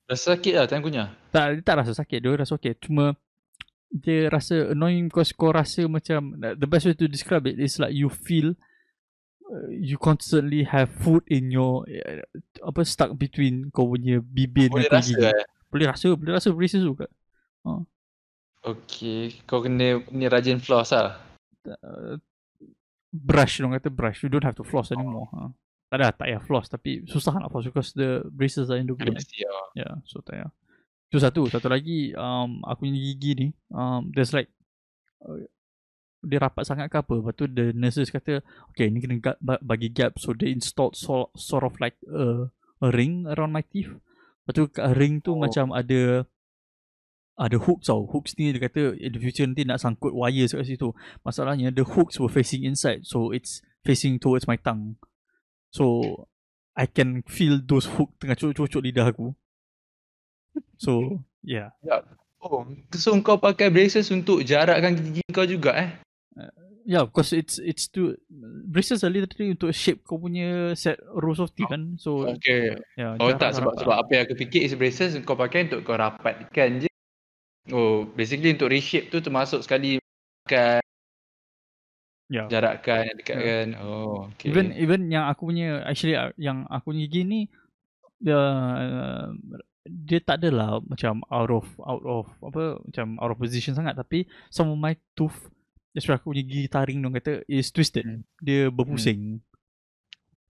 Rasa 0.08 0.40
sakit 0.40 0.54
lah 0.56 0.66
time 0.72 0.84
kunyah. 0.88 1.12
Tak, 1.36 1.60
dia 1.60 1.64
tak 1.68 1.76
rasa 1.84 1.92
sakit 1.92 2.24
Dia 2.24 2.40
rasa 2.40 2.56
okay 2.56 2.80
Cuma 2.80 3.20
Dia 3.92 4.32
rasa 4.32 4.72
annoying 4.72 5.12
Because 5.12 5.36
kau 5.36 5.52
rasa 5.52 5.84
macam 5.92 6.40
The 6.40 6.64
best 6.64 6.88
way 6.88 6.96
to 6.96 7.12
describe 7.12 7.44
it 7.52 7.60
Is 7.60 7.76
like 7.76 7.92
you 7.92 8.08
feel 8.08 8.56
uh, 9.52 9.68
You 9.68 10.00
constantly 10.00 10.64
have 10.64 10.88
food 11.04 11.28
in 11.28 11.52
your 11.52 11.84
uh, 11.84 12.24
Apa 12.64 12.88
stuck 12.88 13.20
between 13.20 13.68
Kau 13.76 13.92
punya 13.92 14.24
bibir 14.24 14.72
Boleh 14.72 14.88
rasa 14.88 15.12
gigi 15.12 15.28
eh? 15.28 15.44
Boleh 15.68 15.86
rasa 15.92 16.08
Boleh 16.16 16.34
rasa 16.40 16.56
braces 16.56 16.88
juga 16.88 17.12
Okay. 18.64 19.44
Kau 19.44 19.60
kena 19.60 20.00
ni 20.12 20.26
rajin 20.28 20.60
floss 20.60 20.96
lah. 20.96 21.20
uh, 21.68 22.16
Brush 23.12 23.60
Orang 23.60 23.76
kata 23.76 23.92
brush 23.92 24.24
You 24.24 24.32
don't 24.32 24.48
have 24.48 24.56
to 24.56 24.64
floss 24.64 24.96
anymore 24.96 25.28
ha. 25.36 25.52
Tak 25.88 25.96
ada 26.04 26.12
tak 26.12 26.28
payah 26.28 26.42
floss 26.44 26.68
Tapi 26.68 27.08
susah 27.08 27.40
nak 27.40 27.48
floss 27.48 27.72
Because 27.72 27.96
the 27.96 28.24
braces 28.28 28.68
are 28.68 28.80
in 28.80 28.88
the 28.88 28.96
way. 28.96 29.08
Ya, 29.08 29.52
yeah, 29.76 29.94
so 30.04 30.20
tak 30.20 30.36
payah. 30.36 30.52
Itu 31.08 31.18
satu. 31.24 31.48
Satu 31.48 31.72
lagi, 31.72 32.12
um, 32.20 32.60
aku 32.68 32.84
punya 32.84 33.00
gigi 33.00 33.32
ni, 33.40 33.48
um, 33.72 34.12
there's 34.12 34.36
like, 34.36 34.52
uh, 35.24 35.40
dia 36.20 36.44
rapat 36.44 36.68
sangat 36.68 36.92
ke 36.92 37.00
apa. 37.00 37.16
Lepas 37.16 37.34
tu 37.40 37.48
the 37.48 37.72
nurses 37.72 38.12
kata, 38.12 38.44
okay, 38.76 38.92
ni 38.92 39.00
kena 39.00 39.16
ga- 39.24 39.40
ba- 39.40 39.64
bagi 39.64 39.88
gap. 39.88 40.20
So 40.20 40.36
they 40.36 40.52
installed 40.52 41.00
so, 41.00 41.32
sort 41.40 41.64
of 41.64 41.80
like 41.80 41.96
a, 42.12 42.52
a 42.84 42.88
ring 42.92 43.24
around 43.24 43.56
my 43.56 43.64
teeth. 43.64 43.88
Lepas 44.44 44.54
tu 44.60 44.64
ring 45.00 45.24
tu 45.24 45.32
Oh. 45.32 45.40
macam 45.40 45.72
ada, 45.72 46.28
ada 47.40 47.58
hooks 47.64 47.88
tau. 47.88 48.04
Hooks 48.04 48.36
ni 48.36 48.52
dia 48.52 48.68
kata 48.68 48.92
in 49.00 49.16
the 49.16 49.20
future 49.24 49.48
nanti 49.48 49.64
nak 49.64 49.80
sangkut 49.80 50.12
wires 50.12 50.52
kat 50.52 50.68
situ. 50.68 50.92
Masalahnya 51.24 51.72
the 51.72 51.88
hooks 51.88 52.20
were 52.20 52.28
facing 52.28 52.68
inside. 52.68 53.08
So 53.08 53.32
it's 53.32 53.64
facing 53.88 54.20
towards 54.20 54.44
my 54.44 54.60
tongue. 54.60 55.00
So 55.78 56.26
I 56.74 56.90
can 56.90 57.22
feel 57.30 57.62
those 57.62 57.86
hook 57.86 58.18
tengah 58.18 58.34
cucuk-cucuk 58.34 58.82
lidah 58.82 59.14
aku. 59.14 59.38
So, 60.82 61.22
yeah. 61.46 61.74
Oh, 62.42 62.66
so 62.94 63.14
kau 63.22 63.38
pakai 63.38 63.70
braces 63.70 64.10
untuk 64.14 64.46
jarakkan 64.46 64.98
gigi 64.98 65.22
kau 65.30 65.46
juga 65.46 65.74
eh? 65.78 65.90
Yeah, 66.88 67.04
because 67.04 67.36
it's 67.36 67.60
it's 67.60 67.92
to 68.00 68.16
braces 68.72 69.04
are 69.04 69.12
literally 69.12 69.52
untuk 69.52 69.76
shape 69.76 70.08
kau 70.08 70.16
punya 70.16 70.72
set 70.78 71.02
rows 71.18 71.42
of 71.42 71.52
teeth 71.52 71.68
kan. 71.68 72.00
So, 72.00 72.24
Okay. 72.40 72.80
yeah. 72.96 73.20
Oh 73.20 73.34
tak 73.36 73.58
sebab 73.58 73.76
sebab 73.76 74.08
apa 74.08 74.10
yang 74.14 74.24
aku 74.30 74.40
fikir 74.40 74.64
is 74.64 74.78
braces 74.78 75.18
kau 75.28 75.36
pakai 75.36 75.68
untuk 75.68 75.84
kau 75.84 76.00
rapatkan 76.00 76.86
je. 76.86 76.90
Oh, 77.76 78.08
basically 78.08 78.56
untuk 78.56 78.72
reshape 78.72 79.12
tu 79.12 79.20
termasuk 79.20 79.60
sekali 79.60 80.00
kan 80.48 80.80
Yeah. 82.28 82.52
jarakkan 82.52 83.08
dekatkan. 83.16 83.80
Oh, 83.80 84.28
okay. 84.36 84.52
Even 84.52 84.76
even 84.76 85.08
yang 85.08 85.32
aku 85.32 85.48
punya 85.48 85.80
actually 85.88 86.20
uh, 86.20 86.36
yang 86.36 86.68
aku 86.68 86.92
punya 86.92 87.08
gigi 87.08 87.24
ni 87.24 87.42
dia 88.20 88.36
uh, 88.36 89.32
dia 89.88 90.20
tak 90.20 90.44
adalah 90.44 90.84
macam 90.84 91.24
out 91.32 91.48
of 91.48 91.66
out 91.88 92.04
of 92.04 92.28
apa 92.44 92.84
macam 92.84 93.16
out 93.24 93.32
of 93.32 93.40
position 93.40 93.72
sangat 93.80 93.96
tapi 93.96 94.28
some 94.52 94.68
of 94.68 94.76
my 94.76 94.92
tooth 95.16 95.48
especially 95.96 96.20
aku 96.20 96.30
punya 96.36 96.44
gigi 96.44 96.68
taring 96.68 97.00
dong 97.00 97.16
kata 97.16 97.48
is 97.48 97.72
twisted. 97.72 98.04
Hmm. 98.04 98.22
Dia 98.44 98.68
berpusing. 98.68 99.40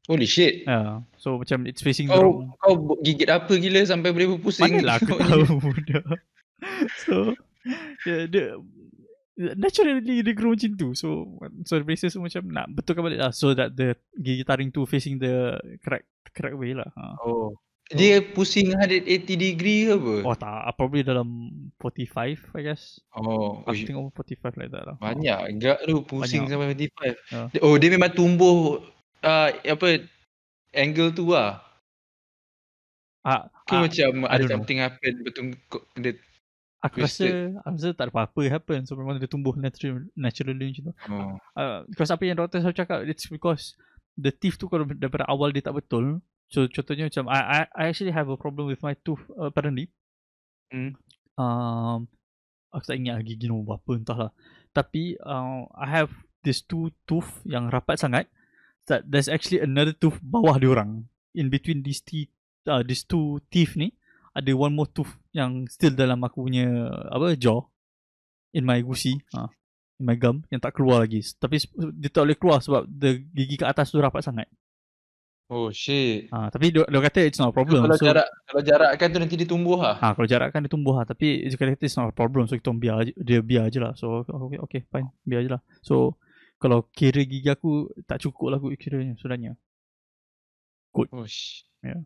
Holy 0.09 0.25
shit. 0.25 0.65
Yeah. 0.65 1.05
So 1.19 1.37
macam 1.37 1.69
it's 1.69 1.83
facing 1.85 2.09
the 2.09 2.15
Kau 2.15 2.23
wrong 2.23 2.57
kau 2.57 2.73
gigit 3.03 3.27
apa 3.29 3.53
gila 3.53 3.85
sampai 3.85 4.15
boleh 4.15 4.33
berpusing? 4.33 4.81
Mana 4.81 4.81
lah 4.81 4.95
aku 4.97 5.13
tahu 5.29 5.61
budak. 5.61 6.03
So 7.05 7.37
dia, 8.01 8.25
dia 8.25 8.45
naturally 9.37 10.01
dia 10.25 10.33
grow 10.33 10.51
macam 10.51 10.73
tu. 10.73 10.91
So 10.91 11.37
so 11.63 11.77
the 11.77 11.85
braces 11.85 12.13
tu 12.13 12.19
macam 12.19 12.49
nak 12.49 12.73
betulkan 12.73 13.05
balik 13.05 13.21
lah 13.21 13.31
so 13.31 13.53
that 13.53 13.73
the 13.73 13.93
gigi 14.17 14.41
taring 14.41 14.73
tu 14.73 14.83
facing 14.83 15.17
the 15.17 15.55
correct 15.79 16.09
correct 16.33 16.57
way 16.57 16.73
lah. 16.73 16.89
Ha. 16.93 17.21
Oh. 17.21 17.53
Dia 17.87 18.19
pusing 18.19 18.75
180 18.75 19.07
degree 19.39 19.87
ke 19.87 19.95
apa? 19.95 20.15
Oh 20.27 20.35
tak, 20.35 20.75
probably 20.75 21.07
dalam 21.07 21.47
45 21.79 22.35
I 22.51 22.61
guess. 22.61 22.99
Oh, 23.15 23.63
Aku 23.63 23.71
uish, 23.71 23.87
tengok 23.87 24.11
45 24.11 24.59
like 24.59 24.71
that 24.75 24.83
lah. 24.83 24.95
Ha. 24.99 25.15
banyak 25.15 25.37
agak 25.55 25.77
tu 25.87 26.03
pusing 26.03 26.51
Banyak. 26.51 26.75
sampai 26.75 26.91
45. 26.91 27.15
Ya. 27.31 27.41
Dia- 27.47 27.63
Oh, 27.63 27.79
dia 27.79 27.87
memang 27.87 28.11
tumbuh 28.11 28.83
uh, 29.23 29.49
apa 29.55 30.03
angle 30.75 31.15
tu 31.15 31.31
lah. 31.31 31.63
Ah, 33.23 33.47
Ke 33.63 33.75
ah, 33.75 33.81
macam 33.87 34.09
I 34.23 34.27
ada 34.27 34.35
don't 34.35 34.43
know. 34.43 34.55
something 34.59 34.79
happen 34.79 35.13
betul 35.23 35.43
dia 35.99 36.11
aku 36.83 37.03
rasa 37.03 37.25
twisted. 37.25 37.57
aku 37.65 37.75
rasa 37.77 37.89
tak 37.97 38.05
ada 38.07 38.11
apa-apa 38.13 38.41
happen 38.49 38.79
so 38.85 38.93
memang 38.93 39.17
dia 39.17 39.29
tumbuh 39.29 39.53
natural, 39.57 40.05
naturally 40.13 40.69
macam 40.73 40.83
tu. 40.89 40.93
oh. 41.09 41.33
uh, 41.57 41.81
because 41.89 42.13
apa 42.13 42.23
yang 42.25 42.37
doktor 42.37 42.61
selalu 42.61 42.77
cakap 42.77 42.99
it's 43.05 43.27
because 43.27 43.73
the 44.17 44.29
teeth 44.29 44.57
tu 44.61 44.69
kalau 44.69 44.85
daripada 44.85 45.25
awal 45.29 45.49
dia 45.49 45.65
tak 45.65 45.77
betul 45.77 46.21
so 46.47 46.63
contohnya 46.69 47.09
macam 47.09 47.25
I 47.27 47.39
I, 47.41 47.59
I 47.73 47.83
actually 47.89 48.13
have 48.13 48.29
a 48.29 48.37
problem 48.37 48.69
with 48.69 48.81
my 48.85 48.93
tooth 49.01 49.21
uh, 49.37 49.49
apparently 49.49 49.89
Hmm. 50.67 50.99
um 51.39 52.11
aku 52.75 52.83
tak 52.91 52.99
ingat 52.99 53.23
gigi 53.23 53.47
nombor 53.47 53.79
berapa 53.79 54.03
entahlah 54.03 54.31
tapi 54.75 55.15
uh, 55.23 55.63
I 55.79 55.87
have 55.87 56.11
these 56.43 56.59
two 56.59 56.91
tooth 57.07 57.39
yang 57.47 57.71
rapat 57.71 58.03
sangat 58.03 58.27
that 58.91 59.07
there's 59.07 59.31
actually 59.31 59.63
another 59.63 59.95
tooth 59.95 60.19
bawah 60.19 60.59
dia 60.59 60.75
orang 60.75 61.07
in 61.31 61.47
between 61.47 61.87
these 61.87 62.03
teeth 62.03 62.27
uh, 62.67 62.83
these 62.83 63.07
two 63.07 63.39
teeth 63.47 63.79
ni 63.79 63.95
ada 64.35 64.51
one 64.53 64.75
more 64.75 64.91
tooth 64.91 65.15
yang 65.37 65.69
still 65.69 65.93
dalam 65.93 66.17
aku 66.25 66.49
punya 66.49 66.65
apa 67.13 67.37
jaw. 67.37 67.61
In 68.57 68.65
my 68.65 68.81
gusi 68.81 69.21
ha, 69.37 69.53
in 70.01 70.03
my 70.09 70.17
gum. 70.17 70.41
Yang 70.49 70.61
tak 70.65 70.73
keluar 70.73 71.05
lagi. 71.05 71.21
Tapi 71.37 71.61
dia 71.93 72.09
tak 72.09 72.25
boleh 72.25 72.37
keluar 72.39 72.57
sebab 72.57 72.89
the 72.89 73.21
gigi 73.37 73.61
kat 73.61 73.69
atas 73.69 73.93
tu 73.93 74.01
rapat 74.01 74.25
sangat. 74.25 74.49
Oh 75.47 75.71
shit. 75.71 76.27
ha, 76.35 76.51
tapi 76.51 76.75
dia, 76.75 76.83
dia 76.83 76.99
kata 76.99 77.23
it's 77.23 77.39
not 77.39 77.53
a 77.53 77.55
problem. 77.55 77.87
Kalau 77.87 77.95
so, 77.95 78.03
jarak 78.03 78.27
kalau 78.51 78.61
jarakkan 78.67 79.07
tu 79.15 79.19
nanti 79.23 79.35
dia 79.39 79.47
tumbuh 79.47 79.79
lah. 79.79 79.95
ha, 79.95 80.11
kalau 80.11 80.27
jarak 80.27 80.51
kan 80.51 80.59
dia 80.59 80.71
tumbuh 80.73 80.97
lah. 80.97 81.07
Tapi 81.07 81.47
dia 81.47 81.55
kata 81.55 81.85
it's 81.87 81.95
not 81.95 82.11
a 82.11 82.15
problem. 82.15 82.49
So 82.51 82.59
kita 82.59 82.73
biar 82.75 83.07
je, 83.07 83.13
dia 83.15 83.39
biar 83.39 83.71
je 83.71 83.79
lah. 83.79 83.95
So 83.95 84.27
okay, 84.27 84.59
okay 84.59 84.81
fine. 84.91 85.07
Biar 85.23 85.45
je 85.45 85.55
lah. 85.55 85.61
So 85.79 86.19
kalau 86.57 86.89
kira 86.91 87.23
gigi 87.23 87.47
aku 87.47 87.87
tak 88.09 88.19
cukup 88.25 88.51
lah 88.51 88.57
aku 88.57 88.73
kiranya 88.75 89.15
sebenarnya. 89.15 89.55
Oh 90.97 91.23
shit. 91.29 91.69
Ya. 91.85 92.01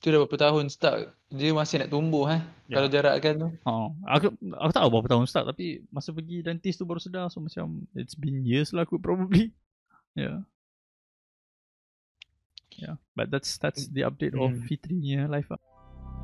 Tu 0.00 0.08
dah 0.08 0.16
berapa 0.16 0.36
tahun 0.40 0.72
start 0.72 1.12
dia 1.28 1.52
masih 1.52 1.84
nak 1.84 1.92
tumbuh 1.92 2.24
eh 2.26 2.40
Ya. 2.66 2.78
kalau 2.78 2.88
jarakkan 2.88 3.34
tu. 3.36 3.48
Ha, 3.62 3.72
aku 4.16 4.32
aku 4.32 4.70
tak 4.70 4.80
tahu 4.80 4.90
berapa 4.90 5.08
tahun 5.10 5.26
start 5.26 5.44
tapi 5.46 5.84
masa 5.88 6.10
pergi 6.10 6.40
dentist 6.40 6.78
tu 6.78 6.86
baru 6.86 6.96
sedar 6.96 7.28
so 7.28 7.38
macam 7.38 7.84
it's 7.92 8.14
been 8.14 8.40
years 8.42 8.72
lah 8.72 8.82
aku 8.82 8.96
probably. 8.96 9.52
Yeah. 10.14 10.42
Yeah, 12.72 12.96
but 13.12 13.28
that's 13.28 13.60
that's 13.60 13.92
the 13.92 14.08
update 14.08 14.32
of 14.32 14.56
Hmm. 14.56 14.64
Fitri 14.64 14.96
punya 14.96 15.28
life. 15.28 15.52
lah. 15.52 15.60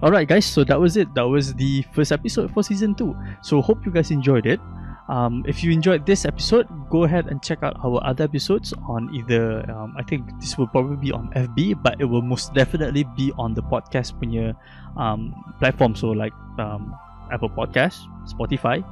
Alright 0.00 0.24
guys, 0.24 0.44
so 0.48 0.64
that 0.64 0.80
was 0.80 0.96
it. 0.96 1.08
That 1.12 1.28
was 1.28 1.52
the 1.52 1.84
first 1.92 2.12
episode 2.12 2.48
for 2.52 2.64
season 2.64 2.96
2. 2.96 3.12
So 3.42 3.60
hope 3.60 3.84
you 3.84 3.92
guys 3.92 4.08
enjoyed 4.08 4.44
it. 4.48 4.60
Um, 5.08 5.44
if 5.46 5.62
you 5.62 5.70
enjoyed 5.70 6.04
this 6.04 6.24
episode, 6.24 6.66
go 6.90 7.04
ahead 7.04 7.26
and 7.30 7.42
check 7.42 7.62
out 7.62 7.78
our 7.84 8.02
other 8.02 8.24
episodes 8.24 8.74
on 8.88 9.14
either 9.14 9.62
um, 9.70 9.94
I 9.96 10.02
think 10.02 10.26
this 10.40 10.58
will 10.58 10.66
probably 10.66 10.96
be 10.96 11.12
on 11.12 11.30
FB, 11.34 11.82
but 11.82 12.00
it 12.00 12.04
will 12.04 12.22
most 12.22 12.54
definitely 12.54 13.04
be 13.16 13.32
on 13.38 13.54
the 13.54 13.62
podcast 13.62 14.18
punya 14.18 14.54
um, 14.98 15.30
platform. 15.58 15.94
So 15.94 16.10
like 16.10 16.34
um, 16.58 16.90
Apple 17.30 17.50
Podcast, 17.50 18.02
Spotify, 18.26 18.82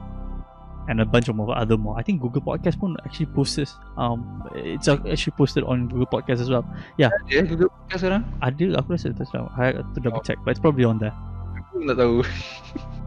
and 0.89 1.01
a 1.01 1.05
bunch 1.05 1.29
of 1.29 1.39
other 1.41 1.77
more. 1.77 1.99
I 1.99 2.03
think 2.03 2.23
Google 2.23 2.43
Podcast 2.43 2.79
pun 2.79 2.97
actually 3.05 3.27
posts 3.27 3.57
this. 3.57 3.75
Um, 3.97 4.47
it's 4.55 4.87
actually 4.87 5.35
posted 5.37 5.65
on 5.65 5.89
Google 5.89 6.07
Podcast 6.07 6.41
as 6.41 6.51
well. 6.51 6.65
Ya, 6.95 7.11
Google 7.27 7.75
Podcast 7.75 8.01
sekarang. 8.07 8.23
Ada 8.39 8.79
aku 8.79 8.95
rasa 8.95 9.11
tak 9.11 9.27
tahu. 9.35 9.51
I 9.59 9.75
have 9.75 9.83
to 9.83 10.01
double 10.01 10.23
check, 10.23 10.39
but 10.47 10.55
it's 10.55 10.63
probably 10.63 10.87
on 10.87 11.03
there. 11.03 11.15
Aku 11.59 11.83
tak 11.91 11.99
tahu. 11.99 12.23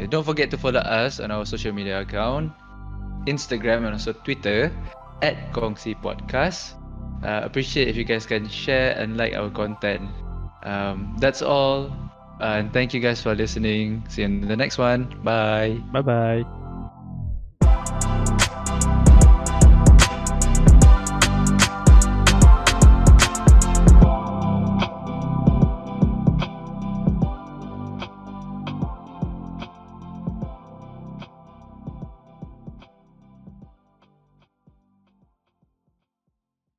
okay, 0.00 0.08
don't 0.08 0.24
forget 0.24 0.50
to 0.50 0.56
follow 0.56 0.80
us 0.80 1.20
on 1.20 1.30
our 1.30 1.44
social 1.44 1.72
media 1.72 2.00
account, 2.00 2.52
Instagram 3.26 3.84
and 3.84 3.92
also 3.92 4.12
Twitter 4.12 4.72
at 5.20 5.36
Kongsi 5.52 5.92
Podcast. 6.00 6.72
Uh, 7.22 7.44
appreciate 7.44 7.88
if 7.88 7.96
you 7.96 8.04
guys 8.04 8.24
can 8.24 8.48
share 8.48 8.96
and 8.96 9.16
like 9.16 9.34
our 9.34 9.50
content. 9.50 10.08
Um, 10.64 11.16
that's 11.20 11.42
all. 11.42 11.92
Uh, 12.40 12.64
and 12.64 12.72
thank 12.72 12.94
you 12.94 13.00
guys 13.00 13.20
for 13.20 13.34
listening. 13.34 14.02
See 14.08 14.22
you 14.22 14.28
in 14.28 14.48
the 14.48 14.56
next 14.56 14.78
one. 14.78 15.04
Bye. 15.22 15.76
Bye 15.92 16.00
bye. 16.00 16.59